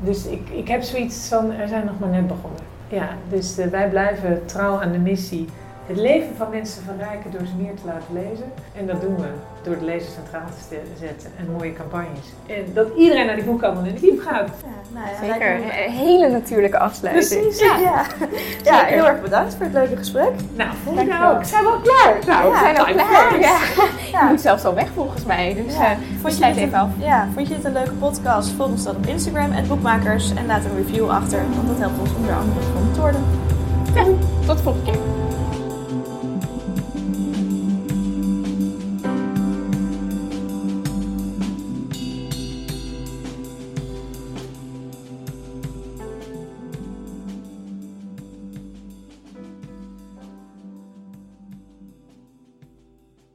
Dus 0.00 0.26
ik, 0.26 0.48
ik 0.48 0.68
heb 0.68 0.82
zoiets 0.82 1.28
van, 1.28 1.52
er 1.52 1.68
zijn 1.68 1.84
nog 1.84 1.98
maar 1.98 2.08
net 2.08 2.26
begonnen. 2.26 2.60
Ja, 2.88 3.08
dus 3.28 3.58
eh, 3.58 3.66
wij 3.66 3.88
blijven 3.88 4.46
trouw 4.46 4.80
aan 4.80 4.92
de 4.92 4.98
missie. 4.98 5.48
Het 5.86 5.96
leven 5.96 6.36
van 6.36 6.50
mensen 6.50 6.82
verrijken 6.82 7.30
door 7.30 7.40
ze 7.46 7.52
meer 7.62 7.74
te 7.74 7.82
laten 7.86 8.12
lezen. 8.12 8.52
En 8.76 8.86
dat 8.86 9.00
doen 9.00 9.16
we 9.16 9.28
door 9.62 9.74
het 9.74 9.82
lezen 9.82 10.12
centraal 10.12 10.46
te 10.46 10.76
zetten 10.98 11.30
en 11.38 11.50
mooie 11.56 11.72
campagnes. 11.72 12.26
En 12.46 12.64
dat 12.74 12.86
iedereen 12.96 13.26
naar 13.26 13.34
die 13.34 13.44
boekhandel 13.44 13.84
in 13.84 13.94
de 13.94 14.00
diep 14.00 14.20
gaat. 14.20 14.48
Ja, 14.62 14.68
nou 15.00 15.06
ja, 15.06 15.32
Zeker. 15.32 15.54
Een 15.54 15.92
hele 15.92 16.28
natuurlijke 16.28 16.78
afsluiting. 16.78 17.40
Precies, 17.40 17.60
ja. 17.60 17.78
Ja, 17.78 18.02
ja 18.70 18.78
Zeker. 18.78 18.86
heel 18.94 19.06
erg 19.08 19.20
bedankt 19.22 19.54
voor 19.54 19.64
het 19.64 19.74
leuke 19.74 19.96
gesprek. 19.96 20.30
Nou, 20.54 20.70
ik 20.70 20.98
je 21.00 21.06
nou 21.06 21.22
wel. 21.22 21.34
ook. 21.36 21.44
Zijn 21.44 21.62
we 21.62 21.68
al 21.70 21.80
klaar? 21.80 22.14
Nou, 22.26 22.52
we 22.52 22.58
zijn 22.58 22.78
al 22.78 22.84
klaar. 22.84 23.38
Ja. 23.40 23.56
Ja. 24.12 24.20
Je 24.20 24.26
moet 24.30 24.40
zelfs 24.40 24.64
al 24.64 24.74
weg 24.74 24.88
volgens 24.94 25.24
mij. 25.24 25.54
Dus 25.66 25.74
Ja. 25.74 25.90
eh 25.90 25.96
Vond 26.20 26.38
je 26.38 26.44
even 26.44 26.74
af. 26.78 26.88
een, 26.98 27.04
ja, 27.04 27.28
vond 27.34 27.48
je 27.48 27.54
dit 27.54 27.64
een 27.64 27.72
leuke 27.72 27.92
podcast? 27.94 28.50
Volg 28.50 28.68
ons 28.70 28.84
dan 28.84 28.96
op 28.96 29.06
Instagram, 29.06 29.50
boekmakers. 29.68 30.34
En 30.34 30.46
laat 30.46 30.64
een 30.64 30.76
review 30.76 31.10
achter, 31.10 31.38
want 31.54 31.68
dat 31.68 31.78
helpt 31.78 31.98
ons 32.00 32.14
om 32.14 32.22
weer 32.26 32.34
andere 32.34 32.60
gevonden 32.66 32.92
te 32.92 33.00
worden. 33.00 33.24
Tot 34.46 34.56
de 34.56 34.62
volgende 34.62 34.90
keer. 34.90 35.23